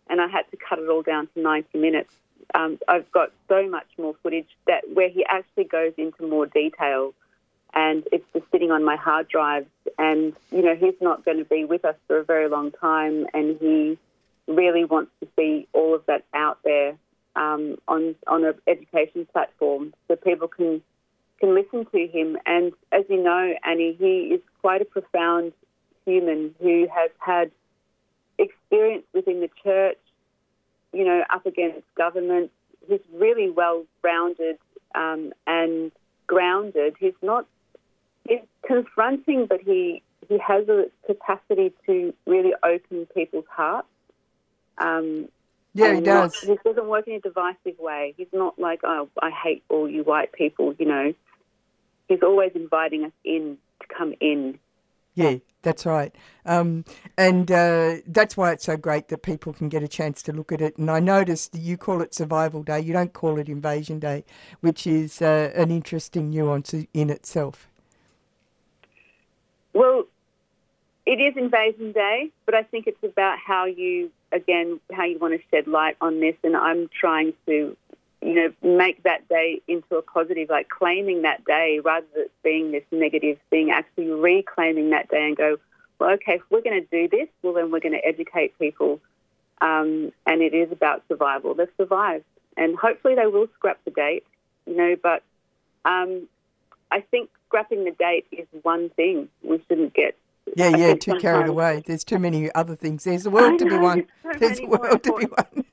and 0.09 0.21
I 0.21 0.27
had 0.27 0.49
to 0.51 0.57
cut 0.57 0.79
it 0.79 0.87
all 0.87 1.01
down 1.01 1.27
to 1.33 1.41
90 1.41 1.77
minutes. 1.77 2.13
Um, 2.53 2.79
I've 2.87 3.09
got 3.11 3.31
so 3.47 3.67
much 3.67 3.87
more 3.97 4.15
footage 4.21 4.49
that 4.67 4.83
where 4.93 5.09
he 5.09 5.25
actually 5.27 5.63
goes 5.63 5.93
into 5.97 6.27
more 6.27 6.45
detail, 6.45 7.13
and 7.73 8.07
it's 8.11 8.25
just 8.33 8.45
sitting 8.51 8.71
on 8.71 8.83
my 8.83 8.95
hard 8.95 9.27
drives. 9.27 9.69
And 9.97 10.33
you 10.51 10.61
know, 10.61 10.75
he's 10.75 10.99
not 11.01 11.25
going 11.25 11.37
to 11.37 11.45
be 11.45 11.65
with 11.65 11.83
us 11.83 11.95
for 12.07 12.19
a 12.19 12.23
very 12.23 12.47
long 12.47 12.71
time, 12.71 13.25
and 13.33 13.57
he 13.59 13.97
really 14.47 14.85
wants 14.85 15.11
to 15.21 15.27
see 15.35 15.67
all 15.73 15.95
of 15.95 16.05
that 16.05 16.25
out 16.33 16.59
there 16.63 16.95
um, 17.35 17.77
on 17.87 18.15
on 18.27 18.43
an 18.43 18.53
education 18.67 19.25
platform 19.31 19.93
so 20.07 20.15
people 20.15 20.47
can 20.47 20.81
can 21.41 21.53
listen 21.55 21.85
to 21.91 22.07
him. 22.07 22.37
And 22.45 22.71
as 22.93 23.03
you 23.09 23.21
know, 23.21 23.53
Annie, 23.65 23.97
he 23.99 24.33
is 24.35 24.41
quite 24.61 24.81
a 24.81 24.85
profound 24.85 25.51
human 26.05 26.55
who 26.61 26.87
has 26.95 27.11
had 27.19 27.51
experience 28.37 29.03
within 29.13 29.41
the 29.41 29.49
church, 29.63 29.97
you 30.93 31.03
know, 31.03 31.23
up 31.29 31.45
against 31.45 31.81
government. 31.95 32.51
He's 32.87 33.01
really 33.13 33.49
well 33.49 33.83
rounded 34.03 34.57
um, 34.95 35.33
and 35.45 35.91
grounded. 36.27 36.95
He's 36.99 37.13
not, 37.21 37.45
he's 38.27 38.39
confronting, 38.65 39.47
but 39.47 39.59
he, 39.61 40.01
he 40.29 40.37
has 40.39 40.67
a 40.69 40.85
capacity 41.05 41.73
to 41.87 42.13
really 42.25 42.53
open 42.63 43.07
people's 43.13 43.45
hearts. 43.49 43.87
Um, 44.77 45.27
Yeah, 45.73 45.91
he 45.91 45.97
and 45.97 46.05
not- 46.05 46.31
does. 46.31 46.39
he 46.41 46.55
doesn't 46.63 46.87
work 46.87 47.07
in 47.07 47.15
a 47.15 47.19
divisive 47.19 47.77
way. 47.79 48.13
He's 48.17 48.31
not 48.33 48.57
like, 48.57 48.81
oh, 48.83 49.09
I 49.21 49.29
hate 49.31 49.63
all 49.69 49.89
you 49.89 50.03
white 50.03 50.31
people, 50.33 50.73
you 50.79 50.85
know. 50.85 51.13
He's 52.11 52.23
always 52.23 52.51
inviting 52.55 53.05
us 53.05 53.13
in 53.23 53.57
to 53.79 53.87
come 53.87 54.13
in. 54.19 54.59
Yeah, 55.15 55.35
that's 55.61 55.85
right. 55.85 56.13
Um, 56.45 56.83
and 57.17 57.49
uh, 57.49 57.99
that's 58.05 58.35
why 58.35 58.51
it's 58.51 58.65
so 58.65 58.75
great 58.75 59.07
that 59.07 59.21
people 59.21 59.53
can 59.53 59.69
get 59.69 59.81
a 59.81 59.87
chance 59.87 60.21
to 60.23 60.33
look 60.33 60.51
at 60.51 60.59
it. 60.59 60.77
And 60.77 60.91
I 60.91 60.99
noticed 60.99 61.55
you 61.55 61.77
call 61.77 62.01
it 62.01 62.13
Survival 62.13 62.63
Day, 62.63 62.81
you 62.81 62.91
don't 62.91 63.13
call 63.13 63.39
it 63.39 63.47
Invasion 63.47 63.99
Day, 63.99 64.25
which 64.59 64.85
is 64.85 65.21
uh, 65.21 65.53
an 65.55 65.71
interesting 65.71 66.31
nuance 66.31 66.73
in 66.73 67.09
itself. 67.09 67.69
Well, 69.71 70.03
it 71.05 71.21
is 71.21 71.37
Invasion 71.37 71.93
Day, 71.93 72.29
but 72.45 72.55
I 72.55 72.63
think 72.63 72.87
it's 72.87 73.03
about 73.03 73.37
how 73.39 73.63
you, 73.67 74.11
again, 74.33 74.81
how 74.91 75.05
you 75.05 75.17
want 75.17 75.33
to 75.33 75.47
shed 75.49 75.65
light 75.65 75.95
on 76.01 76.19
this. 76.19 76.35
And 76.43 76.57
I'm 76.57 76.89
trying 76.89 77.31
to, 77.45 77.77
you 78.21 78.33
know, 78.35 78.53
make 78.61 79.03
that 79.03 79.27
day 79.29 79.61
into 79.67 79.95
a 79.95 80.01
positive, 80.01 80.49
like 80.49 80.69
claiming 80.69 81.23
that 81.23 81.43
day 81.45 81.79
rather 81.83 82.05
than 82.15 82.25
being 82.43 82.71
this 82.71 82.83
negative 82.91 83.37
thing, 83.49 83.71
actually 83.71 84.11
reclaiming 84.11 84.91
that 84.91 85.09
day 85.09 85.25
and 85.25 85.35
go, 85.35 85.57
well, 85.99 86.11
okay, 86.11 86.35
if 86.35 86.41
we're 86.49 86.61
going 86.61 86.81
to 86.81 86.87
do 86.91 87.07
this, 87.07 87.27
well, 87.41 87.53
then 87.53 87.71
we're 87.71 87.79
going 87.79 87.93
to 87.93 88.05
educate 88.05 88.57
people. 88.59 88.99
Um, 89.59 90.11
and 90.25 90.41
it 90.41 90.53
is 90.53 90.71
about 90.71 91.03
survival. 91.07 91.53
They've 91.53 91.67
survived. 91.77 92.25
And 92.57 92.77
hopefully 92.77 93.15
they 93.15 93.27
will 93.27 93.47
scrap 93.55 93.79
the 93.85 93.91
date, 93.91 94.25
you 94.65 94.75
know, 94.75 94.95
but 95.01 95.23
um, 95.85 96.27
I 96.91 97.01
think 97.01 97.29
scrapping 97.47 97.85
the 97.85 97.91
date 97.91 98.27
is 98.31 98.47
one 98.61 98.89
thing. 98.89 99.29
We 99.41 99.63
shouldn't 99.67 99.93
get 99.93 100.15
Yeah, 100.55 100.71
I 100.73 100.77
yeah, 100.77 100.93
too 100.95 101.17
carried 101.19 101.47
away. 101.47 101.83
There's 101.85 102.03
too 102.03 102.19
many 102.19 102.53
other 102.53 102.75
things. 102.75 103.03
There's 103.03 103.25
a 103.25 103.29
world 103.29 103.59
to 103.59 103.65
be 103.65 103.77
won. 103.77 104.05
there's 104.23 104.33
so 104.33 104.39
There's 104.39 104.59
a 104.59 104.65
world 104.65 105.03
to 105.03 105.17
be 105.17 105.25
won. 105.25 105.65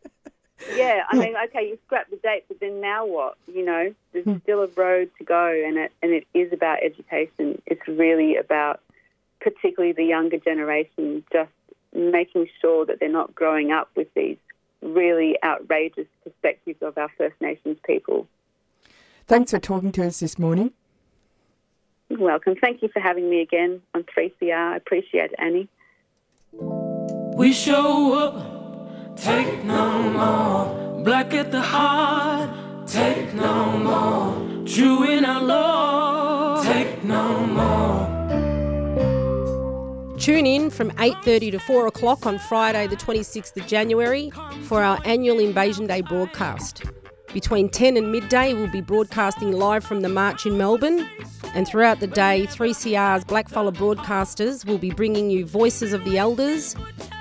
Yeah, 0.75 1.05
I 1.09 1.17
mean, 1.17 1.35
okay, 1.49 1.69
you 1.69 1.79
scrap 1.87 2.11
the 2.11 2.17
date, 2.17 2.45
but 2.49 2.61
then 2.61 2.81
now 2.81 3.07
what? 3.07 3.37
You 3.53 3.65
know, 3.65 3.95
there's 4.13 4.25
Hmm. 4.25 4.37
still 4.43 4.63
a 4.63 4.67
road 4.69 5.11
to 5.19 5.25
go, 5.25 5.47
and 5.67 5.77
it 5.79 5.93
and 6.03 6.13
it 6.13 6.27
is 6.35 6.53
about 6.53 6.83
education. 6.83 7.61
It's 7.67 7.87
really 7.87 8.37
about, 8.37 8.81
particularly 9.41 9.93
the 9.93 10.05
younger 10.05 10.39
generation, 10.39 11.25
just 11.33 11.51
making 11.95 12.49
sure 12.61 12.85
that 12.87 13.01
they're 13.01 13.09
not 13.09 13.35
growing 13.35 13.71
up 13.73 13.89
with 13.95 14.13
these 14.15 14.37
really 14.83 15.37
outrageous 15.43 16.07
perspectives 16.25 16.83
of 16.83 16.99
our 16.99 17.09
First 17.17 17.41
Nations 17.41 17.79
people. 17.87 18.27
Thanks 19.27 19.51
for 19.51 19.59
talking 19.59 19.93
to 19.93 20.07
us 20.07 20.21
this 20.21 20.39
morning. 20.39 20.73
You're 22.09 22.21
welcome. 22.21 22.57
Thank 22.57 22.83
you 22.83 22.89
for 22.89 23.01
having 23.01 23.29
me 23.29 23.41
again 23.43 23.83
on 23.95 24.05
3CR. 24.05 24.55
I 24.73 24.77
appreciate 24.77 25.33
it, 25.33 25.35
Annie. 25.39 25.69
We 26.53 27.53
show 27.53 28.15
up, 28.15 28.35
take 29.23 29.65
no 29.65 30.03
more. 30.03 31.03
Black 31.05 31.35
at 31.35 31.51
the 31.51 31.61
heart, 31.61 32.51
take 32.87 33.35
no 33.35 33.79
more. 33.79 34.67
True 34.67 35.05
in 35.05 35.25
our 35.25 35.43
love, 35.43 36.65
take 36.65 37.05
no 37.05 37.47
more. 37.47 38.19
Tune 40.19 40.47
in 40.47 40.71
from 40.71 40.91
8:30 40.99 41.51
to 41.53 41.59
4 41.59 41.87
o'clock 41.87 42.27
on 42.27 42.39
Friday, 42.39 42.87
the 42.87 42.97
26th 42.97 43.57
of 43.57 43.67
January, 43.67 44.31
for 44.65 44.83
our 44.83 44.99
annual 45.05 45.39
Invasion 45.39 45.87
Day 45.87 46.03
broadcast. 46.03 46.83
Between 47.33 47.69
10 47.69 47.99
and 47.99 48.11
midday, 48.11 48.55
we'll 48.55 48.71
be 48.71 48.81
broadcasting 48.81 49.53
live 49.53 49.85
from 49.85 50.01
the 50.01 50.09
march 50.09 50.47
in 50.47 50.57
Melbourne, 50.57 51.07
and 51.55 51.69
throughout 51.69 52.01
the 52.01 52.07
day, 52.07 52.47
3CR's 52.49 53.25
Blackfella 53.25 53.75
broadcasters 53.75 54.65
will 54.65 54.79
be 54.79 54.91
bringing 54.91 55.29
you 55.31 55.45
voices 55.45 55.93
of 55.93 56.05
the 56.05 56.17
elders, 56.17 56.75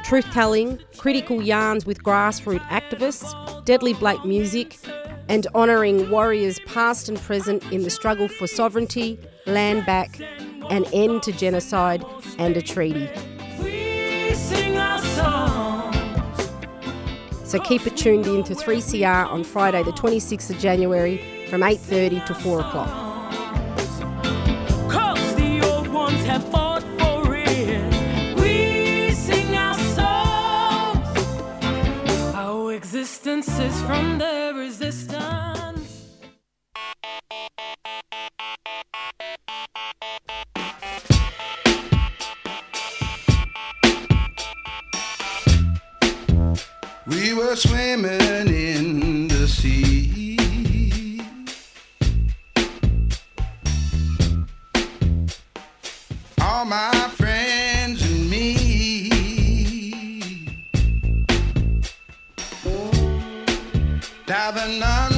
truth 0.06 0.26
telling, 0.32 0.80
critical 0.98 1.42
yarns 1.42 1.86
with 1.86 2.02
grassroots 2.04 2.66
activists, 2.70 3.66
deadly 3.66 3.94
black 3.94 4.24
music, 4.26 4.78
and 5.28 5.46
honouring 5.54 6.10
warriors 6.10 6.60
past 6.66 7.10
and 7.10 7.20
present 7.20 7.62
in 7.74 7.84
the 7.84 7.90
struggle 7.90 8.30
for 8.30 8.48
sovereignty, 8.48 9.20
land 9.46 9.86
back, 9.86 10.22
an 10.70 10.86
end 10.94 11.22
to 11.24 11.34
genocide, 11.34 12.04
and 12.38 12.56
a 12.56 12.62
treaty. 12.62 13.10
So 17.48 17.62
keep 17.62 17.88
it 17.88 17.96
tuned 17.96 18.28
in 18.28 18.44
to 18.44 18.54
3CR 18.54 19.32
on 19.32 19.46
Friday, 19.46 19.82
the 19.82 19.94
26th 19.94 20.50
of 20.50 20.60
January 20.60 21.48
from 21.50 21.64
8:30 21.64 22.26
to 22.26 22.34
4 22.36 22.60
o'clock. 22.60 22.90
Cause 24.92 25.36
the 25.36 25.62
old 25.62 25.88
ones 25.88 26.28
We 47.08 47.34
were 47.34 47.56
swimming 47.56 48.50
in 48.50 49.30
the 49.30 49.48
sea. 49.48 51.22
All 56.42 56.66
my 56.66 56.92
friends 57.16 58.04
and 58.04 58.30
me. 58.30 59.08
Diving 64.26 64.84
under 64.84 65.17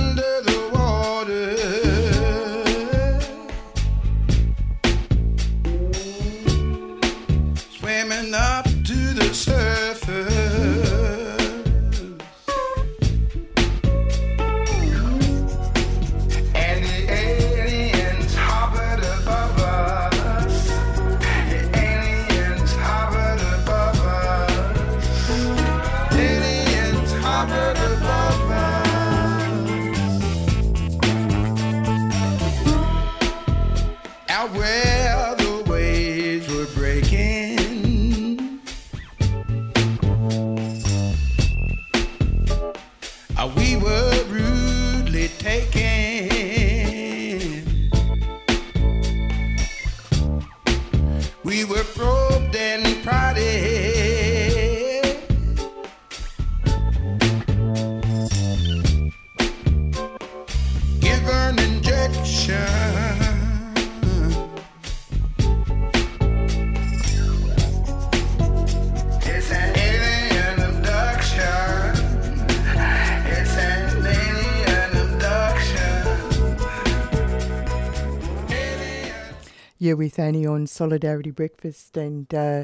with 80.00 80.18
Annie 80.18 80.46
on 80.46 80.66
Solidarity 80.66 81.30
Breakfast, 81.30 81.98
and 81.98 82.34
uh, 82.34 82.64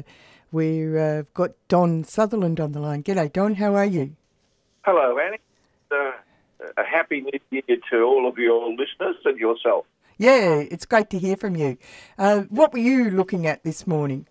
we've 0.50 0.96
uh, 0.96 1.24
got 1.34 1.50
Don 1.68 2.02
Sutherland 2.02 2.58
on 2.58 2.72
the 2.72 2.80
line. 2.80 3.02
G'day, 3.02 3.30
Don. 3.30 3.56
How 3.56 3.74
are 3.74 3.84
you? 3.84 4.16
Hello, 4.86 5.18
Annie. 5.18 5.36
Uh, 5.90 6.12
a 6.78 6.82
happy 6.82 7.20
new 7.20 7.38
year 7.50 7.76
to 7.90 8.02
all 8.04 8.26
of 8.26 8.38
your 8.38 8.70
listeners 8.70 9.16
and 9.26 9.38
yourself. 9.38 9.84
Yeah, 10.16 10.54
it's 10.60 10.86
great 10.86 11.10
to 11.10 11.18
hear 11.18 11.36
from 11.36 11.56
you. 11.56 11.76
Uh, 12.16 12.44
what 12.48 12.72
were 12.72 12.78
you 12.78 13.10
looking 13.10 13.46
at 13.46 13.62
this 13.64 13.86
morning 13.86 14.26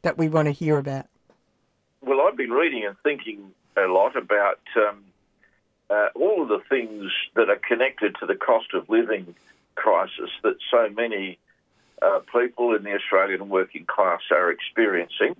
that 0.00 0.16
we 0.16 0.30
want 0.30 0.46
to 0.46 0.52
hear 0.52 0.78
about? 0.78 1.04
Well, 2.00 2.22
I've 2.22 2.38
been 2.38 2.52
reading 2.52 2.82
and 2.86 2.96
thinking 3.04 3.52
a 3.76 3.88
lot 3.88 4.16
about 4.16 4.60
um, 4.74 5.04
uh, 5.90 6.08
all 6.14 6.40
of 6.40 6.48
the 6.48 6.62
things 6.66 7.12
that 7.34 7.50
are 7.50 7.60
connected 7.68 8.16
to 8.20 8.26
the 8.26 8.36
cost 8.36 8.72
of 8.72 8.88
living 8.88 9.34
crisis 9.74 10.30
that 10.42 10.56
so 10.70 10.88
many 10.88 11.38
uh, 12.02 12.20
people 12.32 12.74
in 12.74 12.82
the 12.82 12.94
Australian 12.94 13.48
working 13.48 13.84
class 13.86 14.20
are 14.30 14.50
experiencing, 14.50 15.36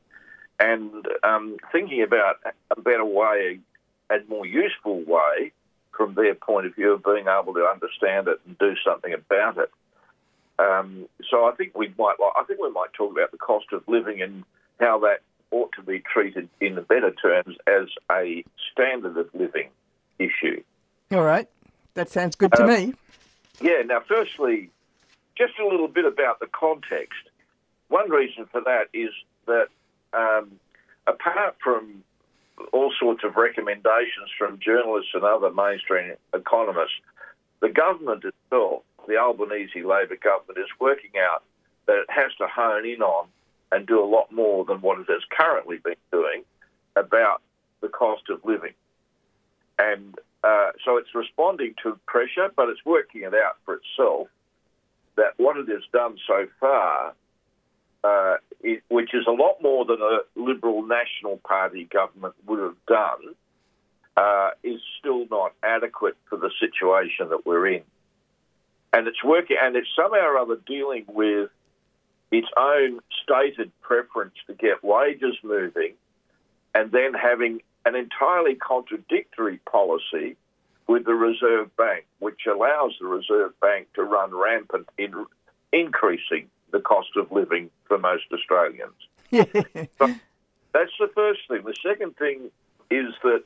and 0.59 1.07
um, 1.23 1.57
thinking 1.73 2.03
about 2.03 2.37
a 2.71 2.81
better 2.81 3.05
way 3.05 3.61
and 4.11 4.29
more 4.29 4.47
useful 4.47 5.01
way 5.05 5.53
from 5.97 6.15
their 6.15 6.35
point 6.35 6.67
of 6.67 6.75
view 6.75 6.93
of 6.93 7.03
being 7.03 7.27
able 7.29 7.55
to 7.55 7.65
understand 7.65 8.29
it 8.29 8.41
and 8.47 8.59
do 8.59 8.75
something 8.85 9.13
about 9.13 9.59
it. 9.59 9.71
Um, 10.59 11.09
so 11.31 11.45
I 11.45 11.53
think 11.53 11.77
we 11.77 11.93
might 11.99 12.17
I 12.37 12.43
think 12.45 12.61
we 12.61 12.71
might 12.71 12.93
talk 12.95 13.13
about 13.13 13.31
the 13.31 13.39
cost 13.39 13.67
of 13.73 13.83
living 13.87 14.23
and 14.23 14.45
how 14.81 14.99
that 15.01 15.21
ought 15.51 15.73
to 15.77 15.83
be 15.83 16.01
treated 16.01 16.49
in 16.61 16.75
the 16.75 16.81
better 16.83 17.13
terms 17.13 17.57
as 17.67 17.89
a 18.11 18.45
standard 18.73 19.17
of 19.17 19.29
living 19.35 19.69
issue. 20.19 20.63
All 21.13 21.23
right, 21.23 21.49
that 21.95 22.11
sounds 22.11 22.37
good 22.37 22.53
to 22.53 22.63
Um, 22.63 22.69
me. 22.69 22.95
Yeah, 23.61 23.83
now, 23.85 24.01
firstly, 24.07 24.71
just 25.39 25.59
a 25.59 25.67
little 25.67 25.89
bit 25.89 26.05
about 26.05 26.41
the 26.41 26.49
context. 26.49 27.31
One 27.89 28.11
reason 28.11 28.47
for 28.51 28.61
that 28.63 28.89
is 28.93 29.11
that 29.47 29.69
um, 30.13 30.59
apart 31.07 31.57
from 31.63 32.03
all 32.73 32.93
sorts 32.99 33.23
of 33.25 33.37
recommendations 33.37 34.31
from 34.37 34.59
journalists 34.59 35.13
and 35.15 35.23
other 35.23 35.51
mainstream 35.51 36.15
economists, 36.35 37.01
the 37.61 37.69
government 37.69 38.25
itself, 38.25 38.83
the 39.07 39.17
Albanese 39.17 39.83
Labor 39.83 40.17
government, 40.17 40.59
is 40.59 40.69
working 40.81 41.13
out 41.19 41.45
that 41.87 41.97
it 41.97 42.11
has 42.11 42.33
to 42.39 42.47
hone 42.47 42.85
in 42.85 43.01
on 43.01 43.29
and 43.71 43.87
do 43.87 44.03
a 44.03 44.05
lot 44.05 44.33
more 44.33 44.65
than 44.65 44.81
what 44.81 44.99
it 44.99 45.07
has 45.09 45.23
currently 45.31 45.79
been 45.79 45.95
doing 46.11 46.43
about 46.97 47.41
the 47.81 47.89
cost 47.89 48.23
of 48.29 48.45
living. 48.45 48.73
And 49.79 50.19
uh, 50.43 50.71
so 50.85 50.97
it's 50.97 51.15
responding 51.15 51.75
to 51.83 51.99
pressure, 52.07 52.51
but 52.57 52.69
it's 52.69 52.85
working 52.85 53.23
it 53.23 53.35
out 53.35 53.57
for 53.65 53.75
itself 53.75 54.29
that 55.19 55.35
what 55.37 55.57
it 55.57 55.69
has 55.69 55.83
done 55.93 56.17
so 56.27 56.47
far 56.59 57.15
uh, 58.05 58.37
it, 58.61 58.83
which 58.89 59.13
is 59.13 59.27
a 59.27 59.33
lot 59.33 59.61
more 59.63 59.85
than 59.85 60.01
a 60.01 60.19
Liberal 60.37 60.87
National 60.87 61.37
Party 61.39 61.85
government 61.85 62.35
would 62.47 62.61
have 62.61 62.77
done, 62.87 63.35
uh, 64.17 64.51
is 64.63 64.81
still 64.99 65.27
not 65.31 65.53
adequate 65.63 66.17
for 66.29 66.37
the 66.37 66.51
situation 66.61 67.29
that 67.31 67.45
we're 67.45 67.67
in. 67.67 67.83
And 68.93 69.07
it's 69.07 69.23
working, 69.23 69.57
and 69.61 69.77
it's 69.77 69.89
somehow 69.95 70.27
or 70.27 70.39
other 70.39 70.57
dealing 70.67 71.05
with 71.09 71.51
its 72.31 72.49
own 72.57 73.01
stated 73.23 73.71
preference 73.81 74.35
to 74.47 74.55
get 74.55 74.83
wages 74.83 75.37
moving 75.43 75.95
and 76.75 76.93
then 76.93 77.15
having 77.15 77.61
an 77.85 77.97
entirely 77.97 78.55
contradictory 78.55 79.59
policy 79.71 80.37
with 80.89 81.05
the 81.05 81.15
Reserve 81.15 81.75
Bank, 81.77 82.07
which 82.19 82.41
allows 82.51 82.97
the 83.01 83.07
Reserve 83.07 83.53
Bank 83.61 83.89
to 83.95 84.03
run 84.03 84.35
rampant 84.35 84.89
in 84.97 85.27
increasing 85.73 86.49
the 86.73 86.81
cost 86.81 87.11
of 87.17 87.31
living 87.31 87.71
for 87.85 87.99
most 87.99 88.25
Australians. 88.33 88.95
So 89.99 90.15
that's 90.73 90.93
the 91.01 91.11
first 91.15 91.41
thing. 91.49 91.63
The 91.65 91.75
second 91.83 92.17
thing 92.17 92.51
is 92.91 93.15
that 93.23 93.43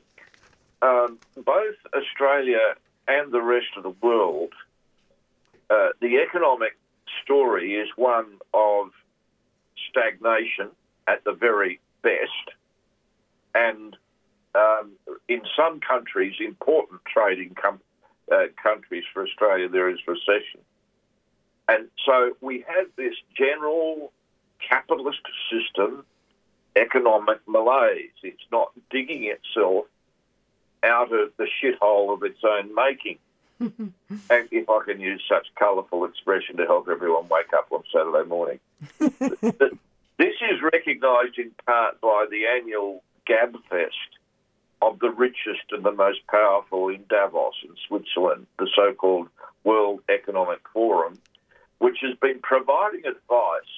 um, 0.81 1.17
both 1.37 1.75
Australia 1.95 2.75
and 3.07 3.31
the 3.31 3.41
rest 3.41 3.67
of 3.77 3.83
the 3.83 3.95
world, 4.01 4.53
uh, 5.69 5.89
the 5.99 6.19
economic 6.19 6.77
story 7.23 7.75
is 7.75 7.89
one 7.95 8.37
of 8.53 8.89
stagnation 9.89 10.69
at 11.07 11.23
the 11.23 11.33
very 11.33 11.79
best, 12.01 12.55
and 13.55 13.95
um, 14.55 14.91
in 15.27 15.41
some 15.55 15.79
countries, 15.79 16.35
important 16.39 17.01
trading 17.05 17.55
com- 17.55 17.81
uh, 18.31 18.45
countries 18.61 19.03
for 19.13 19.23
Australia, 19.23 19.67
there 19.67 19.89
is 19.89 19.99
recession. 20.07 20.61
And 21.67 21.87
so 22.05 22.35
we 22.41 22.65
have 22.67 22.87
this 22.95 23.15
general 23.35 24.11
capitalist 24.59 25.21
system 25.51 26.05
economic 26.75 27.39
malaise. 27.47 28.11
It's 28.21 28.43
not 28.51 28.71
digging 28.89 29.25
itself 29.25 29.85
out 30.83 31.13
of 31.13 31.31
the 31.37 31.47
shithole 31.61 32.13
of 32.13 32.23
its 32.23 32.39
own 32.43 32.73
making. 32.75 33.17
and 33.59 34.47
if 34.51 34.69
I 34.69 34.79
can 34.85 34.99
use 34.99 35.23
such 35.29 35.47
colourful 35.55 36.05
expression 36.05 36.57
to 36.57 36.65
help 36.65 36.89
everyone 36.89 37.27
wake 37.29 37.53
up 37.55 37.71
on 37.71 37.83
Saturday 37.93 38.27
morning. 38.27 38.59
this 38.99 40.35
is 40.41 40.61
recognised 40.61 41.37
in 41.37 41.51
part 41.65 42.01
by 42.01 42.25
the 42.29 42.45
annual 42.47 43.03
Gabfest 43.29 43.89
of 44.87 44.99
the 44.99 45.09
richest 45.09 45.71
and 45.71 45.83
the 45.83 45.91
most 45.91 46.19
powerful 46.27 46.89
in 46.89 47.03
Davos 47.09 47.53
in 47.63 47.75
Switzerland, 47.87 48.47
the 48.59 48.69
so-called 48.75 49.29
World 49.63 50.01
Economic 50.09 50.59
Forum, 50.73 51.19
which 51.79 51.97
has 52.01 52.17
been 52.17 52.39
providing 52.39 53.05
advice 53.05 53.73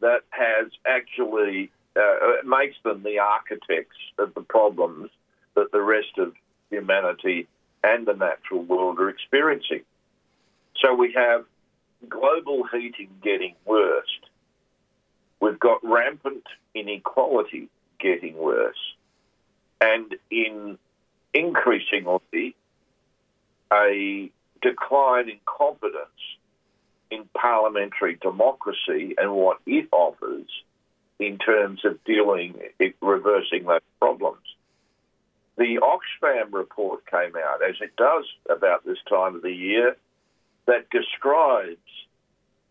that 0.00 0.22
has 0.30 0.68
actually 0.86 1.70
uh, 1.96 2.42
makes 2.44 2.76
them 2.84 3.02
the 3.02 3.18
architects 3.18 3.96
of 4.18 4.34
the 4.34 4.42
problems 4.42 5.10
that 5.54 5.72
the 5.72 5.80
rest 5.80 6.18
of 6.18 6.34
humanity 6.70 7.46
and 7.82 8.06
the 8.06 8.12
natural 8.12 8.62
world 8.62 8.98
are 8.98 9.08
experiencing. 9.08 9.82
So 10.82 10.94
we 10.94 11.12
have 11.12 11.44
global 12.08 12.64
heating 12.64 13.08
getting 13.22 13.54
worse. 13.64 14.20
We've 15.40 15.58
got 15.58 15.78
rampant 15.82 16.44
inequality 16.74 17.68
getting 17.98 18.36
worse. 18.36 18.76
And 19.80 20.14
in 20.30 20.78
increasingly 21.34 22.56
a 23.72 24.30
decline 24.62 25.28
in 25.28 25.38
confidence 25.44 26.08
in 27.10 27.24
parliamentary 27.34 28.14
democracy 28.20 29.14
and 29.18 29.32
what 29.32 29.58
it 29.66 29.88
offers 29.92 30.48
in 31.18 31.38
terms 31.38 31.84
of 31.84 32.02
dealing, 32.04 32.54
reversing 33.00 33.64
those 33.64 33.80
problems. 34.00 34.42
The 35.56 35.78
Oxfam 35.82 36.52
report 36.52 37.06
came 37.06 37.34
out, 37.36 37.62
as 37.62 37.76
it 37.80 37.96
does 37.96 38.24
about 38.50 38.84
this 38.84 38.98
time 39.08 39.36
of 39.36 39.42
the 39.42 39.52
year, 39.52 39.96
that 40.66 40.90
describes 40.90 41.78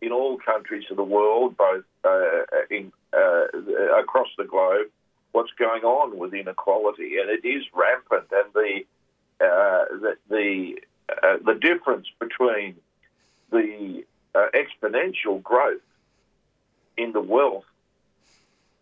in 0.00 0.12
all 0.12 0.38
countries 0.38 0.84
of 0.90 0.96
the 0.96 1.02
world, 1.02 1.56
both 1.56 1.84
uh, 2.04 2.42
in, 2.70 2.92
uh, 3.12 3.46
across 3.98 4.28
the 4.38 4.44
globe, 4.44 4.88
what's 5.36 5.52
going 5.58 5.84
on 5.84 6.16
with 6.16 6.32
inequality, 6.32 7.18
and 7.18 7.28
it 7.28 7.46
is 7.46 7.62
rampant. 7.74 8.26
And 8.32 8.50
the 8.54 8.84
uh, 9.38 9.84
the 10.00 10.16
the, 10.30 10.76
uh, 11.10 11.36
the 11.44 11.54
difference 11.60 12.06
between 12.18 12.76
the 13.50 14.02
uh, 14.34 14.46
exponential 14.54 15.42
growth 15.42 15.82
in 16.96 17.12
the 17.12 17.20
wealth 17.20 17.66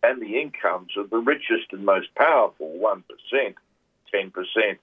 and 0.04 0.22
the 0.22 0.40
incomes 0.40 0.92
of 0.96 1.10
the 1.10 1.18
richest 1.18 1.72
and 1.72 1.84
most 1.84 2.14
powerful 2.14 2.70
one 2.78 3.02
percent, 3.10 3.56
ten 4.12 4.30
percent, 4.30 4.78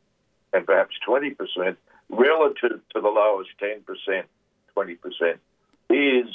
and 0.52 0.66
perhaps 0.66 0.96
twenty 1.06 1.30
percent, 1.30 1.78
relative 2.10 2.82
to 2.94 3.00
the 3.00 3.08
lowest 3.08 3.52
ten 3.60 3.80
percent, 3.84 4.28
twenty 4.74 4.96
percent, 4.96 5.40
is 5.90 6.28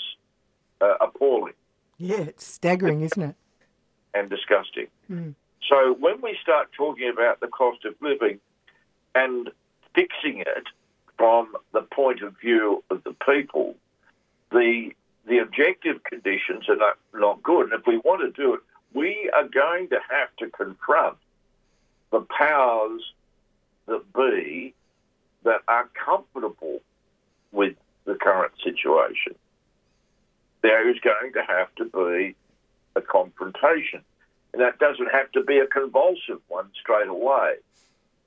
uh, 0.80 0.94
appalling 1.02 1.52
Yeah, 1.98 2.22
it's 2.22 2.46
staggering, 2.46 3.02
isn't 3.02 3.22
it? 3.22 3.36
And 4.16 4.30
disgusting. 4.30 4.86
Mm. 5.10 5.34
So 5.68 5.94
when 5.98 6.20
we 6.20 6.36
start 6.42 6.68
talking 6.72 7.10
about 7.12 7.40
the 7.40 7.48
cost 7.48 7.84
of 7.84 7.94
living 8.00 8.40
and 9.14 9.50
fixing 9.94 10.40
it 10.40 10.66
from 11.16 11.54
the 11.72 11.82
point 11.82 12.22
of 12.22 12.38
view 12.38 12.82
of 12.90 13.02
the 13.04 13.14
people, 13.26 13.74
the 14.50 14.90
the 15.26 15.38
objective 15.38 16.04
conditions 16.04 16.68
are 16.68 16.76
not, 16.76 16.98
not 17.12 17.42
good. 17.42 17.72
And 17.72 17.80
if 17.80 17.86
we 17.86 17.98
want 17.98 18.20
to 18.22 18.30
do 18.30 18.54
it, 18.54 18.60
we 18.94 19.28
are 19.34 19.48
going 19.48 19.88
to 19.88 19.98
have 20.08 20.28
to 20.38 20.48
confront 20.50 21.16
the 22.12 22.20
powers 22.20 23.02
that 23.86 24.12
be 24.14 24.72
that 25.42 25.62
are 25.66 25.88
comfortable 26.04 26.78
with 27.50 27.74
the 28.04 28.14
current 28.14 28.52
situation. 28.62 29.34
There 30.62 30.88
is 30.88 30.96
going 31.00 31.32
to 31.32 31.42
have 31.42 31.74
to 31.76 31.84
be 31.84 32.36
a 32.96 33.00
confrontation. 33.00 34.02
And 34.52 34.62
that 34.62 34.78
doesn't 34.78 35.12
have 35.12 35.30
to 35.32 35.42
be 35.42 35.58
a 35.58 35.66
convulsive 35.66 36.40
one 36.48 36.70
straight 36.80 37.08
away, 37.08 37.56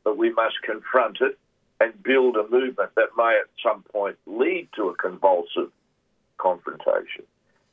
but 0.03 0.17
we 0.17 0.31
must 0.31 0.61
confront 0.63 1.17
it 1.21 1.37
and 1.81 2.03
build 2.03 2.35
a 2.35 2.47
movement 2.49 2.91
that 2.95 3.09
may 3.17 3.39
at 3.41 3.49
some 3.63 3.83
point 3.83 4.17
lead 4.25 4.67
to 4.75 4.89
a 4.89 4.95
convulsive 4.95 5.71
confrontation. 6.37 7.23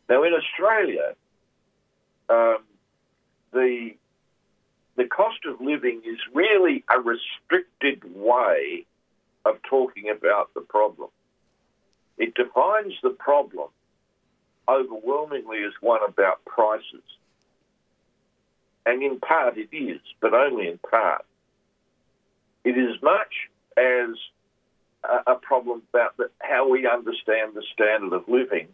Now, 0.09 0.23
in 0.23 0.33
Australia, 0.33 1.15
um, 2.29 2.59
the 3.53 3.95
the 4.97 5.05
cost 5.05 5.45
of 5.47 5.61
living 5.61 6.01
is 6.07 6.19
really 6.33 6.83
a 6.89 6.99
restricted 6.99 8.03
way 8.15 8.87
of 9.45 9.59
talking 9.69 10.09
about 10.09 10.55
the 10.55 10.63
problem. 10.63 11.11
It 12.17 12.35
defines 12.35 12.95
the 13.03 13.11
problem 13.11 13.69
overwhelmingly 14.69 15.59
is 15.59 15.75
one 15.81 16.01
about 16.07 16.45
prices. 16.45 17.03
And 18.85 19.03
in 19.03 19.19
part 19.21 19.57
it 19.59 19.75
is, 19.75 20.01
but 20.21 20.35
only 20.35 20.69
in 20.69 20.79
part. 20.79 21.25
It 22.65 22.77
is 22.77 23.01
much 23.03 23.33
as 23.77 24.17
a, 25.27 25.35
problem 25.37 25.83
about 25.93 26.17
the, 26.17 26.31
how 26.41 26.69
we 26.69 26.89
understand 26.89 27.55
the 27.55 27.63
standard 27.73 28.13
of 28.13 28.29
living 28.29 28.69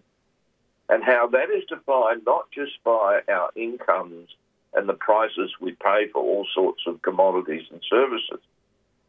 and 0.88 1.02
how 1.04 1.26
that 1.28 1.50
is 1.50 1.64
defined 1.68 2.22
not 2.26 2.50
just 2.50 2.72
by 2.84 3.20
our 3.28 3.50
incomes 3.54 4.28
and 4.74 4.88
the 4.88 4.94
prices 4.94 5.50
we 5.60 5.72
pay 5.72 6.08
for 6.12 6.22
all 6.22 6.46
sorts 6.54 6.82
of 6.86 7.02
commodities 7.02 7.66
and 7.70 7.80
services, 7.88 8.40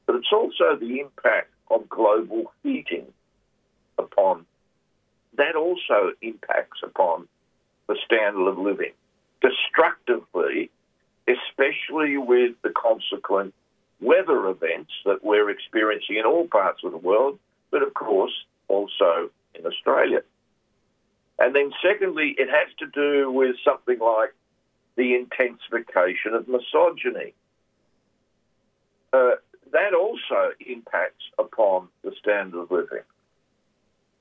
but 0.05 0.15
it's 0.15 0.31
also 0.31 0.75
the 0.75 0.99
impact 0.99 1.49
of 1.71 1.87
global 1.87 2.51
heating 2.61 3.05
upon 3.97 4.45
that 5.37 5.55
also 5.55 6.13
impacts 6.21 6.79
upon 6.83 7.27
the 7.87 7.97
standard 8.05 8.47
of 8.47 8.57
living 8.57 8.93
destructively, 9.41 10.69
especially 11.27 12.17
with 12.17 12.53
the 12.63 12.69
consequent 12.69 13.53
weather 13.99 14.47
events 14.47 14.91
that 15.05 15.23
we're 15.23 15.49
experiencing 15.49 16.17
in 16.17 16.25
all 16.25 16.47
parts 16.47 16.81
of 16.83 16.91
the 16.91 16.97
world, 16.97 17.37
but 17.71 17.83
of 17.83 17.93
course 17.93 18.33
also 18.67 19.29
in 19.55 19.65
Australia. 19.65 20.21
And 21.39 21.55
then, 21.55 21.71
secondly, 21.81 22.35
it 22.37 22.49
has 22.49 22.73
to 22.79 22.85
do 22.87 23.31
with 23.31 23.55
something 23.65 23.99
like 23.99 24.33
the 24.95 25.15
intensification 25.15 26.33
of 26.33 26.47
misogyny. 26.47 27.33
Uh, 29.11 29.31
that 29.71 29.93
also 29.93 30.51
impacts 30.65 31.23
upon 31.39 31.87
the 32.03 32.13
standard 32.19 32.61
of 32.61 32.71
living 32.71 33.01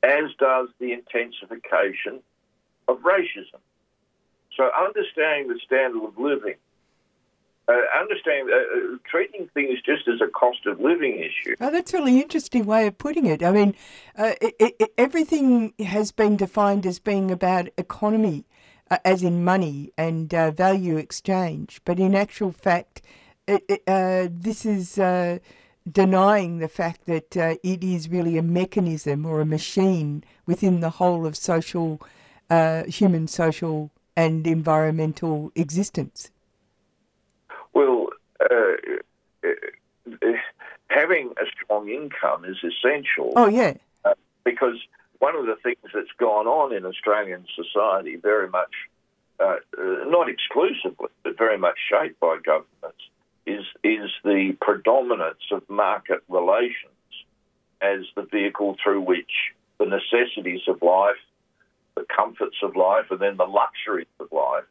as 0.03 0.25
does 0.39 0.69
the 0.79 0.93
intensification 0.93 2.21
of 2.89 2.99
racism. 2.99 3.61
So, 4.57 4.71
understanding 4.79 5.49
the 5.49 5.59
standard 5.65 6.05
of 6.05 6.19
living, 6.19 6.57
uh, 7.69 7.73
understanding, 7.99 8.53
uh, 8.53 8.95
uh, 8.95 8.99
treating 9.09 9.49
things 9.55 9.81
just 9.87 10.07
as 10.09 10.21
a 10.21 10.29
cost 10.31 10.67
of 10.67 10.81
living 10.81 11.19
issue. 11.19 11.55
Oh, 11.61 11.71
that's 11.71 11.95
a 11.95 11.99
really 11.99 12.21
interesting 12.21 12.67
way 12.67 12.87
of 12.87 12.99
putting 12.99 13.25
it. 13.27 13.43
I 13.43 13.51
mean, 13.53 13.75
uh, 14.19 14.35
it, 14.43 14.75
it, 14.79 14.93
everything 14.99 15.73
has 15.79 16.13
been 16.13 16.37
defined 16.37 16.85
as 16.85 16.99
being 16.99 17.31
about 17.31 17.69
economy. 17.79 18.45
uh, 18.91 18.99
as 19.07 19.23
in 19.23 19.43
money 19.43 19.91
and 19.97 20.35
uh, 20.35 20.51
value 20.51 20.99
exchange. 20.99 21.81
But 21.87 21.99
in 21.99 22.15
actual 22.15 22.53
fact, 22.53 23.01
it, 23.49 23.87
this 23.87 24.67
is 24.67 24.99
denying 25.91 26.59
the 26.59 26.69
fact 26.69 27.07
that 27.07 27.37
uh, 27.37 27.55
it 27.63 27.83
is 27.83 28.09
really 28.09 28.39
a 28.39 28.43
mechanism 28.43 29.27
or 29.27 29.41
a 29.41 29.47
machine 29.47 30.25
within 30.47 30.81
the 30.81 30.91
whole 30.91 31.27
of 31.27 31.37
social, 31.37 32.01
uh, 32.51 32.85
human 32.85 33.27
social 33.27 33.91
and 34.17 34.47
environmental 34.47 35.51
existence. 35.55 36.31
Well, 37.73 38.09
uh, 38.41 38.47
uh, 39.45 39.49
having 40.89 41.33
a 41.41 41.45
strong 41.51 41.89
income 41.89 42.45
is 42.45 42.59
essential. 42.59 43.33
Oh, 43.37 43.49
yeah. 43.49 43.75
Uh, 44.05 44.15
because 44.45 44.77
one 45.19 45.35
of 45.37 45.47
the 45.47 45.57
things 45.63 45.79
that's 45.95 46.13
gone 46.19 46.47
on 46.47 46.75
in 46.75 46.85
Australian 46.85 47.47
society, 47.55 48.17
very 48.17 48.49
much, 48.49 48.73
uh, 49.41 49.57
not 50.07 50.29
exclusively, 50.29 51.09
but 51.23 51.39
very 51.39 51.59
much 51.59 51.79
shaped 51.89 52.21
by 52.21 52.37
governments, 52.45 53.03
is 53.47 53.65
is 53.83 54.11
the 54.25 54.57
predominance 54.61 55.43
of 55.51 55.69
market 55.69 56.23
relations 56.29 56.77
as 57.81 58.01
the 58.15 58.23
vehicle 58.23 58.77
through 58.83 59.01
which 59.01 59.31
the 59.79 59.87
necessities 59.87 60.61
of 60.69 60.81
life, 60.83 61.17
the 61.97 62.07
comforts 62.15 62.57
of 62.63 62.77
life, 62.77 63.07
and 63.11 63.21
then 63.21 63.37
the 63.37 63.45
luxuries 63.45 64.07
of 64.21 64.31
life 64.31 64.65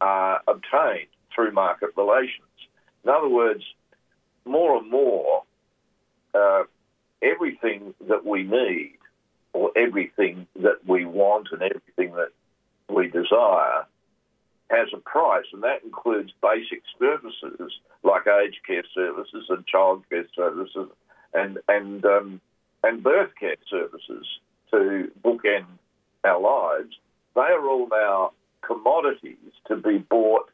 are 0.00 0.40
obtained 0.48 1.08
through 1.34 1.52
market 1.52 1.90
relations. 1.96 2.32
In 3.04 3.10
other 3.10 3.28
words, 3.28 3.62
more 4.44 4.78
and 4.78 4.90
more, 4.90 5.42
uh, 6.34 6.62
everything 7.22 7.94
that 8.08 8.24
we 8.24 8.42
need, 8.42 8.98
or 9.52 9.70
everything 9.76 10.46
that 10.56 10.86
we 10.86 11.04
want, 11.04 11.48
and 11.52 11.62
everything 11.62 12.14
that 12.14 12.30
we 12.88 13.08
desire, 13.08 13.84
has 14.70 14.88
a 14.92 14.98
price, 14.98 15.46
and 15.52 15.62
that 15.62 15.82
includes 15.82 16.32
basic 16.42 16.82
services 16.98 17.72
like 18.02 18.26
aged 18.26 18.60
care 18.66 18.84
services 18.94 19.46
and 19.48 19.64
childcare 19.66 20.26
services, 20.34 20.88
and 21.34 21.58
and 21.68 22.04
um, 22.04 22.40
and 22.82 23.02
birth 23.02 23.30
care 23.38 23.56
services 23.68 24.26
to 24.70 25.10
bookend 25.24 25.66
our 26.24 26.40
lives. 26.40 26.94
They 27.34 27.40
are 27.40 27.68
all 27.68 27.88
now 27.88 28.32
commodities 28.62 29.36
to 29.68 29.76
be 29.76 29.98
bought 29.98 30.50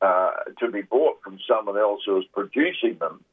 uh, 0.00 0.30
to 0.60 0.70
be 0.70 0.82
bought 0.82 1.22
from 1.22 1.38
someone 1.48 1.78
else 1.78 2.02
who 2.06 2.18
is 2.18 2.24
producing 2.32 2.98
them 2.98 3.24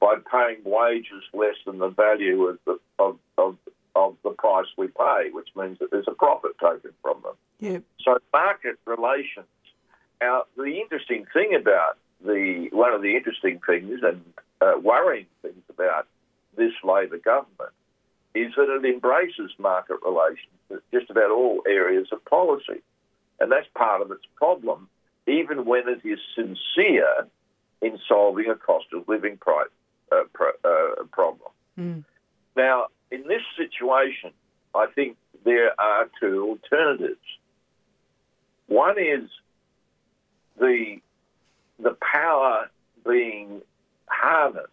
by 0.00 0.16
paying 0.30 0.58
wages 0.64 1.22
less 1.32 1.56
than 1.66 1.78
the 1.78 1.88
value 1.88 2.44
of 2.44 2.58
the 2.66 2.78
of, 2.98 3.18
of, 3.38 3.56
of 3.94 4.16
the 4.22 4.30
price 4.30 4.66
we 4.76 4.88
pay, 4.88 5.30
which 5.32 5.48
means 5.56 5.78
that 5.78 5.90
there's 5.90 6.08
a 6.08 6.14
profit 6.14 6.52
taken 6.58 6.90
from 7.02 7.22
them. 7.22 7.34
Yeah. 7.60 7.78
So 8.00 8.18
market 8.32 8.78
relations. 8.84 9.46
Now, 10.20 10.44
the 10.56 10.80
interesting 10.80 11.26
thing 11.32 11.54
about 11.54 11.98
the 12.24 12.68
one 12.72 12.92
of 12.92 13.02
the 13.02 13.16
interesting 13.16 13.60
things 13.66 14.00
and 14.02 14.24
uh, 14.60 14.78
worrying 14.82 15.26
things 15.42 15.62
about 15.68 16.06
this 16.56 16.72
Labor 16.82 17.18
government 17.18 17.72
is 18.34 18.52
that 18.56 18.68
it 18.68 18.84
embraces 18.84 19.50
market 19.58 19.98
relations 20.04 20.48
in 20.70 20.80
just 20.92 21.10
about 21.10 21.30
all 21.30 21.62
areas 21.68 22.08
of 22.12 22.24
policy, 22.24 22.82
and 23.38 23.50
that's 23.50 23.66
part 23.74 24.02
of 24.02 24.10
its 24.10 24.24
problem, 24.36 24.88
even 25.26 25.64
when 25.64 25.82
it 25.88 26.06
is 26.06 26.18
sincere 26.34 27.28
in 27.80 27.98
solving 28.08 28.48
a 28.48 28.54
cost 28.54 28.86
of 28.92 29.06
living 29.08 29.36
price, 29.36 29.68
uh, 30.10 30.24
pro, 30.32 30.48
uh, 30.64 31.04
problem. 31.12 31.50
Mm. 31.78 32.04
Now, 32.56 32.86
in 33.10 33.26
this 33.28 33.42
situation, 33.56 34.30
I 34.74 34.86
think 34.86 35.16
there 35.44 35.78
are 35.78 36.08
two 36.20 36.42
alternatives. 36.48 37.20
One 38.66 38.98
is 38.98 39.28
the 40.58 41.00
the 41.78 41.96
power 42.00 42.70
being 43.06 43.60
harnessed 44.06 44.68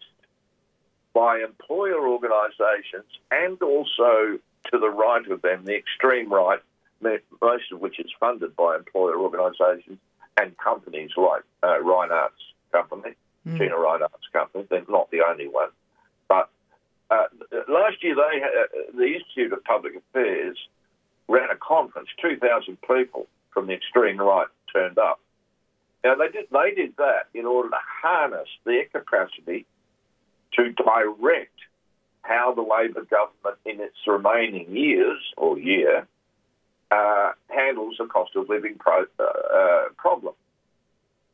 by 1.12 1.40
employer 1.40 2.08
organisations 2.08 3.10
and 3.30 3.60
also 3.62 4.38
to 4.70 4.78
the 4.78 4.88
right 4.88 5.26
of 5.30 5.42
them, 5.42 5.64
the 5.64 5.76
extreme 5.76 6.32
right, 6.32 6.60
most 7.00 7.72
of 7.72 7.80
which 7.80 7.98
is 7.98 8.10
funded 8.20 8.54
by 8.56 8.76
employer 8.76 9.18
organisations 9.18 9.98
and 10.40 10.56
companies 10.56 11.10
like 11.16 11.42
uh, 11.62 11.78
Rinehart's 11.82 12.54
company, 12.70 13.14
Mm. 13.46 13.58
Gina 13.58 13.74
Rinehart's 13.74 14.28
company. 14.32 14.66
They're 14.70 14.84
not 14.88 15.10
the 15.10 15.22
only 15.28 15.48
one, 15.48 15.70
but 16.28 16.48
uh, 17.10 17.24
last 17.68 18.02
year 18.02 18.14
they 18.14 18.40
uh, 18.40 18.96
the 18.96 19.14
Institute 19.14 19.52
of 19.52 19.64
Public 19.64 19.94
Affairs 19.96 20.56
ran 21.28 21.50
a 21.50 21.56
conference. 21.56 22.08
Two 22.20 22.36
thousand 22.36 22.78
people 22.82 23.26
from 23.52 23.66
the 23.66 23.74
extreme 23.74 24.18
right 24.18 24.48
turned 24.72 24.98
up. 24.98 25.20
Now 26.04 26.16
they 26.16 26.28
did 26.28 26.46
they 26.50 26.74
did 26.74 26.96
that 26.98 27.28
in 27.34 27.46
order 27.46 27.70
to 27.70 27.76
harness 28.02 28.48
their 28.64 28.86
capacity 28.86 29.66
to 30.54 30.72
direct 30.72 31.58
how 32.22 32.54
the 32.54 32.62
Labor 32.62 33.04
government 33.04 33.58
in 33.64 33.80
its 33.80 33.96
remaining 34.06 34.74
years 34.76 35.20
or 35.36 35.58
year 35.58 36.06
uh, 36.90 37.32
handles 37.48 37.96
the 37.98 38.06
cost 38.06 38.36
of 38.36 38.48
living 38.48 38.76
pro- 38.78 39.06
uh, 39.18 39.22
uh, 39.22 39.88
problem. 39.96 40.34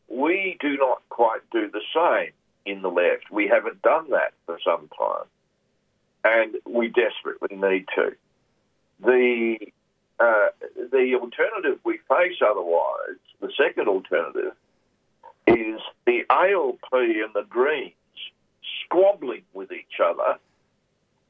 We 0.09 0.57
do 0.61 0.77
not 0.77 1.03
quite 1.11 1.41
do 1.53 1.71
the 1.71 1.83
same 1.95 2.33
in 2.65 2.83
the 2.83 2.89
left. 2.89 3.31
We 3.31 3.49
haven't 3.49 3.83
done 3.83 4.11
that 4.11 4.33
for 4.47 4.59
some 4.65 4.89
time, 4.97 5.27
and 6.25 6.57
we 6.67 6.89
desperately 6.89 7.57
need 7.57 7.87
to. 7.97 8.15
The 9.01 9.59
uh, 10.21 10.49
the 10.91 11.15
alternative 11.21 11.79
we 11.85 11.99
face 12.09 12.39
otherwise, 12.45 13.19
the 13.41 13.53
second 13.57 13.89
alternative, 13.89 14.53
is 15.47 15.81
the 16.07 16.25
ALP 16.29 16.93
and 16.93 17.35
the 17.35 17.47
Greens 17.49 17.93
squabbling 18.85 19.43
with 19.55 19.73
each 19.73 20.01
other 20.03 20.39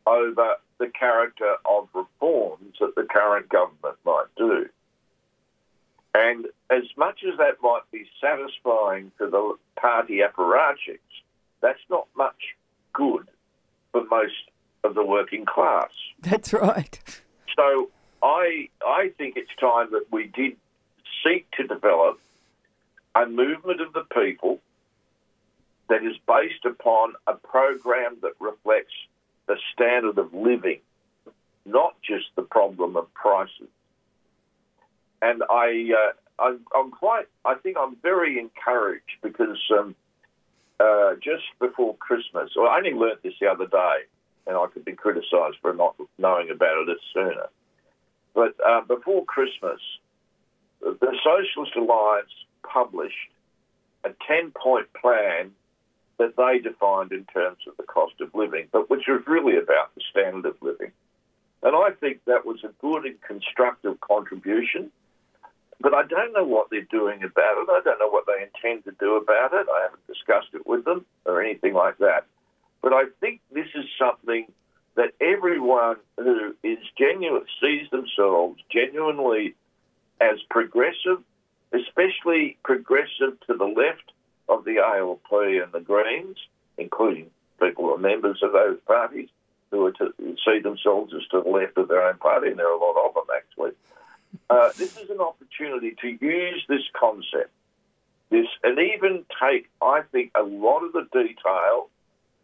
over 0.07 0.57
the 0.79 0.89
character 0.99 1.57
of 1.67 1.89
reforms 1.93 2.77
that 2.81 2.95
the 2.95 3.05
current 3.05 3.49
government 3.49 3.97
might 4.05 4.27
do. 4.37 4.69
And 6.15 6.47
as 6.71 6.85
much 6.97 7.21
as 7.31 7.37
that 7.39 7.57
might 7.63 7.83
be 7.93 8.07
satisfying 8.21 9.13
for 9.19 9.29
the 9.29 9.57
party 9.77 10.21
apparatchiks, 10.21 10.99
that's 11.61 11.79
not 11.91 12.09
much 12.17 12.57
good 12.93 13.29
for 13.93 14.05
most 14.05 14.51
of 14.85 14.95
the 14.95 15.05
working 15.05 15.45
class. 15.45 15.91
That's 16.21 16.53
right. 16.53 17.21
So 17.57 17.91
I 18.23 18.69
I 18.85 19.11
think 19.17 19.37
it's 19.37 19.55
time 19.61 19.91
that 19.93 20.07
we 20.11 20.27
did 20.27 20.57
seek 21.25 21.51
to 21.53 21.67
develop 21.67 22.21
a 23.15 23.27
movement 23.27 23.81
of 23.81 23.93
the 23.93 24.05
people 24.13 24.61
that 25.89 26.05
is 26.05 26.17
based 26.27 26.65
upon 26.65 27.15
a 27.27 27.35
program 27.35 28.19
that 28.23 28.33
reflects 28.41 28.95
the 29.47 29.57
standard 29.73 30.19
of 30.19 30.35
living, 30.35 30.81
not 31.65 31.97
just 32.03 32.27
the 32.37 32.43
problem 32.43 32.97
of 32.97 33.13
prices. 33.15 33.69
And 35.21 35.43
I, 35.51 35.91
uh, 35.97 36.43
I'm, 36.43 36.61
I'm 36.75 36.91
quite, 36.91 37.27
I 37.45 37.55
think 37.55 37.77
I'm 37.81 37.97
very 37.97 38.39
encouraged 38.39 39.17
because 39.23 39.59
um, 39.77 39.97
uh, 40.79 41.15
just 41.15 41.45
before 41.59 41.97
Christmas, 41.97 42.51
well, 42.55 42.69
I 42.69 42.77
only 42.77 42.93
learnt 42.93 43.23
this 43.23 43.35
the 43.41 43.49
other 43.49 43.67
day, 43.67 43.97
and 44.47 44.57
I 44.57 44.67
could 44.73 44.85
be 44.85 44.93
criticised 44.93 45.57
for 45.61 45.73
not 45.73 45.97
knowing 46.19 46.51
about 46.51 46.89
it 46.89 46.99
sooner. 47.13 47.49
But 48.35 48.55
uh, 48.65 48.83
before 48.83 49.25
Christmas, 49.25 49.81
the 50.81 51.17
Socialist 51.25 51.77
Alliance 51.77 52.31
published 52.63 53.15
a 54.05 54.11
10 54.27 54.53
point 54.53 54.87
plan 54.93 55.53
that 56.19 56.37
they 56.37 56.59
defined 56.59 57.13
in 57.13 57.25
terms 57.27 57.59
of 57.67 57.77
the 57.77 57.85
cost 57.85 58.15
of 58.21 58.35
living, 58.35 58.67
but 58.73 58.91
which 58.91 59.05
was 59.07 59.23
really 59.27 59.57
about 59.57 59.95
the 59.95 60.03
standard 60.11 60.47
of 60.47 60.57
living. 60.61 60.93
And 61.63 61.75
I 61.75 61.91
think 61.99 62.25
that 62.27 62.47
was 62.47 62.63
a 62.65 62.73
good 62.81 63.05
and 63.05 63.21
constructive 63.21 64.01
contribution. 64.01 64.91
But 65.81 65.95
I 65.95 66.03
don't 66.05 66.33
know 66.33 66.45
what 66.45 66.71
they're 66.71 66.83
doing 66.83 67.23
about 67.23 67.63
it. 67.63 67.69
I 67.71 67.81
don't 67.85 68.01
know 68.01 68.09
what 68.09 68.27
they 68.27 68.43
intend 68.43 68.85
to 68.85 68.93
do 68.99 69.17
about 69.17 69.53
it. 69.53 69.67
I 69.69 69.83
haven't 69.83 70.07
discussed 70.09 70.49
it 70.55 70.67
with 70.67 70.85
them 70.85 71.05
or 71.25 71.41
anything 71.41 71.73
like 71.73 71.99
that. 71.99 72.27
But 72.83 72.93
I 72.93 73.05
think 73.21 73.41
this 73.53 73.69
is 73.75 73.85
something 73.99 74.47
that 74.97 75.13
everyone 75.21 75.97
who 76.17 76.55
is 76.65 76.79
genuine 76.99 77.47
themselves 78.19 78.61
genuinely 78.71 79.55
as 80.21 80.39
progressive, 80.51 81.23
especially 81.73 82.59
progressive 82.65 83.39
to 83.47 83.55
the 83.57 83.65
left 83.65 84.13
of 84.49 84.65
the 84.65 84.79
ALP 84.79 85.31
and 85.33 85.73
the 85.73 85.81
Greens, 85.81 86.37
including 86.77 87.31
people 87.61 87.85
who 87.85 87.95
are 87.95 87.99
members 87.99 88.41
of 88.43 88.53
those 88.53 88.79
parties 88.87 89.29
who 89.71 89.85
are 89.85 89.93
to 89.93 90.13
see 90.45 90.61
themselves 90.61 91.13
as 91.15 91.27
to 91.29 91.43
the 91.43 91.51
left 91.51 91.77
of 91.77 91.89
their 91.89 92.03
own 92.03 92.17
party, 92.19 92.49
and 92.49 92.59
there 92.59 92.69
are 92.69 92.73
a 92.73 92.79
lot 92.79 93.09
of 93.09 93.15
them 93.15 93.37
actually. 93.37 93.73
Uh, 94.51 94.71
this 94.77 94.97
is 94.97 95.11
an 95.11 95.21
opportunity 95.21 95.95
to 96.01 96.09
use 96.25 96.65
this 96.69 96.83
concept, 96.99 97.51
this, 98.31 98.47
and 98.63 98.79
even 98.79 99.25
take, 99.41 99.69
I 99.83 100.03
think, 100.11 100.33
a 100.35 100.43
lot 100.43 100.85
of 100.85 100.93
the 100.93 101.07
detail 101.13 101.89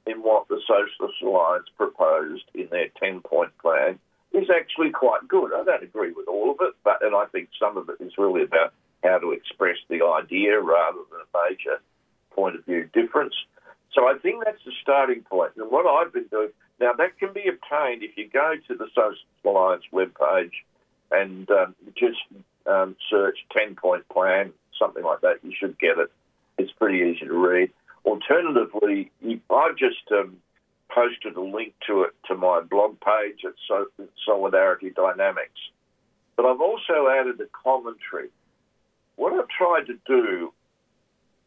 in 0.07 0.19
what 0.19 0.49
the 0.49 0.61
Socialist 0.67 1.23
Alliance 1.23 1.67
proposed 1.77 2.45
in 2.55 2.69
their 2.71 2.89
10 3.01 3.21
point 3.21 3.57
plan 3.59 3.99
is 4.35 4.51
actually 4.51 4.91
quite 4.91 5.27
good. 5.29 5.53
I 5.55 5.65
don't 5.65 5.83
agree 5.83 6.13
with 6.13 6.29
all 6.29 6.51
of 6.51 6.57
it, 6.61 6.75
but 6.83 7.05
and 7.05 7.15
I 7.15 7.27
think 7.27 7.49
some 7.59 7.77
of 7.77 7.89
it 7.89 8.03
is 8.03 8.13
really 8.19 8.43
about 8.43 8.75
how 9.03 9.19
to 9.19 9.33
express 9.33 9.77
the 9.89 10.05
idea 10.05 10.61
rather 10.61 10.99
than 11.11 11.21
a 11.21 11.49
major 11.49 11.81
point 12.31 12.57
of 12.57 12.65
view 12.65 12.89
difference. 12.93 13.35
So 13.93 14.09
I 14.09 14.19
think 14.19 14.45
that's 14.45 14.65
the 14.65 14.73
starting 14.83 15.23
point. 15.23 15.53
And 15.57 15.71
what 15.71 15.87
I've 15.87 16.13
been 16.13 16.27
doing 16.31 16.51
now 16.81 16.93
that 16.95 17.19
can 17.19 17.33
be 17.33 17.49
obtained 17.49 18.03
if 18.03 18.17
you 18.17 18.29
go 18.29 18.55
to 18.69 18.75
the 18.75 18.89
Social 18.95 19.17
Alliance 19.45 19.85
webpage 19.93 20.53
and 21.11 21.49
um, 21.51 21.75
just 21.97 22.19
um, 22.67 22.97
search 23.09 23.39
10 23.57 23.77
point 23.77 24.09
plan, 24.09 24.53
something 24.79 25.05
like 25.05 25.21
that. 25.21 25.39
You 25.43 25.53
should 25.57 25.79
get 25.79 25.99
it. 25.99 26.11
It's 26.59 26.73
pretty 26.73 26.99
easy 26.99 27.27
to 27.27 27.35
read. 27.35 27.71
Alternatively, 28.05 29.11
I've 29.51 29.77
just 29.77 30.11
um, 30.11 30.37
posted 30.95 31.37
a 31.37 31.41
link 31.41 31.75
to 31.87 32.03
it 32.03 32.13
to 32.27 32.35
my 32.37 32.61
blog 32.61 32.97
page 33.01 33.45
at 33.45 33.55
so- 33.67 33.89
Solidarity 34.25 34.91
Dynamics. 34.91 35.61
But 36.37 36.47
I've 36.47 36.61
also 36.61 37.09
added 37.09 37.41
a 37.41 37.47
commentary. 37.53 38.29
What 39.17 39.33
I've 39.33 39.49
tried 39.49 39.87
to 39.87 39.99
do, 40.07 40.53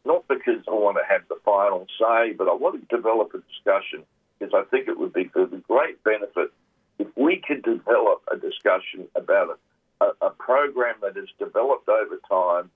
not 0.04 0.26
because 0.28 0.62
I 0.66 0.72
want 0.72 0.96
to 0.96 1.04
have 1.08 1.22
the 1.28 1.36
final 1.44 1.86
say, 1.98 2.32
but 2.32 2.48
I 2.48 2.54
want 2.54 2.88
to 2.88 2.96
develop 2.96 3.32
a 3.34 3.42
discussion 3.52 4.04
because 4.38 4.54
I 4.54 4.64
think 4.70 4.88
it 4.88 4.98
would 4.98 5.12
be 5.12 5.24
for 5.24 5.46
the 5.46 5.58
great 5.68 6.02
benefit 6.04 6.52
if 6.98 7.08
we 7.16 7.42
could 7.46 7.62
develop 7.62 8.22
a 8.32 8.36
discussion 8.36 9.08
about 9.14 9.58
a, 10.00 10.04
a, 10.04 10.26
a 10.28 10.30
program 10.30 10.96
that 11.02 11.16
is 11.16 11.28
developed 11.38 11.88
over 11.88 12.18
time 12.28 12.70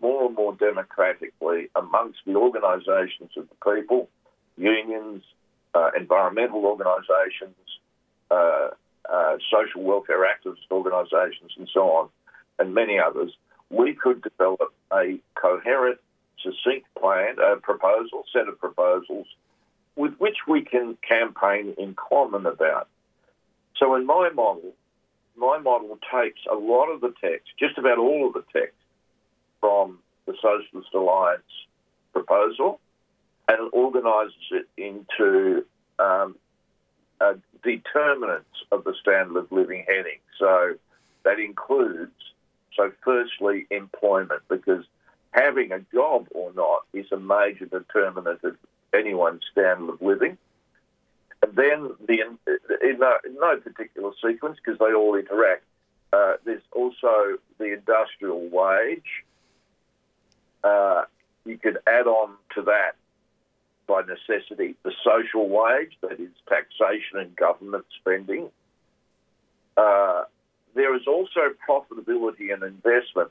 more 0.00 0.26
and 0.26 0.34
more 0.34 0.54
democratically 0.54 1.70
amongst 1.74 2.20
the 2.26 2.34
organisations 2.34 3.30
of 3.36 3.48
the 3.48 3.72
people, 3.72 4.08
unions, 4.56 5.22
uh, 5.74 5.90
environmental 5.96 6.64
organisations, 6.64 7.56
uh, 8.30 8.68
uh, 9.08 9.36
social 9.50 9.82
welfare 9.82 10.26
activist 10.26 10.70
organisations, 10.70 11.52
and 11.56 11.68
so 11.72 11.90
on, 11.90 12.08
and 12.58 12.74
many 12.74 12.98
others, 12.98 13.32
we 13.70 13.94
could 13.94 14.22
develop 14.22 14.72
a 14.92 15.18
coherent, 15.34 15.98
succinct 16.42 16.86
plan, 17.00 17.36
a 17.38 17.56
proposal, 17.56 18.24
set 18.32 18.48
of 18.48 18.58
proposals 18.58 19.26
with 19.96 20.14
which 20.18 20.36
we 20.46 20.62
can 20.62 20.96
campaign 21.06 21.74
in 21.76 21.94
common 21.94 22.46
about. 22.46 22.88
So 23.76 23.94
in 23.96 24.06
my 24.06 24.30
model, 24.30 24.72
my 25.36 25.58
model 25.58 25.98
takes 26.12 26.40
a 26.50 26.54
lot 26.54 26.86
of 26.86 27.00
the 27.00 27.12
text, 27.20 27.48
just 27.58 27.78
about 27.78 27.98
all 27.98 28.26
of 28.28 28.34
the 28.34 28.44
text, 28.52 28.74
from 29.60 29.98
the 30.26 30.34
Socialist 30.40 30.94
Alliance 30.94 31.42
proposal 32.12 32.80
and 33.48 33.70
organises 33.72 34.34
it 34.50 34.68
into 34.76 35.64
um, 35.98 36.36
determinants 37.62 38.46
of 38.70 38.84
the 38.84 38.94
standard 39.00 39.36
of 39.36 39.50
living 39.50 39.84
heading. 39.88 40.18
So 40.38 40.74
that 41.24 41.38
includes, 41.40 42.12
so 42.76 42.92
firstly, 43.04 43.66
employment, 43.70 44.42
because 44.48 44.84
having 45.32 45.72
a 45.72 45.80
job 45.92 46.28
or 46.30 46.52
not 46.54 46.84
is 46.92 47.06
a 47.12 47.16
major 47.16 47.66
determinant 47.66 48.44
of 48.44 48.56
anyone's 48.94 49.42
standard 49.50 49.94
of 49.94 50.02
living. 50.02 50.38
And 51.42 51.54
then, 51.54 51.90
the, 52.06 52.20
in, 52.20 52.98
no, 52.98 53.14
in 53.24 53.34
no 53.34 53.56
particular 53.58 54.10
sequence, 54.24 54.58
because 54.62 54.78
they 54.78 54.92
all 54.92 55.14
interact, 55.14 55.64
uh, 56.12 56.34
there's 56.44 56.62
also 56.72 57.38
the 57.58 57.72
industrial 57.74 58.48
wage. 58.48 59.24
Uh, 60.64 61.04
you 61.44 61.58
could 61.58 61.78
add 61.86 62.06
on 62.06 62.34
to 62.54 62.62
that, 62.62 62.92
by 63.88 64.02
necessity, 64.02 64.76
the 64.84 64.92
social 65.02 65.48
wage, 65.48 65.96
that 66.02 66.20
is 66.20 66.30
taxation 66.48 67.18
and 67.18 67.34
government 67.34 67.84
spending. 67.98 68.48
Uh, 69.76 70.24
there 70.74 70.94
is 70.94 71.02
also 71.08 71.40
profitability 71.68 72.52
and 72.52 72.62
investment. 72.62 73.30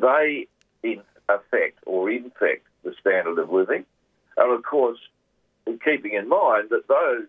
They, 0.00 0.46
in 0.82 1.02
affect 1.28 1.78
or 1.86 2.10
infect 2.10 2.66
the 2.84 2.94
standard 3.00 3.38
of 3.38 3.50
living. 3.50 3.84
And 4.36 4.52
of 4.52 4.62
course, 4.62 4.98
keeping 5.84 6.12
in 6.12 6.28
mind 6.28 6.68
that 6.70 6.88
those, 6.88 7.26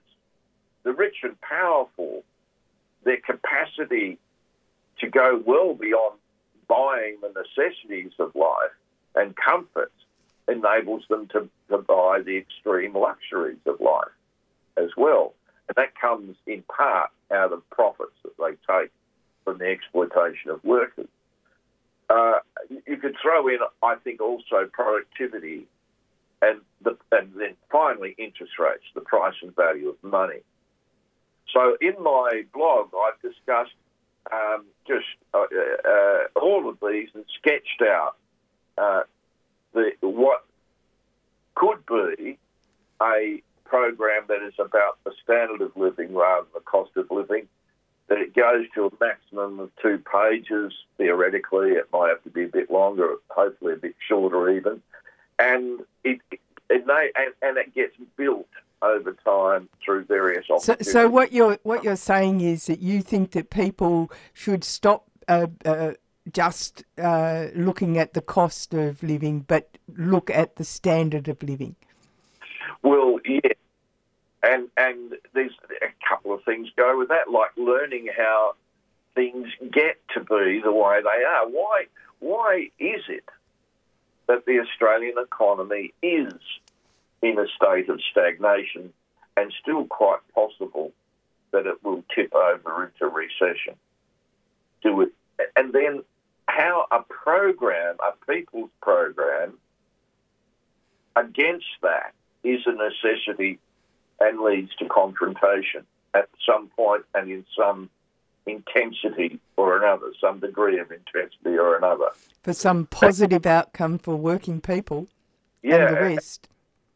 the 0.84 0.94
rich 0.94 1.18
and 1.24 1.40
powerful, 1.42 2.24
their 3.04 3.18
capacity 3.18 4.18
to 5.00 5.10
go 5.10 5.42
well 5.46 5.74
beyond 5.74 6.18
buying 6.68 7.18
the 7.22 7.30
necessities 7.30 8.12
of 8.20 8.36
life 8.36 8.72
and 9.16 9.36
comforts 9.36 9.92
enables 10.50 11.04
them 11.10 11.28
to, 11.28 11.50
to 11.70 11.78
buy 11.78 12.22
the 12.26 12.38
extreme 12.38 12.96
luxuries 12.96 13.60
of 13.66 13.80
life 13.80 14.12
as 14.78 14.90
well. 14.98 15.34
And 15.68 15.76
that 15.76 16.00
comes 16.00 16.36
in 16.48 16.64
part 16.64 17.12
out 17.32 17.54
of 17.54 17.68
profits 17.70 18.16
that 18.24 18.38
they 18.38 18.74
take 18.74 18.92
from 19.44 19.60
the 19.60 19.68
exploitation 19.68 20.52
of 20.52 20.64
workers. 20.64 21.08
Uh, 22.10 22.40
you 22.88 22.98
could 22.98 23.16
throw 23.22 23.48
in, 23.48 23.60
I 23.84 23.96
think, 23.96 24.20
also 24.20 24.68
productivity 24.72 25.68
and, 26.42 26.62
the, 26.82 26.98
and 27.12 27.32
then 27.36 27.56
finally 27.72 28.16
interest 28.18 28.54
rates, 28.58 28.84
the 28.96 29.02
price 29.02 29.36
and 29.42 29.56
value 29.56 29.90
of 29.90 29.96
money. 30.02 30.40
So 31.54 31.78
in 31.82 32.02
my 32.02 32.44
blog, 32.54 32.90
I've 32.96 33.22
discussed 33.22 33.76
um, 34.32 34.66
just 34.88 35.06
uh, 35.34 35.46
uh, 35.88 36.40
all 36.40 36.70
of 36.70 36.78
these 36.88 37.10
and 37.14 37.26
sketched 37.38 37.82
out 37.84 38.16
uh, 38.78 39.02
the 39.74 39.92
what 40.02 40.46
could 41.56 41.86
be 41.86 42.38
a 43.02 43.42
program 43.66 44.24
that 44.28 44.42
is 44.42 44.54
about 44.58 44.98
the 45.04 45.12
standard 45.24 45.62
of 45.62 45.76
living 45.76 46.14
rather 46.14 46.46
than 46.46 46.54
the 46.56 46.60
cost 46.62 46.92
of 46.96 47.10
living. 47.12 47.48
That 48.08 48.18
it 48.18 48.34
goes 48.34 48.66
to 48.74 48.88
a 48.88 48.90
maximum 49.00 49.60
of 49.60 49.70
two 49.80 50.00
pages. 50.00 50.74
Theoretically, 50.98 51.74
it 51.74 51.88
might 51.94 52.10
have 52.10 52.24
to 52.24 52.30
be 52.32 52.46
a 52.46 52.48
bit 52.48 52.72
longer, 52.72 53.16
hopefully 53.30 53.74
a 53.74 53.78
bit 53.78 53.96
shorter 54.08 54.50
even, 54.50 54.82
and 55.38 55.82
it, 56.04 56.20
it 56.72 56.88
may, 56.88 57.12
and, 57.16 57.34
and 57.44 57.58
it 57.58 57.76
gets 57.76 57.96
built 58.18 58.48
over 58.82 59.14
time 59.24 59.70
through 59.84 60.06
various 60.06 60.46
So, 60.60 60.76
so 60.82 61.08
what 61.08 61.32
you're 61.32 61.60
what 61.64 61.84
you're 61.84 61.96
saying 61.96 62.42
is 62.42 62.66
that 62.66 62.80
you 62.80 63.02
think 63.02 63.32
that 63.32 63.50
people 63.50 64.12
should 64.34 64.64
stop 64.64 65.06
uh, 65.28 65.48
uh, 65.64 65.94
just 66.34 66.84
uh, 66.98 67.48
looking 67.56 67.98
at 67.98 68.14
the 68.14 68.22
cost 68.22 68.74
of 68.74 69.02
living, 69.04 69.42
but 69.42 69.78
look 69.98 70.30
at 70.30 70.56
the 70.56 70.64
standard 70.64 71.28
of 71.28 71.42
living. 71.44 71.76
Well, 72.84 73.20
yeah, 73.26 73.54
and 74.44 74.70
and 74.78 75.16
there's 75.34 75.52
a 75.82 76.08
couple 76.08 76.34
of 76.34 76.44
things 76.44 76.70
go 76.76 76.98
with 76.98 77.10
that, 77.10 77.30
like 77.32 77.52
learning 77.58 78.10
how 78.16 78.54
things 79.16 79.48
get 79.72 79.98
to 80.14 80.22
be 80.22 80.62
the 80.64 80.72
way 80.72 81.02
they 81.02 81.24
are. 81.24 81.48
Why 81.48 81.86
why 82.20 82.70
is 82.80 83.04
it 83.08 83.28
that 84.28 84.46
the 84.46 84.60
Australian 84.60 85.16
economy 85.18 85.94
is 86.02 86.34
in 87.22 87.38
a 87.40 87.48
state 87.56 87.90
of 87.90 88.00
stagnation 88.12 88.94
and 89.36 89.54
still 89.62 89.86
quite 89.86 90.20
possible 90.34 90.92
that 91.52 91.66
it 91.66 91.84
will 91.84 92.04
tip 92.14 92.34
over 92.34 92.86
into 92.86 93.08
recession? 93.08 93.76
Do 94.82 95.02
it, 95.02 95.10
and 95.56 95.74
then 95.74 96.04
how 96.50 96.86
a 96.92 97.02
program, 97.02 97.96
a 98.00 98.26
people's 98.32 98.70
program, 98.82 99.54
against 101.16 101.66
that 101.82 102.14
is 102.44 102.62
a 102.66 102.72
necessity 102.72 103.60
and 104.20 104.40
leads 104.42 104.74
to 104.76 104.86
confrontation 104.88 105.86
at 106.14 106.28
some 106.46 106.68
point 106.70 107.06
and 107.14 107.30
in 107.30 107.46
some 107.58 107.90
intensity 108.46 109.40
or 109.58 109.78
another, 109.78 110.08
some 110.20 110.40
degree 110.40 110.80
of 110.80 110.92
intensity 110.92 111.58
or 111.58 111.78
another. 111.78 112.10
For 112.44 112.54
some 112.54 112.86
positive 112.88 113.46
outcome 113.46 114.00
for 114.00 114.16
working 114.16 114.60
people 114.62 115.08
Yeah, 115.62 115.88
and 115.88 115.96
the 115.96 116.02
rest. 116.02 116.48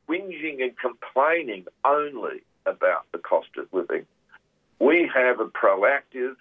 whinging 0.10 0.62
and 0.64 0.78
complaining 0.78 1.66
only 1.86 2.42
about 2.66 3.06
the 3.12 3.20
cost 3.20 3.50
of 3.58 3.68
living. 3.72 4.06
We 4.80 5.10
have 5.14 5.40
a 5.40 5.46
proactive 5.46 6.36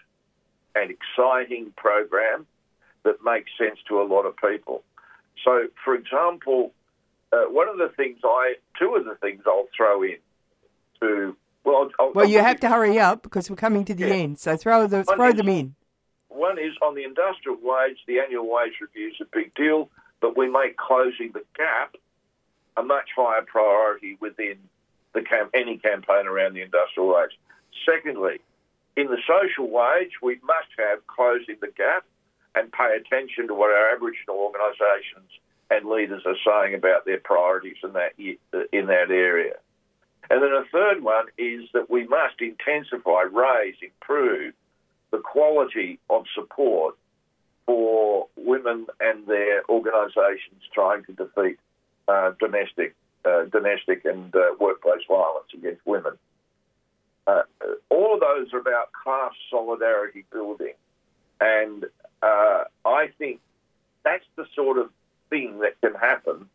and 0.74 0.90
exciting 0.90 1.72
program 1.76 2.46
that 3.04 3.16
makes 3.24 3.50
sense 3.58 3.78
to 3.88 4.00
a 4.00 4.04
lot 4.04 4.22
of 4.26 4.34
people. 4.36 4.82
So, 5.44 5.68
for 5.84 5.94
example, 5.94 6.72
uh, 7.32 7.44
one 7.44 7.68
of 7.68 7.78
the 7.78 7.88
things 7.96 8.18
I, 8.24 8.54
two 8.78 8.94
of 8.94 9.04
the 9.04 9.14
things 9.16 9.42
I'll 9.46 9.68
throw 9.76 10.02
in 10.02 10.16
to, 11.00 11.36
well, 11.64 11.90
I'll, 11.98 12.06
I'll, 12.06 12.12
Well, 12.12 12.28
you 12.28 12.38
I'll- 12.38 12.44
have 12.44 12.60
to 12.60 12.68
hurry 12.68 12.98
up 12.98 13.22
because 13.22 13.50
we're 13.50 13.56
coming 13.56 13.84
to 13.86 13.94
the 13.94 14.06
end. 14.06 14.38
So 14.38 14.56
throw 14.56 14.86
the 14.86 15.02
One 15.02 15.16
throw 15.16 15.28
is- 15.28 15.34
them 15.36 15.48
in. 15.48 15.74
One 16.28 16.58
is 16.58 16.72
on 16.80 16.94
the 16.94 17.04
industrial 17.04 17.58
wage, 17.62 17.98
the 18.06 18.18
annual 18.20 18.50
wage 18.50 18.72
review 18.80 19.08
is 19.08 19.16
a 19.20 19.26
big 19.32 19.54
deal, 19.54 19.90
but 20.20 20.36
we 20.36 20.48
make 20.48 20.76
closing 20.78 21.30
the 21.32 21.42
gap 21.56 21.94
a 22.76 22.82
much 22.82 23.10
higher 23.14 23.42
priority 23.42 24.16
within 24.18 24.56
the 25.12 25.20
cam- 25.20 25.50
any 25.52 25.76
campaign 25.76 26.26
around 26.26 26.54
the 26.54 26.62
industrial 26.62 27.14
wage. 27.14 27.38
Secondly, 27.84 28.40
in 28.96 29.08
the 29.08 29.18
social 29.28 29.68
wage, 29.70 30.12
we 30.22 30.36
must 30.42 30.68
have 30.78 31.06
closing 31.06 31.56
the 31.60 31.68
gap 31.76 32.04
and 32.54 32.72
pay 32.72 32.96
attention 32.96 33.48
to 33.48 33.54
what 33.54 33.70
our 33.70 33.94
Aboriginal 33.94 34.36
organisations 34.36 35.30
and 35.70 35.88
leaders 35.88 36.22
are 36.26 36.36
saying 36.46 36.74
about 36.74 37.04
their 37.04 37.18
priorities 37.18 37.78
in 37.82 37.92
that 37.94 38.12
in 38.18 38.86
that 38.86 39.10
area. 39.10 39.54
And 40.30 40.42
then 40.42 40.52
a 40.52 40.64
third 40.72 41.02
one 41.02 41.26
is 41.36 41.68
that 41.72 41.90
we 41.90 42.06
must 42.06 42.40
intensify, 42.40 43.22
raise, 43.22 43.74
improve 43.82 44.54
the 45.10 45.18
quality 45.18 45.98
of 46.08 46.24
support 46.34 46.96
for 47.66 48.28
women 48.36 48.86
and 49.00 49.26
their 49.26 49.62
organisations 49.68 50.62
trying 50.72 51.04
to 51.04 51.12
defeat 51.12 51.58
uh, 52.08 52.32
domestic, 52.40 52.94
uh, 53.24 53.44
domestic 53.44 54.04
and 54.04 54.34
uh, 54.34 54.54
workplace 54.58 55.02
violence 55.08 55.48
against 55.54 55.80
women. 55.86 56.12
Uh, 57.26 57.42
all 57.90 58.14
of 58.14 58.20
those 58.20 58.52
are 58.52 58.58
about 58.58 58.90
class 58.92 59.32
solidarity 59.50 60.24
building, 60.32 60.74
and 61.40 61.84
uh, 62.22 62.64
I 62.84 63.08
think 63.18 63.40
that's 64.04 64.24
the 64.36 64.46
sort 64.54 64.78
of 64.78 64.90
thing 65.30 65.60
that 65.60 65.80
can 65.80 65.94
happen 65.94 66.48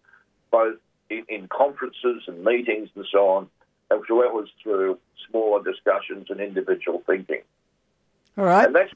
both 0.51 0.77
in, 1.09 1.25
in 1.27 1.47
conferences 1.47 2.23
and 2.27 2.43
meetings 2.43 2.89
and 2.95 3.05
so 3.11 3.29
on, 3.29 3.49
as 3.91 4.01
well 4.09 4.39
as 4.41 4.49
through 4.61 4.97
smaller 5.29 5.63
discussions 5.63 6.27
and 6.29 6.39
individual 6.39 7.03
thinking. 7.05 7.41
All 8.37 8.45
right. 8.45 8.65
And 8.65 8.75
that's 8.75 8.93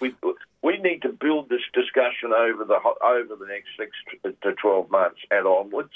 we 0.00 0.14
we 0.62 0.78
need 0.78 1.02
to 1.02 1.08
build 1.08 1.48
this 1.48 1.62
discussion 1.72 2.32
over 2.36 2.64
the 2.64 2.78
over 3.04 3.36
the 3.36 3.46
next 3.46 3.68
six 3.78 3.92
to 4.42 4.52
twelve 4.54 4.90
months 4.90 5.20
and 5.30 5.46
onwards. 5.46 5.92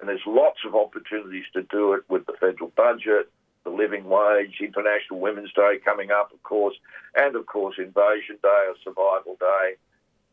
And 0.00 0.08
there's 0.08 0.26
lots 0.26 0.58
of 0.66 0.74
opportunities 0.74 1.44
to 1.52 1.62
do 1.62 1.92
it 1.92 2.02
with 2.08 2.26
the 2.26 2.32
federal 2.40 2.72
budget, 2.76 3.30
the 3.64 3.70
living 3.70 4.04
wage, 4.04 4.56
International 4.60 5.20
Women's 5.20 5.52
Day 5.52 5.78
coming 5.84 6.10
up, 6.10 6.32
of 6.32 6.42
course, 6.42 6.74
and 7.14 7.36
of 7.36 7.46
course 7.46 7.76
Invasion 7.78 8.38
Day 8.42 8.66
or 8.68 8.74
Survival 8.82 9.36
Day. 9.38 9.74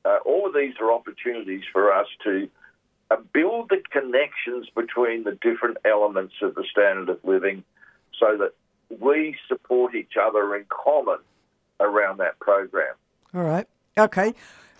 Uh, 0.05 0.17
all 0.25 0.47
of 0.47 0.53
these 0.53 0.73
are 0.79 0.91
opportunities 0.91 1.63
for 1.71 1.93
us 1.93 2.07
to 2.23 2.49
uh, 3.11 3.17
build 3.33 3.69
the 3.69 3.81
connections 3.91 4.67
between 4.75 5.23
the 5.23 5.37
different 5.41 5.77
elements 5.85 6.35
of 6.41 6.55
the 6.55 6.63
standard 6.69 7.09
of 7.09 7.19
living 7.23 7.63
so 8.19 8.37
that 8.37 8.53
we 8.99 9.35
support 9.47 9.95
each 9.95 10.13
other 10.19 10.55
in 10.55 10.65
common 10.69 11.19
around 11.79 12.17
that 12.17 12.39
program. 12.39 12.95
All 13.33 13.43
right. 13.43 13.67
Okay. 13.97 14.33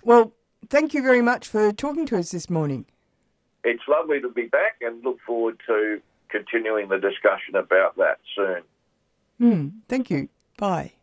Well, 0.03 0.33
thank 0.69 0.93
you 0.93 1.01
very 1.01 1.21
much 1.21 1.47
for 1.47 1.71
talking 1.71 2.05
to 2.07 2.17
us 2.17 2.31
this 2.31 2.49
morning. 2.49 2.85
It's 3.63 3.83
lovely 3.87 4.21
to 4.21 4.29
be 4.29 4.45
back 4.45 4.77
and 4.81 5.03
look 5.03 5.19
forward 5.25 5.59
to 5.67 6.01
continuing 6.29 6.89
the 6.89 6.97
discussion 6.97 7.55
about 7.55 7.97
that 7.97 8.19
soon. 8.35 8.61
Hmm. 9.39 9.67
Thank 9.87 10.09
you. 10.09 10.29
Bye. 10.57 10.93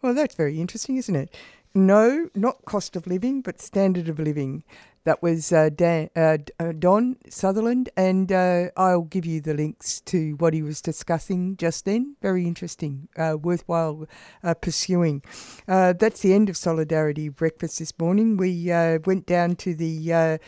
Well, 0.00 0.14
that's 0.14 0.34
very 0.34 0.60
interesting, 0.60 0.96
isn't 0.96 1.14
it? 1.14 1.34
No, 1.74 2.28
not 2.34 2.64
cost 2.64 2.96
of 2.96 3.06
living, 3.06 3.40
but 3.40 3.60
standard 3.60 4.08
of 4.08 4.18
living. 4.18 4.64
That 5.04 5.22
was 5.22 5.52
uh, 5.52 5.70
Dan, 5.74 6.10
uh, 6.14 6.38
uh, 6.60 6.72
Don 6.78 7.16
Sutherland, 7.28 7.88
and 7.96 8.30
uh, 8.30 8.68
I'll 8.76 9.02
give 9.02 9.24
you 9.24 9.40
the 9.40 9.54
links 9.54 10.00
to 10.02 10.34
what 10.34 10.54
he 10.54 10.62
was 10.62 10.80
discussing 10.80 11.56
just 11.56 11.84
then. 11.84 12.16
Very 12.22 12.46
interesting, 12.46 13.08
uh, 13.16 13.36
worthwhile 13.40 14.06
uh, 14.44 14.54
pursuing. 14.54 15.22
That's 15.66 16.20
the 16.20 16.34
end 16.34 16.48
of 16.48 16.56
Solidarity 16.56 17.28
Breakfast 17.30 17.78
this 17.78 17.92
morning. 17.98 18.36
We 18.36 18.66
went 19.04 19.26
down 19.26 19.56
to 19.56 19.74
the 19.74 20.38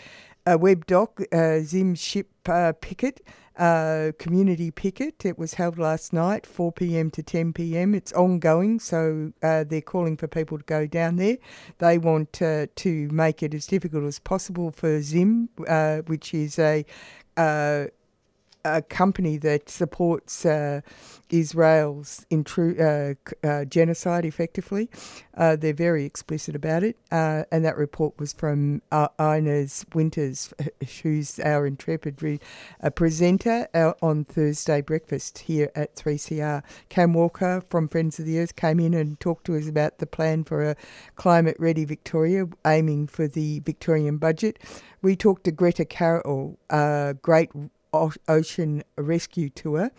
Webb 0.46 0.86
Dock, 0.86 1.20
Zim 1.62 1.94
Ship 1.94 2.28
Picket 2.80 3.22
uh, 3.56 4.12
community 4.18 4.70
picket. 4.70 5.24
It 5.24 5.38
was 5.38 5.54
held 5.54 5.78
last 5.78 6.12
night, 6.12 6.46
4 6.46 6.72
p.m. 6.72 7.10
to 7.12 7.22
10 7.22 7.52
p.m. 7.52 7.94
It's 7.94 8.12
ongoing, 8.12 8.80
so 8.80 9.32
uh, 9.42 9.64
they're 9.64 9.80
calling 9.80 10.16
for 10.16 10.26
people 10.26 10.58
to 10.58 10.64
go 10.64 10.86
down 10.86 11.16
there. 11.16 11.38
They 11.78 11.98
want 11.98 12.40
uh, 12.42 12.66
to 12.76 13.08
make 13.10 13.42
it 13.42 13.54
as 13.54 13.66
difficult 13.66 14.04
as 14.04 14.18
possible 14.18 14.70
for 14.70 15.00
Zim, 15.00 15.48
uh, 15.68 15.98
which 16.06 16.34
is 16.34 16.58
a 16.58 16.84
uh, 17.36 17.86
a 18.64 18.82
company 18.82 19.36
that 19.38 19.68
supports 19.68 20.46
uh, 20.46 20.80
Israel's 21.30 22.24
intru- 22.30 22.80
uh, 22.80 23.46
uh, 23.46 23.64
genocide 23.64 24.24
effectively. 24.24 24.88
Uh, 25.36 25.56
they're 25.56 25.72
very 25.72 26.04
explicit 26.04 26.54
about 26.54 26.82
it. 26.82 26.96
Uh, 27.10 27.44
and 27.50 27.64
that 27.64 27.76
report 27.76 28.18
was 28.18 28.32
from 28.32 28.82
Inez 29.18 29.84
Winters, 29.94 30.52
who's 31.02 31.38
our 31.40 31.66
intrepid 31.66 32.22
re- 32.22 32.40
presenter 32.94 33.68
on 34.02 34.24
Thursday 34.24 34.80
breakfast 34.80 35.38
here 35.38 35.70
at 35.74 35.94
3CR. 35.96 36.62
Cam 36.88 37.14
Walker 37.14 37.62
from 37.68 37.88
Friends 37.88 38.18
of 38.18 38.26
the 38.26 38.38
Earth 38.38 38.56
came 38.56 38.80
in 38.80 38.94
and 38.94 39.18
talked 39.20 39.46
to 39.46 39.56
us 39.56 39.68
about 39.68 39.98
the 39.98 40.06
plan 40.06 40.44
for 40.44 40.62
a 40.62 40.76
climate 41.16 41.56
ready 41.58 41.84
Victoria, 41.84 42.46
aiming 42.66 43.06
for 43.06 43.26
the 43.28 43.60
Victorian 43.60 44.18
budget. 44.18 44.58
We 45.02 45.16
talked 45.16 45.44
to 45.44 45.52
Greta 45.52 45.84
Carroll, 45.84 46.58
a 46.70 47.14
great 47.20 47.50
ocean 48.28 48.82
rescue 48.98 49.48
tour 49.48 49.90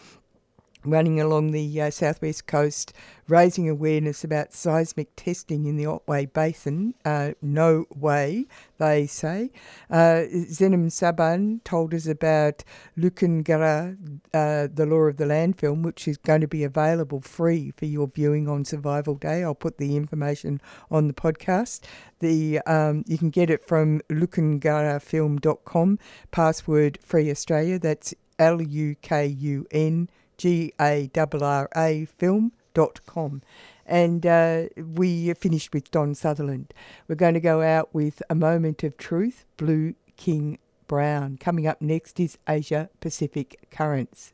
running 0.86 1.20
along 1.20 1.52
the 1.52 1.82
uh, 1.82 1.90
southwest 1.90 2.48
coast, 2.48 2.94
raising 3.28 3.68
awareness 3.68 4.24
about 4.24 4.54
seismic 4.54 5.16
testing 5.16 5.66
in 5.66 5.78
the 5.78 5.86
Otway 5.86 6.26
Basin. 6.26 6.94
Uh, 7.04 7.32
no 7.42 7.86
way, 7.96 8.46
they 8.78 9.08
say. 9.08 9.52
Uh, 9.90 10.24
Sinem 10.50 10.88
Saban 10.88 11.64
told 11.64 11.94
us 11.94 12.06
about 12.06 12.64
Luku 12.98 13.44
Ngarra, 13.44 13.98
uh, 14.34 14.68
the 14.74 14.86
Law 14.86 15.08
of 15.08 15.18
the 15.18 15.26
Land 15.26 15.60
film, 15.60 15.82
which 15.82 16.08
is 16.08 16.18
going 16.18 16.42
to 16.42 16.48
be 16.48 16.64
available 16.64 17.22
free 17.22 17.72
for 17.76 17.86
your 17.86 18.08
viewing 18.08 18.48
on 18.48 18.66
Survival 18.66 19.16
Day. 19.16 19.44
I'll 19.44 19.56
put 19.56 19.78
the 19.78 19.96
information 19.96 20.62
on 20.92 21.08
the 21.08 21.14
podcast. 21.14 21.82
The 22.20 22.60
um, 22.62 23.04
you 23.08 23.18
can 23.18 23.30
get 23.30 23.50
it 23.50 23.68
from 23.68 24.02
lukungarrafilm.com. 24.10 26.00
Password 26.32 27.00
free 27.02 27.30
Australia. 27.30 27.80
That's 27.80 28.14
L 28.40 28.62
U 28.62 28.96
K 29.02 29.26
U 29.26 29.66
N 29.72 30.10
G 30.38 30.74
A 30.80 31.10
R 31.16 31.44
R 31.44 31.70
A 31.76 32.06
film.com. 32.06 33.42
And 33.86 34.26
uh, 34.26 34.64
we 34.78 35.34
finished 35.36 35.74
with 35.74 35.92
Don 35.92 36.16
Sutherland. 36.16 36.74
We're 37.08 37.16
going 37.16 37.36
to 37.36 37.40
go 37.40 37.62
out 37.62 37.94
with 37.94 38.24
A 38.30 38.36
Moment 38.36 38.84
of 38.84 38.98
Truth, 38.98 39.46
Blue 39.58 39.94
King 40.18 40.58
Brown. 40.88 41.38
Coming 41.38 41.68
up 41.68 41.82
next 41.82 42.20
is 42.20 42.38
Asia 42.48 42.90
Pacific 43.00 43.68
Currents. 43.72 44.34